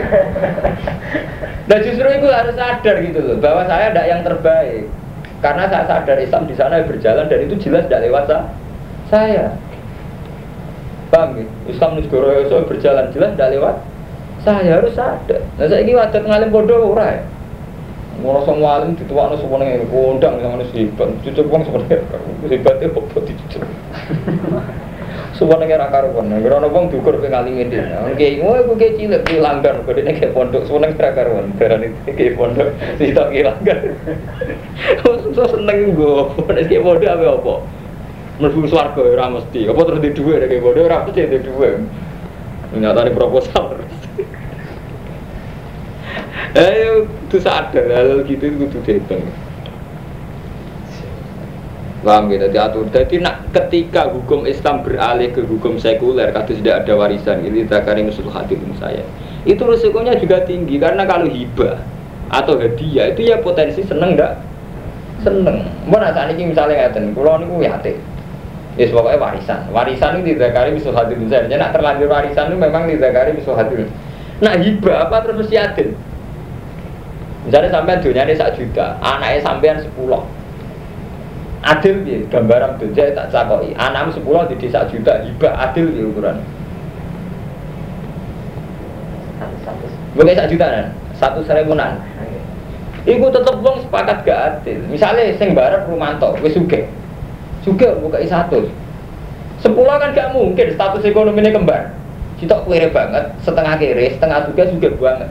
dan 1.69 1.79
justru 1.85 2.07
itu 2.09 2.27
harus 2.33 2.55
sadar 2.57 2.95
gitu 3.03 3.19
loh 3.21 3.37
bahwa 3.37 3.61
saya 3.69 3.93
tidak 3.93 4.07
yang 4.09 4.21
terbaik. 4.25 4.89
Karena 5.37 5.69
saya 5.69 5.85
sadar 5.85 6.17
Islam 6.17 6.49
di 6.49 6.55
sana 6.57 6.81
berjalan 6.81 7.29
dan 7.29 7.39
itu 7.45 7.55
jelas 7.61 7.85
tidak 7.85 8.09
lewat 8.09 8.25
saya. 9.13 9.53
Paham 11.13 11.37
gitu? 11.37 11.51
Islam 11.69 12.01
negara 12.01 12.65
berjalan 12.65 13.05
jelas 13.13 13.37
tidak 13.37 13.51
lewat 13.53 13.75
saya 14.41 14.81
harus 14.81 14.97
sadar. 14.97 15.45
Nah 15.61 15.69
saya 15.69 15.85
ini 15.85 15.93
wadah 15.93 16.25
ngalim 16.25 16.49
bodoh 16.49 16.97
orang 16.97 17.21
Ngono 17.21 17.36
semua 18.17 18.81
alim 18.81 18.97
dituakno 18.97 19.37
semuanya 19.37 19.77
kondang 19.93 20.41
sama 20.41 20.65
si 20.73 20.89
hebat. 20.89 21.09
Cucuk 21.21 21.45
wong 21.53 21.61
hebat 22.49 22.75
itu 22.81 22.89
apa 22.89 23.17
dicucuk. 23.21 23.63
Semuanya 25.37 25.69
kira 25.69 25.87
karuan. 25.93 26.33
Kira 26.41 26.57
ono 26.57 26.67
wong 26.73 26.89
dukur 26.89 27.21
pe 27.21 27.29
ngalime 27.29 27.69
dhewe. 27.69 27.93
Oke, 28.09 28.41
ngono 28.41 28.57
iku 28.65 28.73
ke 28.73 28.97
cilik 28.97 29.21
ki 29.21 29.37
langgar 29.37 29.77
kok 29.85 29.93
dene 29.93 30.17
ke 30.17 30.33
pondok 30.33 30.65
semuanya 30.65 30.97
kira 30.97 31.11
karuan. 31.13 31.53
Karena 31.61 31.85
itu 31.85 32.09
ke 32.09 32.33
pondok 32.33 32.73
sitok 32.97 33.27
ki 33.29 33.41
langgar. 33.45 33.77
So 35.37 35.43
seneng 35.45 35.93
go. 35.93 36.33
Nek 36.49 36.65
ke 36.65 36.81
pondok 36.81 37.05
apa 37.05 37.25
apa? 37.37 37.55
Mlebu 38.41 38.65
swarga 38.65 39.01
ora 39.01 39.29
mesti. 39.29 39.69
Apa 39.69 39.81
terus 39.85 40.01
di 40.01 40.09
nek 40.09 40.49
ke 40.49 40.57
pondok 40.57 40.89
ora 40.89 41.05
mesti 41.05 41.21
di 41.21 41.37
dhuwit. 41.45 41.75
Nyatane 42.73 43.13
proposal. 43.13 43.77
Ayo 46.55 47.09
itu 47.27 47.37
sadar 47.43 47.85
hal 47.91 48.23
gitu 48.23 48.43
itu 48.47 48.55
kudu 48.55 48.79
dihitung. 48.87 49.23
Paham 52.07 52.31
gitu, 52.31 52.47
diatur. 52.47 52.87
Jadi 52.93 53.19
nak 53.19 53.51
ketika 53.51 54.07
hukum 54.07 54.47
Islam 54.47 54.79
beralih 54.79 55.27
ke 55.33 55.43
hukum 55.43 55.75
sekuler, 55.75 56.31
kata 56.31 56.55
tidak 56.55 56.87
ada 56.87 56.93
warisan, 56.95 57.43
ini 57.43 57.67
zakari 57.67 58.05
musuh 58.05 58.23
hadirin 58.31 58.71
saya. 58.79 59.03
Itu 59.43 59.67
resikonya 59.67 60.15
juga 60.15 60.45
tinggi 60.47 60.79
karena 60.79 61.03
kalau 61.03 61.27
hibah 61.27 61.83
atau 62.31 62.55
hadiah 62.55 63.11
itu 63.11 63.27
ya 63.27 63.43
potensi 63.43 63.83
seneng 63.83 64.15
enggak? 64.15 64.39
Seneng. 65.25 65.67
Mana 65.89 66.15
saat 66.15 66.31
ini 66.31 66.55
misalnya 66.55 66.87
ngaten, 66.87 67.11
kalau 67.11 67.43
ini 67.43 67.67
yate. 67.67 67.93
Ya 68.77 68.87
pokoknya 68.93 69.17
warisan. 69.17 69.59
Warisan 69.73 70.21
itu 70.21 70.37
dizakari 70.37 70.69
musuh 70.77 70.93
hadirin 70.93 71.27
saya. 71.27 71.49
Jadi 71.49 71.59
nak 71.59 71.73
terlanjur 71.75 72.07
warisan 72.07 72.53
itu 72.53 72.57
memang 72.61 72.87
dizakari 72.87 73.35
musuh 73.35 73.57
hadirin. 73.57 73.89
Nah 74.39 74.53
hibah 74.53 75.09
apa 75.09 75.27
terus? 75.27 75.49
Misalnya 77.47 77.71
sampean 77.71 78.03
dunia 78.03 78.27
ini 78.27 78.35
sak 78.35 78.59
juta, 78.59 78.99
anaknya 78.99 79.39
sampean 79.39 79.79
sepuluh. 79.79 80.19
Adil 81.63 82.03
ya, 82.03 82.19
gambaran 82.27 82.75
dunia 82.75 83.15
tak 83.15 83.31
cakoi. 83.31 83.71
Anakmu 83.79 84.11
sepuluh 84.11 84.43
di 84.51 84.59
desa 84.59 84.83
juta, 84.91 85.23
hibah 85.23 85.55
adil 85.55 85.87
ya 85.95 86.03
ukuran. 86.11 86.37
Bukan 90.11 90.35
sak 90.35 90.51
juta 90.51 90.65
kan? 90.67 90.85
Satu 91.15 91.39
seribuan. 91.47 92.03
Iku 93.07 93.31
tetep 93.31 93.55
wong 93.63 93.79
sepakat 93.87 94.27
gak 94.27 94.39
adil. 94.59 94.83
Misalnya 94.91 95.31
sing 95.39 95.55
barep 95.55 95.87
Rumanto, 95.87 96.35
wis 96.43 96.51
sugih. 96.51 96.83
Sugih 97.63 97.95
buka 98.03 98.19
satu. 98.27 98.67
Sepuluh 99.63 99.95
kan 99.95 100.11
gak 100.11 100.35
mungkin 100.35 100.75
status 100.75 101.07
ekonominya 101.07 101.55
kembar. 101.55 101.95
Citok 102.43 102.67
kere 102.67 102.91
banget, 102.91 103.31
setengah 103.41 103.79
kere, 103.79 104.13
setengah 104.13 104.51
juga 104.51 104.63
juga 104.69 104.89
banget. 104.99 105.29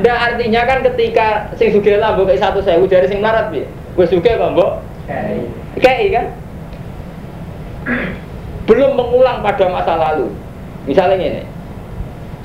Nggak 0.00 0.18
artinya 0.18 0.60
kan 0.66 0.78
ketika 0.82 1.28
sing 1.54 1.70
sugih 1.70 2.00
lah 2.00 2.16
mbok 2.16 2.34
satu 2.34 2.64
sewu 2.64 2.88
dari 2.88 3.06
sing 3.06 3.20
marat 3.20 3.52
bi, 3.52 3.62
gue 3.68 4.06
sugih 4.08 4.34
kok 4.40 4.56
mbok. 4.56 4.82
Kayak 5.78 6.08
kan? 6.10 6.26
Belum 8.66 8.94
mengulang 8.94 9.42
pada 9.42 9.66
masa 9.70 9.98
lalu. 9.98 10.30
Misalnya 10.86 11.18
ini, 11.20 11.42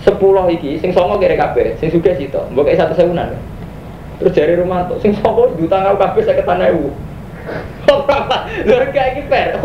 sepuluh 0.04 0.50
iki 0.52 0.82
sing 0.82 0.92
songo 0.92 1.22
kira 1.22 1.38
kabeh, 1.40 1.78
sing 1.80 1.94
sugih 1.94 2.18
situ, 2.18 2.42
mbok 2.52 2.70
satu 2.76 2.94
sewunan. 2.98 3.38
Terus 4.20 4.34
dari 4.34 4.56
rumah 4.56 4.88
tuh, 4.88 5.00
sing 5.04 5.14
songo 5.20 5.52
juta 5.60 5.82
ngau 5.82 6.00
kabeh 6.00 6.22
saya 6.24 6.40
ketanah 6.42 6.72
ewu. 6.72 6.90
Lha 8.66 8.86
kayak 8.90 9.10
iki 9.14 9.22
per, 9.30 9.62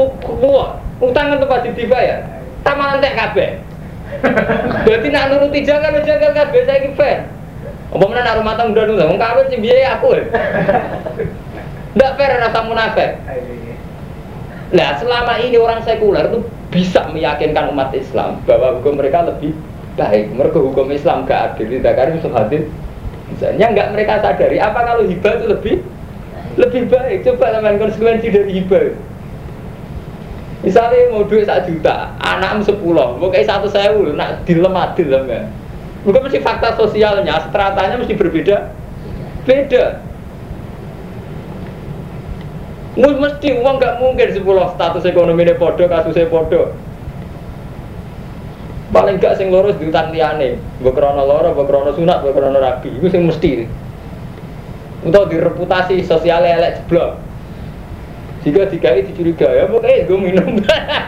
utang 1.01 1.27
kan 1.33 1.41
pasti 1.49 1.73
dibayar. 1.73 2.29
Taman 2.61 3.01
entek 3.01 3.17
kabeh. 3.17 3.57
Berarti 4.85 5.09
nak 5.13 5.25
nuruti 5.31 5.61
jangan 5.63 5.97
jangan 6.03 6.47
biasa 6.51 6.73
ini 6.83 6.91
fair. 6.99 7.29
Apa 7.91 8.05
mana 8.07 8.23
nak 8.23 8.39
rumah 8.39 8.55
tangga 8.55 8.87
dulu, 8.87 9.03
mau 9.03 9.19
kawin 9.19 9.51
sih 9.51 9.59
biaya 9.59 9.99
aku. 9.99 10.15
Tidak 10.15 12.13
fair 12.15 12.39
rasa 12.39 12.61
munafik. 12.63 13.11
Nah 14.71 14.95
selama 15.03 15.35
ini 15.43 15.59
orang 15.59 15.83
sekuler 15.83 16.31
itu 16.31 16.47
bisa 16.71 17.11
meyakinkan 17.11 17.75
umat 17.75 17.91
Islam 17.91 18.39
bahwa 18.47 18.79
hukum 18.79 18.95
mereka 18.95 19.27
lebih 19.27 19.51
baik. 19.99 20.31
Mereka 20.31 20.59
hukum 20.63 20.87
Islam 20.95 21.27
gak 21.27 21.59
adil, 21.59 21.83
tidak 21.83 22.15
bisa 22.15 22.31
hadir. 22.31 22.63
Misalnya 23.31 23.67
nggak 23.75 23.89
mereka 23.95 24.23
sadari 24.23 24.59
apa 24.59 24.79
kalau 24.83 25.07
hibah 25.07 25.33
itu 25.39 25.47
lebih 25.51 25.77
lebih 26.59 26.83
baik. 26.91 27.27
Coba 27.27 27.55
teman 27.55 27.79
konsekuensi 27.79 28.27
dari 28.31 28.51
hibah. 28.59 28.95
Misalnya 30.61 31.09
mau 31.09 31.25
duit 31.25 31.49
satu 31.49 31.73
juta, 31.73 32.13
anak 32.21 32.61
sepuluh, 32.69 33.17
mau 33.17 33.33
kayak 33.33 33.49
satu 33.49 33.73
sewu, 33.73 34.13
nak 34.13 34.45
dilem 34.45 34.77
adil 34.77 35.09
ya. 35.09 35.49
Mungkin 36.05 36.21
mesti 36.21 36.41
fakta 36.45 36.77
sosialnya, 36.77 37.49
stratanya 37.49 37.97
mesti 37.97 38.13
berbeda, 38.13 38.69
beda. 39.49 39.85
Mesti 43.01 43.49
uang 43.57 43.81
nggak 43.81 43.97
mungkin 44.05 44.29
sepuluh 44.37 44.69
status 44.77 45.09
ekonomi 45.09 45.49
ini 45.49 45.57
podo, 45.57 45.89
kasusnya 45.89 46.29
podo. 46.29 46.77
Paling 48.91 49.23
gak 49.23 49.39
sing 49.39 49.55
lurus 49.55 49.79
di 49.79 49.87
hutan 49.87 50.11
liane, 50.11 50.59
bekrono 50.83 51.23
loro, 51.23 51.55
bekrono 51.55 51.95
sunat, 51.95 52.27
bekrono 52.27 52.59
rabi, 52.59 52.91
itu 52.91 53.07
sing 53.07 53.23
mesti. 53.23 53.65
Untuk 55.07 55.31
direputasi 55.31 56.05
sosial 56.05 56.43
elek 56.43 56.85
jeblok. 56.85 57.30
Jika 58.41 58.73
dikai 58.73 59.05
dicurigai, 59.05 59.61
ya 59.61 59.69
pokoknya 59.69 60.09
gue 60.09 60.17
minum. 60.17 60.65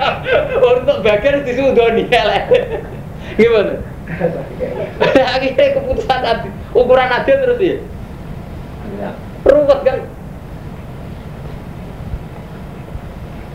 Untuk 0.77 0.99
bagian 1.01 1.41
disudoni 1.49 2.05
elek. 2.13 2.45
Gimana? 3.41 3.81
Akhirnya 5.37 5.73
keputusan 5.73 6.21
adil, 6.21 6.53
ukuran 6.77 7.09
adil 7.09 7.37
terus 7.41 7.61
ya. 7.65 7.77
Ruwet 9.49 9.81
kan? 9.81 9.99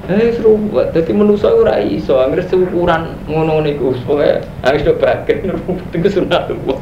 Eh 0.08 0.32
serumpet, 0.40 0.96
jadi 0.96 1.12
manusia 1.12 1.52
ora 1.52 1.84
iso, 1.84 2.16
angger 2.16 2.48
seukuran 2.48 3.12
ngono 3.28 3.60
niku, 3.60 3.92
pokoke 4.08 4.40
harus 4.64 4.88
do 4.88 4.96
bagian 4.96 5.52
rumput 5.52 5.92
iku 5.92 6.08
sunat 6.08 6.48
ruwet. 6.48 6.80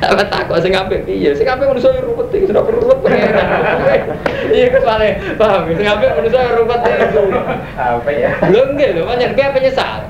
Apa 0.00 0.22
takut 0.28 0.58
sing 0.64 0.72
apik 0.72 1.04
piye? 1.04 1.36
Sing 1.36 1.44
apik 1.44 1.68
manusa 1.68 1.92
ruwet 2.00 2.32
iki 2.32 2.48
sudah 2.48 2.62
perlu 2.64 2.80
ruwet 2.88 2.98
pengeran. 3.04 3.48
Iya 4.48 4.66
kesale, 4.72 5.08
paham? 5.36 5.68
Sing 5.76 5.86
apik 5.86 6.10
manusa 6.16 6.40
ruwet 6.56 6.80
itu. 6.84 7.22
Apa 7.76 8.10
ya? 8.10 8.30
Lho 8.48 8.62
nggih 8.72 8.88
lho, 8.96 9.02
pancen 9.04 9.32
kayak 9.36 9.52
penyesal. 9.52 10.00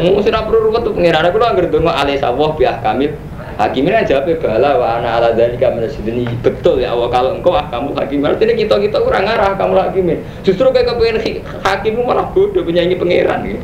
Mu 0.00 0.20
sudah 0.20 0.42
perlu 0.44 0.68
ruwet 0.68 0.82
tuh 0.84 0.92
pengeran. 0.92 1.24
Aku 1.28 1.36
anggere 1.40 1.68
donga 1.72 1.92
alih 1.96 2.16
sawah 2.20 2.52
biah 2.54 2.76
kamil. 2.84 3.12
Hakimin 3.60 3.92
aja 3.92 4.24
apa 4.24 4.40
bala 4.40 4.80
wa 4.80 4.96
ana 4.96 5.20
ala 5.20 5.36
dzalika 5.36 5.68
ini 6.08 6.24
betul 6.40 6.80
ya 6.80 6.96
Allah 6.96 7.12
kalau 7.12 7.36
engkau 7.36 7.52
ah 7.52 7.68
kamu 7.68 7.92
hakim 7.92 8.24
artinya 8.24 8.56
kita 8.56 8.80
kita 8.80 9.04
kurang 9.04 9.28
arah 9.28 9.52
kamu 9.52 9.76
hakimin 9.76 10.24
justru 10.40 10.64
kayak 10.72 10.88
kepengen 10.88 11.44
hakimmu 11.60 12.00
malah 12.00 12.24
bodoh 12.32 12.64
penyanyi 12.64 12.96
pangeran 12.96 13.44
gitu 13.44 13.60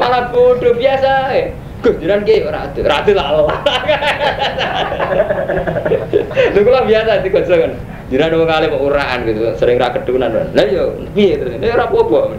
malah 0.00 0.30
bodoh 0.34 0.74
biasa 0.74 1.10
ya 1.34 1.48
Gus, 1.80 1.96
jiran 1.96 2.28
kiai 2.28 2.44
ratu, 2.44 2.84
ratu 2.84 3.16
lah 3.16 3.26
Allah. 3.32 3.56
Lu 6.52 6.60
kok 6.60 6.84
biasa 6.84 7.24
sih 7.24 7.32
kocok 7.32 7.56
kan. 7.56 7.72
Jiran 8.12 8.36
kali 8.36 8.68
mau 8.68 8.84
uraan 8.84 9.24
gitu, 9.24 9.48
sering 9.56 9.80
raket 9.80 10.04
kedunan. 10.04 10.52
Lah 10.52 10.64
yo, 10.68 10.92
piye 11.16 11.40
terus? 11.40 11.56
Ini 11.56 11.72
ora 11.72 11.88
apa-apa. 11.88 12.36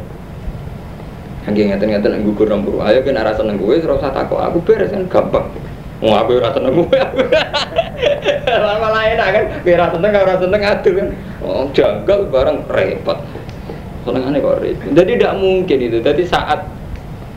Angge 1.50 1.74
ngeten-ngeten 1.74 2.22
gugur 2.22 2.54
nomor. 2.54 2.86
Ayo 2.86 3.02
kan 3.02 3.18
arah 3.18 3.34
seneng 3.34 3.58
gue, 3.58 3.82
ora 3.82 3.98
usah 3.98 4.14
takut. 4.14 4.38
Aku 4.38 4.62
beres 4.62 4.94
kan 4.94 5.10
gampang. 5.10 5.50
Mau 6.06 6.14
aku 6.14 6.38
ora 6.38 6.54
seneng 6.54 6.78
gue. 6.78 7.02
Lama 8.46 9.02
enak 9.02 9.28
kan, 9.34 9.44
kira 9.66 9.90
seneng 9.90 10.12
ora 10.22 10.36
seneng 10.38 10.62
aduh 10.62 10.94
kan. 10.94 11.08
Oh, 11.42 11.66
janggal 11.74 12.30
barang 12.30 12.70
repot 12.70 13.18
aneh 14.10 14.40
kok 14.42 14.58
repot. 14.62 14.90
Jadi 14.98 15.12
tidak 15.20 15.34
mungkin 15.38 15.78
itu. 15.78 15.98
Jadi 16.02 16.24
saat 16.26 16.66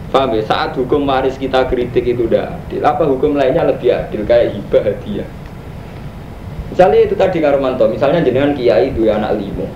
paham 0.08 0.32
ya, 0.38 0.42
saat 0.46 0.72
hukum 0.78 1.04
waris 1.04 1.36
kita 1.36 1.68
kritik 1.68 2.06
itu 2.06 2.24
udah 2.24 2.56
adil. 2.56 2.80
Apa 2.80 3.04
hukum 3.04 3.36
lainnya 3.36 3.68
lebih 3.68 3.92
adil 3.92 4.24
kayak 4.24 4.56
hibah 4.56 4.82
hadiah. 4.86 5.28
Misalnya 6.72 6.98
itu 7.06 7.14
tadi 7.14 7.38
Karomanto, 7.38 7.86
misalnya 7.86 8.24
jenengan 8.24 8.56
kiai 8.56 8.90
dua 8.96 9.20
anak 9.20 9.38
limo, 9.38 9.68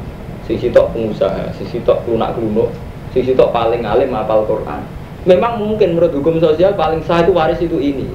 sisi 0.49 0.73
tok 0.73 0.97
pengusaha, 0.97 1.55
sisi 1.55 1.79
tok 1.85 2.03
lunak 2.09 2.35
luno, 2.35 2.73
sisi 3.13 3.37
tok 3.37 3.53
paling 3.55 3.85
alim 3.85 4.11
apal 4.17 4.43
Quran. 4.49 4.83
Memang 5.29 5.61
mungkin 5.61 5.95
menurut 5.95 6.11
hukum 6.11 6.41
sosial 6.41 6.75
paling 6.75 7.05
sah 7.05 7.23
itu 7.23 7.37
waris 7.37 7.61
itu 7.61 7.77
ini. 7.79 8.09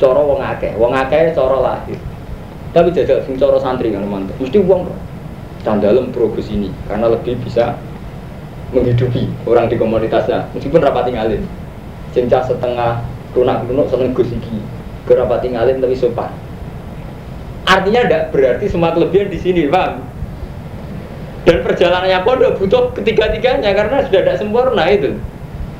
Coro 0.00 0.26
wong 0.26 0.40
akeh, 0.40 0.74
wong 0.80 0.96
akeh 0.96 1.36
coro 1.36 1.60
lahir. 1.60 2.00
Tapi 2.72 2.88
jajal 2.94 3.20
sing 3.28 3.36
coro 3.36 3.60
santri 3.60 3.92
kan 3.92 4.06
mantu, 4.06 4.32
mesti 4.40 4.58
uang 4.58 4.88
candalem 5.60 6.08
progres 6.08 6.48
ini 6.48 6.72
karena 6.88 7.10
lebih 7.12 7.36
bisa 7.44 7.76
menghidupi 8.70 9.26
orang 9.46 9.66
di 9.66 9.76
komunitasnya. 9.76 10.50
Meskipun 10.54 10.80
rapat 10.82 11.10
tinggalin 11.10 11.42
cinta 12.10 12.42
setengah 12.42 13.02
lunak 13.34 13.62
lunak 13.70 13.86
seneng 13.86 14.10
gus 14.14 14.30
iki 14.30 14.58
rapat 15.10 15.42
tinggalin 15.42 15.82
tapi 15.82 15.98
sopan. 15.98 16.30
Artinya 17.66 18.06
tidak 18.06 18.22
berarti 18.30 18.66
semua 18.70 18.94
kelebihan 18.94 19.26
di 19.26 19.38
sini 19.42 19.66
bang. 19.66 19.98
Dan 21.42 21.66
perjalanannya 21.66 22.20
pondok 22.22 22.62
butuh 22.62 22.94
ketiga-tiganya 22.94 23.74
karena 23.74 24.06
sudah 24.06 24.20
tidak 24.22 24.38
sempurna 24.38 24.86
itu. 24.86 25.18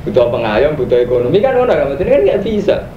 Butuh 0.03 0.27
pengayom 0.33 0.75
butuh 0.75 0.99
ekonomi 0.99 1.39
kan 1.39 1.55
orang 1.55 1.95
kan? 1.95 2.01
Kan 2.01 2.21
nggak 2.27 2.43
bisa. 2.43 2.91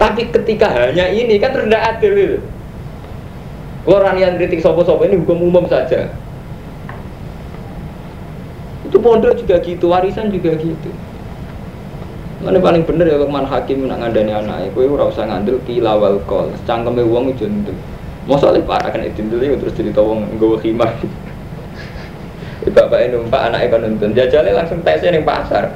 Tapi 0.00 0.32
ketika 0.32 0.72
hanya 0.72 1.12
ini 1.12 1.36
kan 1.36 1.52
tidak 1.52 1.98
adil 1.98 2.12
itu. 2.16 2.38
Orang 3.84 4.16
yang 4.16 4.38
kritik 4.38 4.62
sopo-sopo 4.62 5.02
ini 5.02 5.18
hukum 5.18 5.42
umum 5.42 5.66
saja 5.66 6.06
pondok 9.02 9.36
juga 9.36 9.58
gitu, 9.60 9.90
warisan 9.90 10.30
juga 10.30 10.54
gitu. 10.56 10.90
Mana 12.42 12.58
paling 12.58 12.82
bener 12.82 13.06
ya 13.06 13.22
Lukman 13.22 13.46
Hakim 13.46 13.86
nak 13.86 14.02
ngandani 14.02 14.34
anak, 14.34 14.74
kowe 14.74 14.82
ora 14.82 15.06
usah 15.06 15.30
ngandel 15.30 15.62
kilawal 15.62 16.18
kol, 16.26 16.50
cangkeme 16.66 17.06
wong 17.06 17.30
itu 17.30 17.46
ndel. 17.46 17.74
Mosok 18.26 18.58
parah 18.66 18.90
kan 18.90 19.02
itu 19.02 19.22
ndel 19.22 19.58
terus 19.62 19.74
cerita 19.78 20.02
wong 20.02 20.26
nggawa 20.34 20.58
khimar. 20.58 20.90
Bapak 22.62 23.10
numpak 23.10 23.50
anaknya 23.50 23.74
kan 23.74 23.80
nonton, 23.82 24.10
jajalnya 24.14 24.54
langsung 24.54 24.82
tesnya 24.86 25.10
ning 25.10 25.26
pasar. 25.26 25.74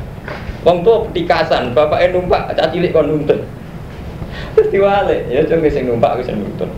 Wong 0.63 0.87
tuh 0.87 1.07
petikasan, 1.11 1.75
bapak 1.75 2.15
numpak 2.15 2.55
cacilik 2.55 2.95
kon 2.95 3.11
nonton. 3.11 3.43
Terus 4.55 4.71
diwale, 4.71 5.27
ya 5.27 5.43
coba 5.47 5.67
sing 5.67 5.87
numpak 5.91 6.15
wis 6.19 6.31
nonton. 6.31 6.71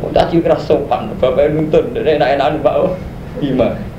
Oh, 0.00 0.08
keras 0.16 0.64
sopan, 0.64 1.12
bapak 1.20 1.52
nonton, 1.52 1.92
enak-enak 1.92 2.56
numpak 2.56 2.74
oh. 2.76 2.96
Gimana? 3.40 3.89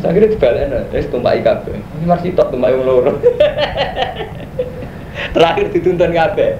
Saya 0.00 0.16
kira 0.16 0.26
dibalik 0.32 0.72
terus 0.88 1.06
tumpah 1.12 1.36
IKB. 1.36 1.64
Ini 1.76 2.06
masih 2.08 2.32
tok 2.32 2.48
tumpah 2.54 2.72
yang 2.72 2.82
loro. 2.86 3.12
Terakhir 5.36 5.66
dituntun 5.74 6.12
kabeh. 6.16 6.56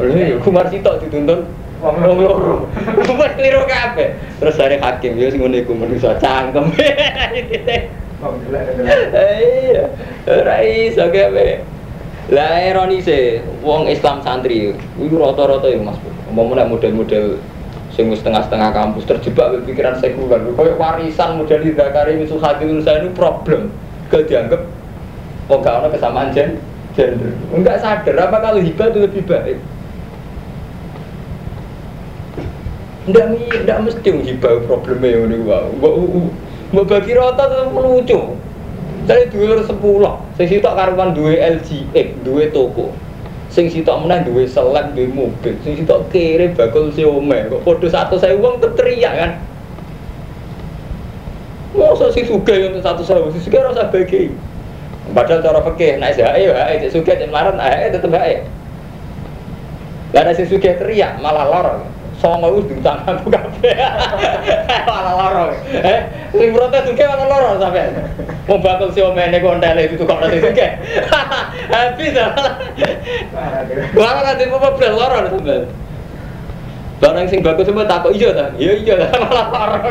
Lalu 0.00 0.18
ya, 0.18 0.34
aku 0.40 0.50
masih 0.50 0.78
tok 0.82 1.06
dituntun 1.06 1.46
wong 1.78 2.18
loro. 2.18 2.66
Kumar 3.06 3.30
keliru 3.38 3.62
kabeh. 3.68 4.18
Terus 4.42 4.58
saya 4.58 4.80
hakim, 4.82 5.14
ya 5.18 5.30
ngene 5.30 5.62
iku 5.62 5.74
manusa 5.76 6.18
cangkem. 6.18 6.72
Iya, 8.22 9.90
ora 10.30 10.62
iso 10.62 11.10
gawe. 11.10 11.48
Lah 12.30 12.54
ironise 12.62 13.42
wong 13.66 13.90
Islam 13.90 14.22
santri 14.22 14.78
iku 14.78 15.14
rata-rata 15.18 15.66
ya 15.66 15.82
Mas. 15.82 15.98
Umpama 16.30 16.62
model-model 16.62 17.42
sing 17.92 18.08
setengah-setengah 18.08 18.72
kampus 18.72 19.04
terjebak 19.04 19.52
pikiran 19.68 20.00
sekuler 20.00 20.40
kayak 20.56 20.80
warisan 20.80 21.36
model 21.36 21.60
Zakari 21.76 22.16
misu 22.16 22.40
hati 22.40 22.64
saya 22.80 23.04
ini 23.04 23.12
problem. 23.12 23.68
Gak 24.08 24.28
dianggap 24.28 24.64
oh 25.48 25.58
gak 25.60 25.84
ada 25.84 25.88
kesamaan 25.92 26.32
gen 26.32 26.60
gender. 26.96 27.32
Enggak 27.52 27.80
sadar 27.84 28.16
apa 28.28 28.36
kalau 28.40 28.60
hibah 28.60 28.88
itu 28.92 28.98
lebih 29.04 29.22
baik. 29.28 29.58
Enggak 33.08 33.26
enggak 33.60 33.78
mesti 33.84 34.08
hibah 34.08 34.54
problemnya 34.64 35.28
ini 35.28 35.36
wow 35.44 35.68
mau 36.72 36.88
bagi 36.88 37.12
rata 37.12 37.44
tetap 37.44 37.68
melucu. 37.76 38.20
Saya 39.04 39.28
dua 39.28 39.60
sepuluh. 39.66 40.14
Saya 40.40 40.46
sih 40.48 40.64
tak 40.64 40.78
karuan 40.78 41.12
dua 41.12 41.36
LG 41.36 41.92
eh 41.92 42.16
dua 42.24 42.48
toko 42.48 42.96
sing 43.52 43.68
sitok 43.68 44.08
meneh 44.08 44.24
duwe 44.24 44.48
seleb 44.48 44.96
duwe 44.96 45.12
mobil 45.12 45.54
sing 45.60 45.76
sitok 45.76 46.08
kere 46.08 46.56
bakul 46.56 46.88
siome 46.88 47.52
kok 47.52 47.60
padha 47.68 47.88
satu 47.92 48.16
saya 48.16 48.32
uang 48.40 48.64
teriak 48.64 49.14
kan 49.14 49.32
Masa 51.72 52.12
sih 52.12 52.28
suka 52.28 52.52
yang 52.52 52.76
satu 52.84 53.00
saya, 53.00 53.24
sih 53.32 53.48
suka 53.48 53.64
rasa 53.64 53.88
bagi. 53.88 54.28
Padahal 55.16 55.40
cara 55.40 55.60
fikih 55.72 55.96
naik 55.96 56.20
saya, 56.20 56.36
ayo, 56.36 56.52
ayo, 56.52 56.84
suka 56.92 57.16
cek 57.16 57.32
melarat, 57.32 57.56
tetep. 57.88 58.12
Gak 60.12 60.20
ada 60.20 60.36
sih 60.36 60.44
suka 60.44 60.76
teriak, 60.76 61.16
malah 61.24 61.48
lorong. 61.48 61.88
Songo 62.22 62.62
itu 62.62 62.78
diutang 62.78 63.02
aku 63.10 63.34
kafe, 63.34 63.74
malah 64.86 65.14
lorong. 65.26 65.58
Eh, 65.74 66.00
sing 66.30 66.54
protes 66.54 66.86
suka 66.86 67.02
malah 67.10 67.26
lorong 67.26 67.58
sampai. 67.58 67.90
Mau 68.46 68.62
bakal 68.62 68.94
si 68.94 69.02
omene 69.02 69.42
kontel 69.42 69.74
itu 69.82 69.98
tukang 69.98 70.22
nasi 70.22 70.38
suka. 70.38 70.78
Habis 71.74 72.14
malah. 72.14 72.54
Malah 73.90 74.22
nanti 74.22 74.46
mau 74.46 74.62
beli 74.62 74.86
lorong 74.86 75.34
sampai. 75.34 75.66
Barang 77.02 77.26
sing 77.26 77.42
bagus 77.42 77.66
semua 77.66 77.90
takut 77.90 78.14
iya 78.14 78.30
tak? 78.30 78.54
Iya 78.54 78.72
iya 78.78 78.94
lah 79.02 79.10
malah 79.18 79.46
lorong. 79.50 79.82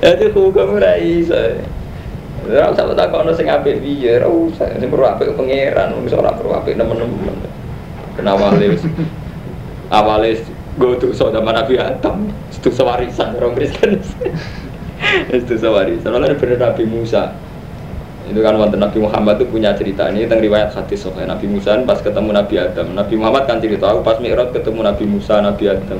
Jadi 0.00 0.24
hukum 0.32 0.80
ora 0.80 0.96
iso. 0.96 1.36
Ora 2.48 2.72
usah 2.72 2.96
tak 2.96 3.12
kono 3.12 3.36
sing 3.36 3.44
apik 3.44 3.84
piye, 3.84 4.24
ora 4.24 4.28
usah 4.32 4.72
sing 4.80 4.88
perlu 4.88 5.04
apik 5.04 5.36
pangeran, 5.36 6.00
wis 6.00 6.16
ora 6.16 6.32
perlu 6.32 6.56
apik 6.56 6.80
nemen-nemen. 6.80 7.36
Kenapa 8.16 8.56
wis 8.56 8.80
go 10.78 10.94
to 10.96 11.10
so 11.10 11.34
zaman 11.34 11.52
Nabi 11.52 11.76
Adam, 11.76 12.30
itu 12.54 12.70
sewarisan 12.70 13.34
orang 13.36 13.58
Kristen. 13.58 13.98
Itu 15.32 15.56
sewarisan. 15.56 16.12
Soalnya 16.12 16.36
bener 16.36 16.60
Nabi 16.60 16.84
Musa. 16.86 17.34
Itu 18.30 18.38
kan 18.44 18.54
waktu 18.54 18.78
Nabi 18.78 19.02
Muhammad 19.02 19.42
itu 19.42 19.50
punya 19.50 19.74
cerita 19.74 20.06
ini 20.06 20.22
tentang 20.28 20.44
riwayat 20.44 20.70
hadis 20.70 21.02
soalnya 21.02 21.34
Nabi 21.34 21.50
Musa 21.50 21.74
pas 21.82 21.98
ketemu 21.98 22.30
Nabi 22.30 22.54
Adam. 22.62 22.94
Nabi 22.94 23.14
Muhammad 23.18 23.50
kan 23.50 23.58
cerita 23.58 23.90
aku 23.90 24.06
pas 24.06 24.22
Mi'raj 24.22 24.54
ketemu 24.54 24.86
Nabi 24.86 25.04
Musa, 25.08 25.42
Nabi 25.42 25.66
Adam 25.66 25.98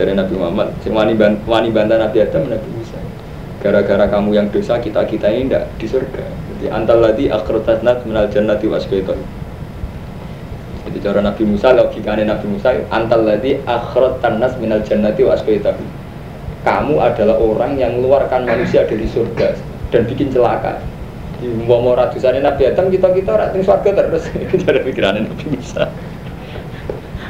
dari 0.00 0.16
Nabi 0.16 0.32
Muhammad 0.32 0.72
wani 0.88 1.12
wani 1.44 1.68
bantah 1.68 2.00
Nabi 2.00 2.24
Adam 2.24 2.48
Nabi 2.48 2.68
Musa 2.72 2.96
gara-gara 3.60 4.08
kamu 4.08 4.32
yang 4.32 4.46
dosa 4.48 4.80
kita 4.80 5.04
kita 5.04 5.28
ini 5.28 5.52
tidak 5.52 5.68
di 5.76 5.86
surga 5.92 6.24
jadi 6.56 6.66
antal 6.72 7.04
lagi 7.04 7.28
akhrotasnat 7.28 8.08
menal 8.08 8.32
jannati 8.32 8.64
wasbaiton 8.64 9.20
jadi 10.90 10.98
cara 11.06 11.20
Nabi 11.22 11.46
Musa 11.46 11.70
logikanya 11.70 12.34
Nabi 12.34 12.46
Musa 12.50 12.74
antal 12.90 13.22
lagi 13.22 13.62
akhrotanas 13.62 14.58
minal 14.58 14.82
jannati 14.82 15.22
wasbaiton 15.22 15.78
kamu 16.66 16.98
adalah 16.98 17.38
orang 17.38 17.78
yang 17.78 18.02
mengeluarkan 18.02 18.44
manusia 18.44 18.82
dari 18.84 19.06
surga 19.06 19.54
dan 19.94 20.02
bikin 20.10 20.34
celaka 20.34 20.82
di 21.38 21.48
mau 21.64 21.94
ratusan 21.94 22.42
Nabi 22.42 22.68
Adam 22.68 22.90
kita 22.90 23.14
kita 23.14 23.32
rating 23.32 23.62
surga 23.62 23.90
terus 23.96 24.26
cara 24.66 24.78
pikirannya 24.82 25.30
Nabi 25.30 25.46
Musa 25.54 25.86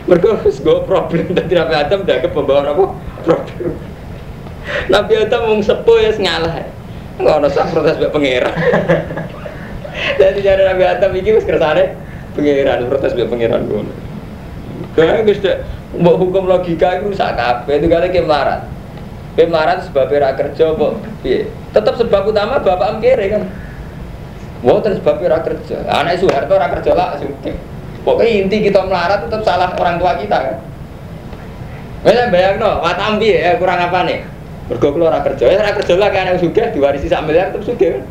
mereka 0.09 0.41
harus 0.41 0.59
gue 0.59 0.79
problem 0.89 1.37
tadi 1.37 1.53
Nabi 1.55 1.75
Adam 1.77 2.03
ke 2.03 2.29
pembawa 2.33 2.67
apa? 2.67 2.85
Problem. 3.23 3.79
Nabi 4.91 5.13
Adam 5.23 5.41
mau 5.47 5.63
sepuh 5.63 5.99
ya 6.03 6.11
ngalah. 6.19 6.67
Enggak 7.21 7.37
ada 7.37 7.49
sak 7.53 7.71
protes 7.71 7.95
mbek 8.01 8.11
pangeran. 8.11 8.55
Jadi 10.21 10.41
jadi 10.41 10.63
Nabi 10.65 10.85
Adam 10.87 11.11
iki 11.13 11.37
wis 11.37 11.45
kersane 11.45 11.93
pangeran 12.41 12.89
protes 12.89 13.13
mbek 13.13 13.29
pangeran 13.29 13.63
ngono. 13.69 13.93
Kayak 14.97 15.29
wis 15.29 15.39
mbok 16.01 16.17
hukum 16.17 16.49
logika 16.49 16.99
itu 16.99 17.13
rusak 17.13 17.37
kabeh 17.37 17.77
itu 17.77 17.87
kali 17.87 18.09
ke 18.09 18.25
melarat. 18.25 18.65
Ke 19.37 19.45
melarat 19.47 19.85
sebabnya 19.85 20.17
ra 20.25 20.31
kerja 20.35 20.65
kok? 20.75 20.93
Tetap 21.71 21.95
sebab 22.01 22.23
utama 22.33 22.59
bapak 22.59 22.89
am 22.89 22.99
kere 22.99 23.27
kan. 23.29 23.43
terus 24.61 24.99
sebab 25.01 25.23
ra 25.23 25.41
kerja. 25.45 25.77
Anak 25.87 26.19
Soeharto 26.19 26.57
ra 26.57 26.69
kerja 26.73 26.93
lah. 26.97 27.21
Pokoknya 28.01 28.33
inti 28.49 28.65
kita 28.65 28.81
melarat 28.89 29.29
tetap 29.29 29.45
salah 29.45 29.77
orang 29.77 30.01
tua 30.01 30.17
kita 30.17 30.39
kan. 30.41 30.57
Wes 32.01 32.17
bayang 32.33 32.57
no, 32.57 32.81
watam 32.81 33.21
piye 33.21 33.45
ya 33.45 33.61
kurang 33.61 33.77
apa 33.77 34.09
nih? 34.09 34.25
Mergo 34.73 34.95
kula 34.95 35.11
ora 35.11 35.21
kerja, 35.21 35.51
ya 35.51 35.75
kerja 35.75 35.99
lah 35.99 36.15
kan 36.15 36.31
yang 36.31 36.39
sugih 36.39 36.71
diwarisi 36.71 37.11
sak 37.11 37.27
miliar 37.27 37.51
tetep 37.51 37.67
sugih 37.67 37.99
kan. 37.99 38.03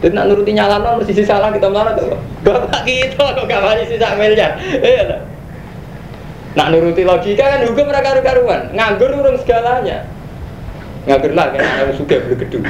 Dan 0.00 0.16
nak 0.16 0.32
nuruti 0.32 0.56
nyala 0.56 0.80
mesti 0.80 1.12
sisi 1.12 1.28
salah 1.28 1.52
kita 1.52 1.68
melarat 1.68 2.00
tuh. 2.00 2.16
Bapak 2.40 2.88
kita 2.88 3.20
kok 3.20 3.44
gak 3.44 3.60
warisi 3.60 4.00
sak 4.00 4.16
miliar. 4.16 4.56
Iya 4.60 5.20
Nak 6.56 6.66
nuruti 6.72 7.04
logika 7.04 7.44
kan 7.46 7.62
hukum 7.68 7.86
mereka 7.86 8.10
karu-karuan, 8.10 8.72
nganggur 8.74 9.12
urung 9.12 9.38
segalanya. 9.38 10.08
Nganggur 11.04 11.36
lah 11.36 11.52
kan 11.52 11.60
yang 11.62 11.94
sugih 11.94 12.18
bergedung. 12.26 12.64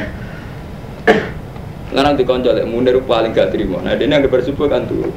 Ngarang 1.95 2.15
dikonco 2.19 2.51
lek 2.51 2.67
mundur 2.67 2.99
paling 3.07 3.31
gak 3.31 3.55
terima. 3.55 3.79
Nah, 3.81 3.95
dia 3.95 4.11
nggak 4.11 4.29
bersyukur 4.29 4.67
kan 4.67 4.85
tuh. 4.91 5.11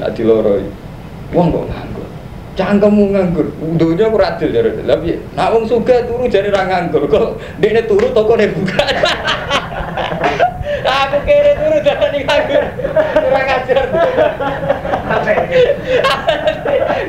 Nak 0.00 0.16
diloroi. 0.16 0.66
Wong 1.30 1.48
kok 1.52 1.64
nganggur 1.70 2.08
cangkemmu 2.54 3.10
nganggur 3.10 3.46
dunia 3.74 4.06
aku 4.06 4.16
radil 4.18 4.50
dari 4.54 4.70
tapi 4.86 5.18
nak 5.34 5.50
wong 5.50 5.66
suga 5.66 6.06
turu 6.06 6.30
jadi 6.30 6.54
orang 6.54 6.70
nganggur 6.70 7.10
kok 7.10 7.42
dia 7.58 7.82
turu 7.82 8.14
toko 8.14 8.38
buka 8.38 8.82
aku 11.04 11.18
kira 11.28 11.52
turu 11.60 11.78
jadi 11.84 12.18
nganggur 12.24 12.64
kurang 13.20 13.48
ajar 13.48 13.86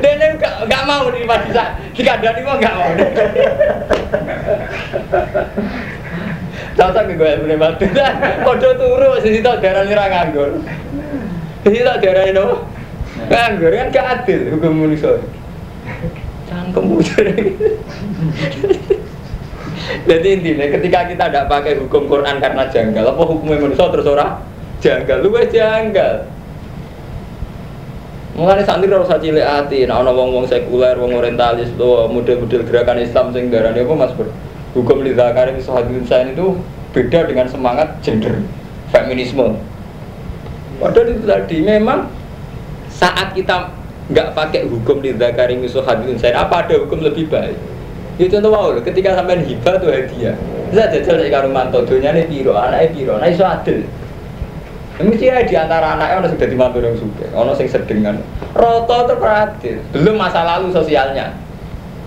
dia 0.02 0.28
nggak 0.36 0.54
nggak 0.68 0.82
mau 0.84 1.04
nih 1.08 1.22
masih 1.24 1.48
bisa 1.48 1.64
dikandani 1.96 2.40
mau 2.44 2.56
nggak 2.60 2.74
mau 2.76 2.90
Cocok 6.76 7.08
gue 7.08 7.24
yang 7.24 7.40
boleh 7.40 7.56
bantu. 7.56 7.88
Podo 8.44 8.68
turu 8.76 9.16
masih 9.16 9.40
situ 9.40 9.48
darah 9.64 9.88
nyerang 9.88 10.12
nganggur. 10.12 10.60
Situ 11.64 11.80
darah 11.88 12.24
ini 12.28 12.44
Nganggur 13.32 13.72
kan 13.72 13.88
gak 13.88 14.06
adil 14.12 14.40
hukum 14.52 14.84
manusia. 14.84 15.16
Cangkem 16.44 16.84
Jadi 19.86 20.28
intinya 20.40 20.66
ketika 20.66 21.06
kita 21.06 21.24
tidak 21.30 21.46
pakai 21.46 21.78
hukum 21.78 22.10
Quran 22.10 22.42
karena 22.42 22.66
janggal, 22.66 23.14
apa 23.14 23.22
hukumnya 23.22 23.62
manusia? 23.62 23.86
Terus 23.86 24.06
orang 24.10 24.42
janggal, 24.82 25.16
lu 25.22 25.30
janggal. 25.34 26.14
Mengenai 28.36 28.68
santri 28.68 28.92
harus 28.92 29.08
cilik 29.08 29.46
hati, 29.46 29.88
nah 29.88 30.04
ono 30.04 30.12
wong 30.12 30.28
wong 30.36 30.44
sekuler, 30.44 30.92
wong 31.00 31.16
orientalis, 31.16 31.72
tuh 31.80 32.04
model-model 32.12 32.68
gerakan 32.68 33.00
Islam 33.00 33.32
sing 33.32 33.48
darani 33.48 33.80
apa 33.80 33.94
mas 33.96 34.12
ber 34.12 34.28
hukum 34.76 35.00
lidakari 35.00 35.56
misalnya 35.56 36.04
saya 36.04 36.28
itu 36.28 36.60
beda 36.92 37.32
dengan 37.32 37.48
semangat 37.48 37.96
gender 38.04 38.44
feminisme. 38.92 39.56
Padahal 40.76 41.16
itu 41.16 41.24
tadi 41.24 41.56
memang 41.64 42.12
saat 42.92 43.32
kita 43.32 43.72
nggak 44.12 44.36
pakai 44.36 44.68
hukum 44.68 45.00
di 45.00 45.16
zakari 45.16 45.58
musuh 45.58 45.82
hadirin 45.82 46.20
saya 46.20 46.44
apa 46.44 46.62
ada 46.62 46.78
hukum 46.78 47.02
lebih 47.02 47.26
baik 47.26 47.58
itu 48.16 48.32
contoh 48.32 48.48
wow 48.48 48.72
ketika 48.80 49.12
sampai 49.12 49.44
hibah 49.44 49.76
tuh 49.76 49.92
hadiah. 49.92 50.36
Bisa 50.72 50.88
jajal 50.88 51.20
karung 51.28 51.52
mantu 51.52 51.84
dunia 51.84 52.16
ini 52.16 52.24
piro 52.26 52.56
anaknya 52.56 52.88
piro 52.90 53.14
nah 53.20 53.28
itu 53.28 53.44
adil. 53.44 53.84
Mesti 54.96 55.28
ya 55.28 55.44
di 55.44 55.52
antara 55.52 56.00
anaknya 56.00 56.24
orang 56.24 56.32
sudah 56.32 56.48
dimantu 56.48 56.78
yang 56.80 56.96
suka 56.96 57.26
orang 57.36 57.54
sing 57.60 57.68
sedengan 57.68 58.16
roto 58.56 59.04
terperadil 59.04 59.76
belum 59.92 60.16
masa 60.16 60.42
lalu 60.48 60.72
sosialnya. 60.72 61.36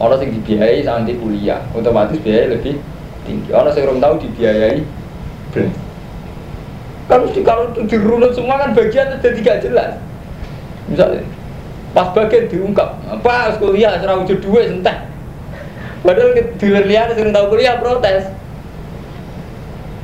Orang 0.02 0.18
sing 0.18 0.34
dibiayai 0.34 0.82
nanti 0.82 1.14
kuliah 1.14 1.62
otomatis 1.78 2.18
biaya 2.26 2.58
lebih 2.58 2.82
tinggi. 3.30 3.50
Orang 3.54 3.70
sing 3.78 3.86
belum 3.86 4.02
tahu 4.02 4.14
dibiayai 4.26 4.82
belum 5.54 5.72
kalau 7.10 7.26
kalau 7.42 7.64
dirunut 7.90 8.38
semua 8.38 8.62
kan 8.62 8.74
bagian 8.74 9.18
jadi 9.22 9.38
tidak 9.42 9.58
jelas. 9.66 9.92
Misalnya 10.90 11.22
pas 11.94 12.10
bagian 12.14 12.50
diungkap 12.50 12.98
apa 13.06 13.58
kuliah 13.62 13.98
serah 13.98 14.18
wujud 14.18 14.42
dua 14.42 14.66
entah 14.66 15.10
padahal 16.02 16.36
dealer 16.58 16.86
liar 16.88 17.08
sering 17.14 17.36
tahu 17.36 17.56
kuliah 17.56 17.78
protes. 17.80 18.30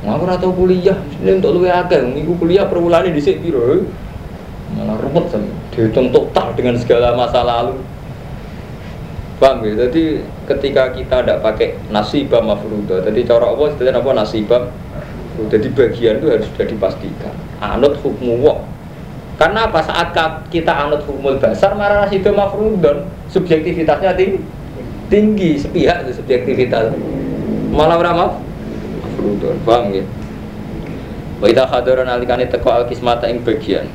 Aku 0.06 0.22
ora 0.22 0.38
tau 0.38 0.54
kuliah 0.54 0.94
ini 1.18 1.42
untuk 1.42 1.58
luwe 1.58 1.66
akeh. 1.66 1.98
Minggu 1.98 2.38
kuliah 2.38 2.70
per 2.70 2.78
bulan 2.78 3.10
di 3.10 3.18
sini 3.18 3.42
biro 3.42 3.82
malah 4.78 4.98
repot 4.98 5.30
sama 5.30 5.46
dihitung 5.74 6.10
total 6.10 6.54
dengan 6.54 6.78
segala 6.78 7.14
masa 7.18 7.42
lalu. 7.42 7.78
Paham 9.36 9.66
ya 9.68 9.86
jadi 9.86 10.24
ketika 10.48 10.96
kita 10.96 11.20
tidak 11.20 11.38
pakai 11.44 11.76
nasibah 11.92 12.40
mafruda 12.40 13.02
jadi 13.02 13.20
cara 13.26 13.52
apa? 13.52 13.64
Istilahnya 13.74 14.00
apa? 14.00 14.10
Nasibah 14.14 14.62
jadi 15.52 15.68
bagian 15.74 16.14
itu 16.22 16.26
harus 16.32 16.46
sudah 16.54 16.66
dipastikan. 16.70 17.34
Anut 17.60 17.98
hukum 18.00 18.40
wong. 18.40 18.60
Karena 19.36 19.68
apa 19.68 19.84
saat 19.84 20.16
kita 20.48 20.72
anut 20.72 21.04
hukum 21.04 21.36
dasar 21.36 21.76
marah 21.76 22.08
itu 22.08 22.32
mafrudon 22.32 23.04
subjektivitasnya 23.28 24.16
tinggi, 24.16 24.40
tinggi 25.06 25.60
sepihak 25.60 26.06
itu 26.06 26.18
subjektivitas. 26.18 26.94
Malah 27.70 27.96
berapa? 27.98 28.24
Mafrudon, 29.02 29.56
paham 29.62 29.92
ya? 29.94 30.04
Wa 31.36 31.46
idza 31.52 31.68
hadara 31.68 32.02
nalikane 32.08 32.48
teko 32.48 32.72
alkismata 32.72 33.28
ing 33.28 33.44
bagian. 33.44 33.86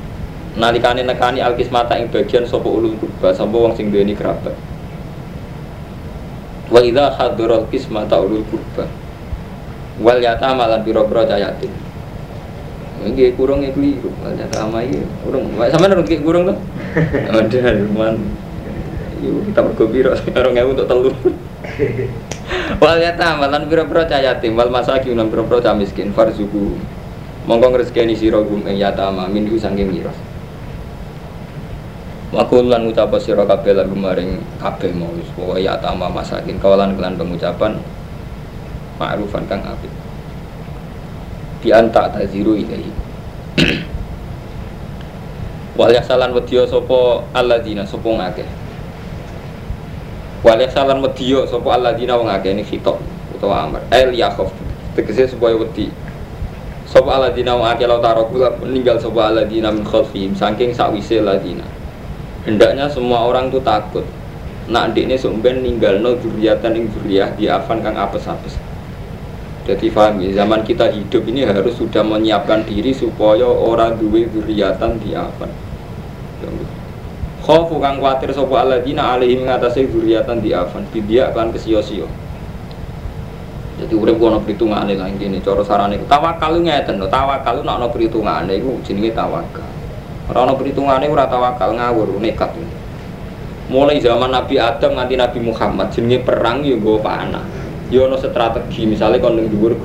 Nalikane 0.55 1.01
nekani 1.01 1.41
alkismata 1.41 1.97
ing 1.97 2.11
bagian 2.13 2.45
sapa 2.45 2.67
ulul 2.69 2.93
kurba, 3.01 3.33
sapa 3.33 3.55
wong 3.55 3.73
sing 3.73 3.89
duweni 3.89 4.13
kerabat. 4.13 4.53
Wa 6.69 6.79
idza 6.85 7.17
hadara 7.17 7.65
alkismata 7.65 8.21
ulul 8.21 8.45
kurba. 8.47 8.85
Wal 10.01 10.21
yatama 10.21 10.69
lan 10.69 10.81
pira-pira 10.81 11.27
yatim. 11.37 11.69
Nggih 13.01 13.33
kurang 13.33 13.65
ya 13.65 13.73
keliru, 13.73 14.13
ternyata 14.21 14.61
ama 14.61 14.85
iya 14.85 15.01
kurang. 15.25 15.49
Sama 15.73 15.89
nang 15.89 16.05
nggih 16.05 16.21
kurang 16.21 16.53
tuh. 16.53 16.57
Ada 17.33 17.81
man. 17.89 18.21
Yuk 19.21 19.53
kita 19.53 19.59
mergo 19.61 19.85
piro 19.87 20.11
orang 20.37 20.57
ewu 20.57 20.69
untuk 20.73 20.87
telur. 20.89 21.13
Wal 22.81 22.99
yatama 22.99 23.45
lan 23.47 23.69
pira-pira 23.69 24.03
cah 24.09 24.17
yatim 24.17 24.57
wal 24.57 24.73
masakin 24.73 25.13
lan 25.13 25.29
pira-pira 25.29 25.61
cah 25.61 25.77
miskin 25.77 26.09
farzuku. 26.11 26.75
Monggo 27.45 27.73
ngrezekeni 27.73 28.17
sira 28.17 28.41
gum 28.41 28.65
ing 28.65 28.81
yatama 28.81 29.29
minhu 29.29 29.55
saking 29.61 29.93
miras. 29.93 30.17
Wakul 32.33 32.67
lan 32.67 32.89
ngucap 32.89 33.13
sira 33.21 33.45
kabeh 33.45 33.77
lan 33.77 33.93
maring 33.93 34.41
kabeh 34.57 34.89
mau 34.97 35.13
pokoke 35.37 35.61
yatama 35.61 36.09
masakin 36.09 36.57
kawalan 36.57 36.97
kelan 36.97 37.13
pengucapan 37.15 37.77
ma'rufan 39.01 39.49
kang 39.49 39.65
apik 39.65 39.89
bi 41.65 41.73
anta 41.73 42.05
taziru 42.13 42.53
ilahi 42.53 42.91
wal 45.77 45.89
yasalan 45.89 46.37
wedya 46.37 46.69
sapa 46.69 47.25
alladzina 47.33 47.81
sapa 47.81 48.05
ngakeh 48.05 48.60
wal 50.41 50.57
yasalan 50.57 51.01
wedya 51.05 51.45
sapa 51.45 51.77
alladzina 51.77 52.17
wong 52.17 52.29
akeh 52.29 52.53
ini 52.53 52.65
khitab 52.65 52.97
utawa 53.37 53.69
amr. 53.69 53.81
El 53.93 54.13
yakhaf 54.17 54.49
tegese 54.97 55.29
supaya 55.29 55.55
wedi 55.57 55.93
sapa 56.89 57.21
alladzina 57.21 57.53
wong 57.53 57.69
akeh 57.69 57.85
law 57.85 58.01
taraku 58.01 58.41
meninggal 58.65 58.97
sapa 58.97 59.29
alladzina 59.29 59.69
min 59.69 59.85
khalfihim 59.85 60.33
saking 60.33 60.73
sakwise 60.73 61.21
alladzina. 61.21 61.65
Hendaknya 62.41 62.89
semua 62.89 63.29
orang 63.29 63.53
tuh 63.53 63.61
takut. 63.61 64.05
Nak 64.71 64.93
ndekne 64.93 65.17
sumben 65.17 65.65
ninggalno 65.65 66.17
dzurriatan 66.21 66.77
ing 66.77 66.85
dzurriyah 66.89 67.37
diafan 67.37 67.81
kang 67.81 67.97
apes-apes. 67.97 68.55
Jadi 69.61 69.93
paham 69.93 70.17
ya, 70.25 70.41
zaman 70.41 70.65
kita 70.65 70.89
hidup 70.89 71.21
ini 71.29 71.45
harus 71.45 71.77
sudah 71.77 72.01
menyiapkan 72.01 72.65
diri 72.65 72.89
supaya 72.89 73.45
orang 73.45 73.93
duwe 74.01 74.25
duriatan 74.25 74.97
di 74.97 75.13
apa. 75.13 75.45
Khofu 77.41 77.81
kang 77.81 77.97
kuatir 77.97 78.29
sapa 78.29 78.61
alladzina 78.61 79.17
alaihim 79.17 79.49
ngatasé 79.49 79.89
duriatan 79.89 80.45
di 80.45 80.53
afan 80.53 80.85
bidia 80.93 81.33
kan 81.33 81.49
kesio-sio. 81.49 82.05
Jadi 83.81 83.93
urip 83.97 84.21
ono 84.21 84.37
perhitungane 84.45 84.93
lah 84.93 85.09
ini 85.09 85.41
cara 85.41 85.65
sarane 85.65 85.97
tawakal 86.05 86.61
ngeten 86.61 87.01
lho, 87.01 87.09
tawakal 87.09 87.65
nek 87.65 87.81
ono 87.81 87.87
perhitungane 87.89 88.53
iku 88.61 88.77
jenenge 88.85 89.17
tawakal. 89.17 89.65
Ora 90.29 90.45
ono 90.45 90.53
perhitungane 90.53 91.09
ora 91.09 91.25
tawakal 91.25 91.73
ngawur 91.73 92.21
nekat. 92.21 92.53
Mulai 93.73 93.97
zaman 93.97 94.29
Nabi 94.29 94.61
Adam 94.61 95.01
nganti 95.01 95.15
Nabi 95.17 95.39
Muhammad 95.41 95.89
jenenge 95.89 96.21
perang 96.21 96.61
yo 96.61 96.77
nggo 96.77 97.01
panah 97.01 97.61
ya 97.91 98.07
strategi 98.15 98.87
misalnya 98.87 99.19
kon 99.19 99.35
dhuwur 99.35 99.75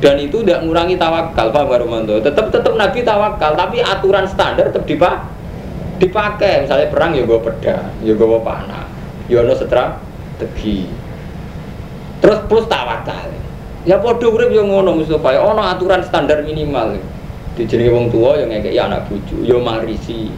dan 0.00 0.16
itu 0.16 0.40
tidak 0.40 0.64
mengurangi 0.64 0.96
tawakal 0.96 1.52
Pak 1.52 1.64
Baromanto 1.68 2.16
tetap 2.24 2.48
tetap 2.48 2.72
Nabi 2.72 3.04
tawakal 3.04 3.52
tapi 3.52 3.84
aturan 3.84 4.24
standar 4.24 4.72
tetap 4.72 4.88
dipak 4.88 5.35
dipakai 5.96 6.64
misalnya 6.64 6.88
perang 6.92 7.12
ya 7.16 7.22
gue 7.24 7.40
pedang 7.40 7.90
ya 8.04 8.12
gue 8.12 8.40
panah. 8.44 8.86
Ya 9.26 9.42
strategi 9.54 10.86
terus 12.20 12.38
plus 12.48 12.66
tawakal. 12.66 13.30
Ya 13.86 14.02
podo 14.02 14.34
urip 14.34 14.50
yang 14.50 14.66
ngono 14.66 14.98
Mustafa 14.98 15.38
ya 15.38 15.40
ono 15.46 15.62
aturan 15.62 16.02
standar 16.02 16.42
minimal. 16.42 16.98
Dijenengi 17.54 17.88
wong 17.88 18.06
tua 18.12 18.36
yang 18.36 18.52
ngekeki 18.52 18.76
anak 18.82 19.08
bojo, 19.08 19.40
yo 19.46 19.62
marisi. 19.62 20.28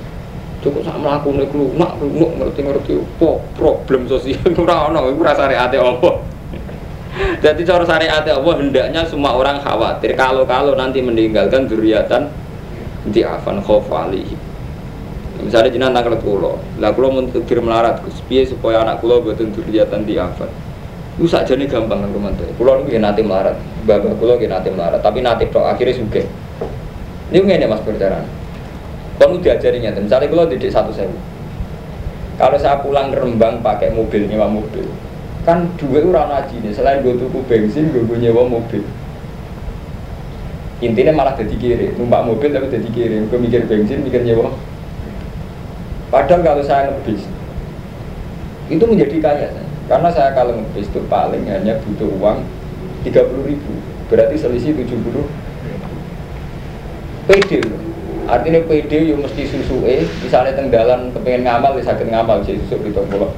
Cukup 0.63 0.85
sak 0.85 0.99
mlakune 1.01 1.49
klunak 1.49 1.97
klunak 1.99 2.31
ngerti-ngerti 2.35 2.99
apa 2.99 3.31
problem 3.55 4.11
sosial 4.11 4.43
ora 4.59 4.91
ono 4.91 5.09
iku 5.11 5.23
rasane 5.23 5.55
ate 5.57 5.81
apa. 5.81 6.11
Jadi 7.45 7.63
cara 7.67 7.83
syariat 7.89 8.23
Allah 8.27 8.55
hendaknya 8.59 9.03
semua 9.09 9.35
orang 9.35 9.59
khawatir. 9.65 10.13
Kalau-kalau 10.15 10.77
nanti 10.77 11.01
meninggalkan 11.01 11.67
duriatan 11.67 12.29
di 13.09 13.25
afan 13.25 13.65
khofali. 13.65 14.48
Misalnya 15.39 15.71
jinan 15.71 15.95
tanggal 15.95 16.19
kulo, 16.19 16.59
lah 16.83 16.91
kulo 16.91 17.15
mau 17.15 17.23
tukir 17.31 17.63
melarat, 17.63 18.03
piye 18.27 18.43
supaya 18.43 18.83
anak 18.83 18.99
kulo 18.99 19.23
betul 19.23 19.55
duriatan 19.55 20.03
di 20.03 20.19
afan. 20.19 20.51
Itu 21.15 21.31
saja 21.31 21.55
nih 21.55 21.71
gampang 21.71 22.03
kan 22.03 22.11
teman. 22.11 22.33
Kulo 22.59 22.83
nih 22.83 22.99
nanti 22.99 23.23
melarat, 23.23 23.55
bapak 23.87 24.19
kulo 24.19 24.35
nanti 24.35 24.69
melarat, 24.75 24.99
tapi 24.99 25.23
nanti 25.23 25.47
tok 25.47 25.63
akhirnya 25.63 25.95
suge. 25.95 26.27
Ini 27.31 27.39
gini 27.45 27.67
mas 27.71 27.83
perjalanan. 27.87 28.27
Kamu 29.19 29.39
diajarinya, 29.39 29.95
misalnya 29.95 30.27
kulo 30.27 30.51
didik 30.51 30.75
satu 30.75 30.91
sewu. 30.91 31.15
Kalau 32.39 32.59
saya 32.59 32.79
pulang 32.83 33.11
Rembang 33.11 33.63
pakai 33.63 33.91
mobil 33.91 34.31
nyewa 34.31 34.47
mobil, 34.47 34.87
kan 35.49 35.65
dua 35.81 36.05
orang 36.05 36.29
ngaji 36.29 36.61
nih 36.61 36.73
selain 36.77 37.01
gue 37.01 37.17
tuku 37.17 37.41
bensin 37.49 37.89
gue 37.89 38.05
gue 38.05 38.19
nyewa 38.21 38.45
mobil 38.45 38.85
intinya 40.85 41.17
malah 41.17 41.33
jadi 41.33 41.57
kiri 41.57 41.97
numpak 41.97 42.21
mobil 42.29 42.53
tapi 42.53 42.69
jadi 42.69 42.89
kiri 42.93 43.17
gue 43.25 43.39
mikir 43.41 43.65
bensin 43.65 44.05
mikir 44.05 44.29
nyewa 44.29 44.53
padahal 46.09 46.41
kalau 46.45 46.63
saya 46.65 46.93
ngebis 46.93 47.25
itu 48.69 48.85
menjadi 48.85 49.17
kaya. 49.21 49.49
Karena 49.89 50.13
saya 50.13 50.37
kalau 50.37 50.53
ngebis 50.53 50.89
itu 50.93 51.01
paling 51.09 51.49
hanya 51.49 51.81
butuh 51.81 52.09
uang 52.21 52.45
30 53.05 53.49
ribu. 53.49 53.73
Berarti 54.13 54.37
selisih 54.37 54.77
70 54.77 55.25
PD 57.29 57.61
artinya 58.29 58.61
PD 58.65 58.93
yang 59.13 59.25
mesti 59.25 59.49
susu 59.49 59.85
eh 59.89 60.05
misalnya 60.21 60.53
tenggalan 60.53 61.09
kepengen 61.17 61.49
ngamal 61.49 61.77
ya 61.81 61.93
sakit 61.93 62.09
ngamal 62.13 62.45
jadi 62.45 62.61
susu 62.69 62.81
di 62.85 62.93
tombol 62.93 63.33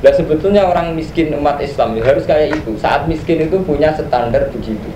Nah 0.00 0.12
sebetulnya 0.16 0.64
orang 0.64 0.96
miskin 0.96 1.28
umat 1.36 1.60
Islam 1.60 1.92
ya, 1.92 2.00
harus 2.08 2.24
kayak 2.24 2.56
itu. 2.56 2.72
Saat 2.80 3.04
miskin 3.04 3.44
itu 3.44 3.60
punya 3.60 3.92
standar 3.92 4.48
begitu. 4.48 4.88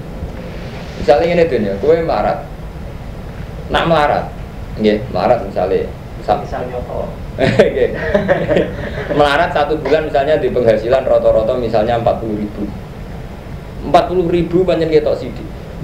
Misalnya 0.97 1.29
ini 1.29 1.45
tuh 1.45 1.61
ya, 1.61 1.77
gue 1.77 1.95
melarat, 2.09 2.49
nak 3.68 3.85
melarat, 3.85 4.25
ya 4.81 4.97
melarat 5.12 5.45
misalnya. 5.45 5.85
Misalnya 6.25 6.81
apa? 6.81 7.05
melarat 9.18 9.51
satu 9.53 9.77
bulan 9.77 10.09
misalnya 10.09 10.41
di 10.41 10.49
penghasilan 10.49 11.05
roto-roto 11.05 11.53
misalnya 11.61 12.01
40 12.01 12.41
ribu. 12.41 12.64
40 13.85 13.93
ribu 14.33 14.64
banyak 14.64 14.89
kita 14.89 15.12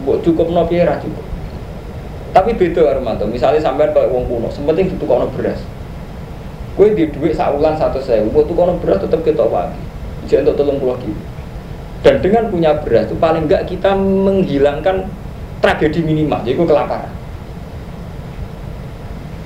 buat 0.08 0.24
cukup 0.24 0.48
no 0.48 0.64
piera 0.64 0.96
cukup. 0.96 1.24
Tapi 2.32 2.56
beda 2.56 2.96
Armanto 2.96 3.28
misalnya 3.28 3.60
sampai 3.60 3.92
kayak 3.92 4.08
uang 4.08 4.24
kuno 4.30 4.48
sementing 4.48 4.88
butuh 4.96 5.06
kono 5.06 5.26
beras. 5.36 5.60
Kue 6.78 6.96
di 6.96 7.10
duit 7.12 7.36
satu 7.36 8.00
saya, 8.00 8.24
buat 8.30 8.48
tuh 8.48 8.56
kono 8.56 8.80
beras 8.80 9.04
tetap 9.04 9.20
kita 9.20 9.44
pagi, 9.44 9.82
jadi 10.24 10.46
untuk 10.48 10.64
tolong 10.64 10.80
pulau 10.80 10.96
gitu. 11.02 11.12
Dan 12.00 12.24
dengan 12.24 12.48
punya 12.48 12.72
beras 12.80 13.10
itu 13.10 13.18
paling 13.18 13.44
enggak 13.44 13.68
kita 13.68 13.92
menghilangkan 13.98 15.04
tragedi 15.60 16.00
minimal, 16.00 16.40
jadi 16.40 16.56
kelaparan. 16.56 17.12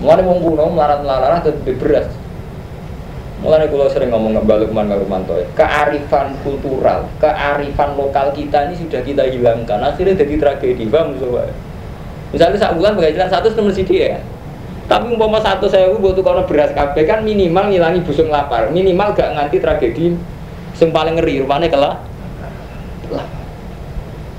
Mulai 0.05 0.21
wong 0.21 0.39
kuno 0.45 0.69
melarat-melarat 0.69 1.41
tetap 1.49 1.65
beras. 1.81 2.13
Mulai 3.41 3.69
kalau 3.73 3.89
sering 3.89 4.13
ngomong 4.13 4.37
ngebalik 4.37 4.69
man 4.69 4.89
manto 4.89 5.37
kearifan 5.57 6.37
kultural, 6.45 7.09
kearifan 7.17 7.97
lokal 7.97 8.33
kita 8.37 8.69
ini 8.69 8.77
sudah 8.77 9.01
kita 9.01 9.25
hilangkan. 9.33 9.81
Akhirnya 9.81 10.17
jadi 10.21 10.37
tragedi, 10.37 10.85
bang 10.93 11.17
Misalnya 12.33 12.57
saat 12.61 12.77
bulan 12.77 12.97
penghasilan 12.97 13.33
satu 13.33 13.49
mesti 13.65 13.85
dia 13.85 14.17
ya. 14.17 14.19
Tapi 14.85 15.17
umpama 15.17 15.41
satu 15.41 15.65
saya 15.65 15.89
butuh 15.89 16.21
karena 16.21 16.45
beras 16.45 16.73
kafe 16.77 17.09
kan 17.09 17.25
minimal 17.25 17.73
ngilangi 17.73 18.05
busung 18.05 18.29
lapar, 18.29 18.69
minimal 18.69 19.17
gak 19.17 19.33
nganti 19.33 19.57
tragedi 19.57 20.13
yang 20.77 20.89
paling 20.93 21.17
ngeri 21.17 21.41
rupanya 21.41 21.69
kelah. 21.73 21.97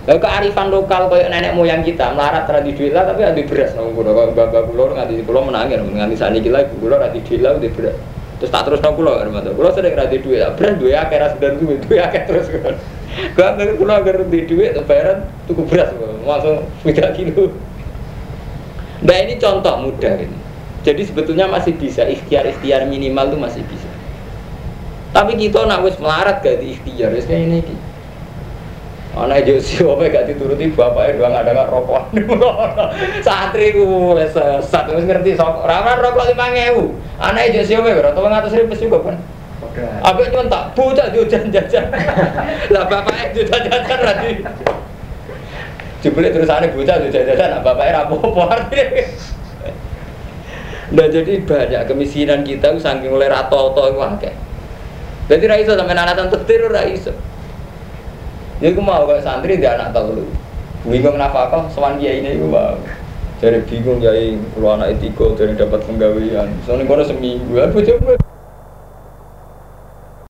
Lalu 0.06 0.20
kearifan 0.22 0.70
lokal 0.70 1.10
kayak 1.10 1.34
nenek 1.34 1.58
moyang 1.58 1.82
kita 1.82 2.14
melarat 2.14 2.45
tradisi 2.45 2.78
duit 2.78 2.93
lah 2.93 3.10
tapi 3.10 3.26
ada 3.26 3.41
beras 3.41 3.74
nong 3.74 3.97
kulo 3.97 4.14
kalau 4.14 4.38
bapak 4.38 4.62
kulo 4.70 4.93
nganti 4.93 5.26
kulo 5.26 5.39
menangin 5.49 5.82
nganti 5.82 6.14
ini 6.14 6.45
ibu 6.45 6.76
kulo 6.78 6.95
tradisi 7.01 7.26
duit 7.26 7.41
lah 7.41 7.58
ada 7.58 7.70
beras 7.74 7.97
terus 8.38 8.51
tak 8.53 8.62
terus 8.70 8.80
nong 8.86 8.93
kulo 9.01 9.18
kan 9.18 9.34
kulo 9.34 9.70
sering 9.74 9.97
tradisi 9.97 10.22
duit 10.22 10.39
lah 10.45 10.53
beras 10.53 10.78
dua 10.78 11.10
akhir 11.10 11.41
dan 11.41 11.53
duit 11.58 11.82
dua 11.89 12.06
akhir 12.06 12.22
terus 12.30 12.45
kan 12.53 12.78
kalau 13.34 13.74
kulo 13.82 13.91
agar 13.97 14.16
di 14.30 14.39
duit 14.45 14.78
bayaran 14.86 15.26
tuku 15.49 15.66
beras 15.66 15.89
langsung 16.22 16.70
tiga 16.86 17.10
kilo 17.10 17.49
Nah 19.06 19.18
ini 19.22 19.36
contoh 19.38 19.76
mudah 19.86 20.14
ini. 20.18 20.38
Jadi 20.86 21.01
sebetulnya 21.06 21.45
masih 21.49 21.78
bisa 21.78 22.06
ikhtiar-ikhtiar 22.06 22.89
minimal 22.89 23.34
itu 23.34 23.38
masih 23.38 23.62
bisa. 23.70 23.89
Tapi 25.14 25.38
kita 25.38 25.66
nak 25.66 25.86
wis 25.86 25.97
melarat 26.01 26.41
gak 26.41 26.62
di 26.62 26.78
ikhtiar, 26.78 27.14
wis 27.14 27.26
kayak 27.30 27.49
ini. 27.49 27.76
Anak 29.16 29.47
Josi 29.47 29.80
apa 29.80 30.11
gak 30.11 30.28
dituruti 30.28 30.76
bapaknya 30.76 31.16
doang 31.16 31.36
ada 31.39 31.55
nggak 31.55 31.72
rokok. 31.72 32.03
Santri 33.26 33.72
ku 33.72 34.11
sesat 34.20 34.91
wis 34.91 35.07
ngerti 35.07 35.39
sok 35.39 35.63
ora 35.63 35.95
rokok 35.95 36.36
5000. 36.36 37.24
Anak 37.24 37.55
Josi 37.55 37.80
apa 37.80 37.95
berapa 37.95 38.20
ngatus 38.20 38.55
ribu 38.59 38.76
juga 38.76 38.99
kan. 39.07 39.16
Aku 40.03 40.20
cuma 40.32 40.43
tak 40.51 40.76
buta 40.76 41.07
jajan 41.16 41.47
jajan. 41.47 41.88
Lah 42.76 42.84
bapaknya 42.91 43.32
jajan 43.39 43.72
jajan 43.72 43.99
lagi. 44.03 44.32
Jebule 46.03 46.30
terusane 46.36 46.76
bocah 46.76 46.95
jajan 47.07 47.39
nak 47.39 47.63
bapaknya 47.63 48.03
rapopo 48.03 48.51
Nah 50.95 51.07
jadi 51.09 51.41
banyak 51.41 51.82
kemiskinan 51.89 52.45
kita 52.45 52.78
saking 52.78 53.09
oleh 53.09 53.32
rato-rato 53.32 53.89
itu 53.89 53.99
akeh. 54.03 54.34
Jadi 55.26 55.43
raiso 55.49 55.74
sampai 55.74 55.97
anak 55.97 56.13
tante 56.13 56.38
tiru 56.45 56.70
raiso. 56.70 57.16
Jadi 58.64 58.72
aku 58.72 58.82
mau 58.84 59.03
kayak 59.03 59.24
santri 59.24 59.60
dia 59.60 59.76
anak 59.76 59.91
tahu 59.91 60.24
Bingung 60.86 61.18
kenapa 61.18 61.49
kok 61.49 61.74
sewan 61.74 61.97
dia 61.97 62.14
ini 62.14 62.38
gue 62.38 62.45
mau. 62.45 62.78
Jadi 63.41 63.68
bingung 63.68 63.99
jadi 63.99 64.38
kalau 64.53 64.80
anak 64.80 64.95
etiko 64.95 65.34
jadi 65.34 65.58
dapat 65.58 65.82
penggawean. 65.84 66.47
Soalnya 66.64 66.86
kono 66.88 67.03
seminggu, 67.03 67.58
aku 67.58 67.82
coba 67.84 68.16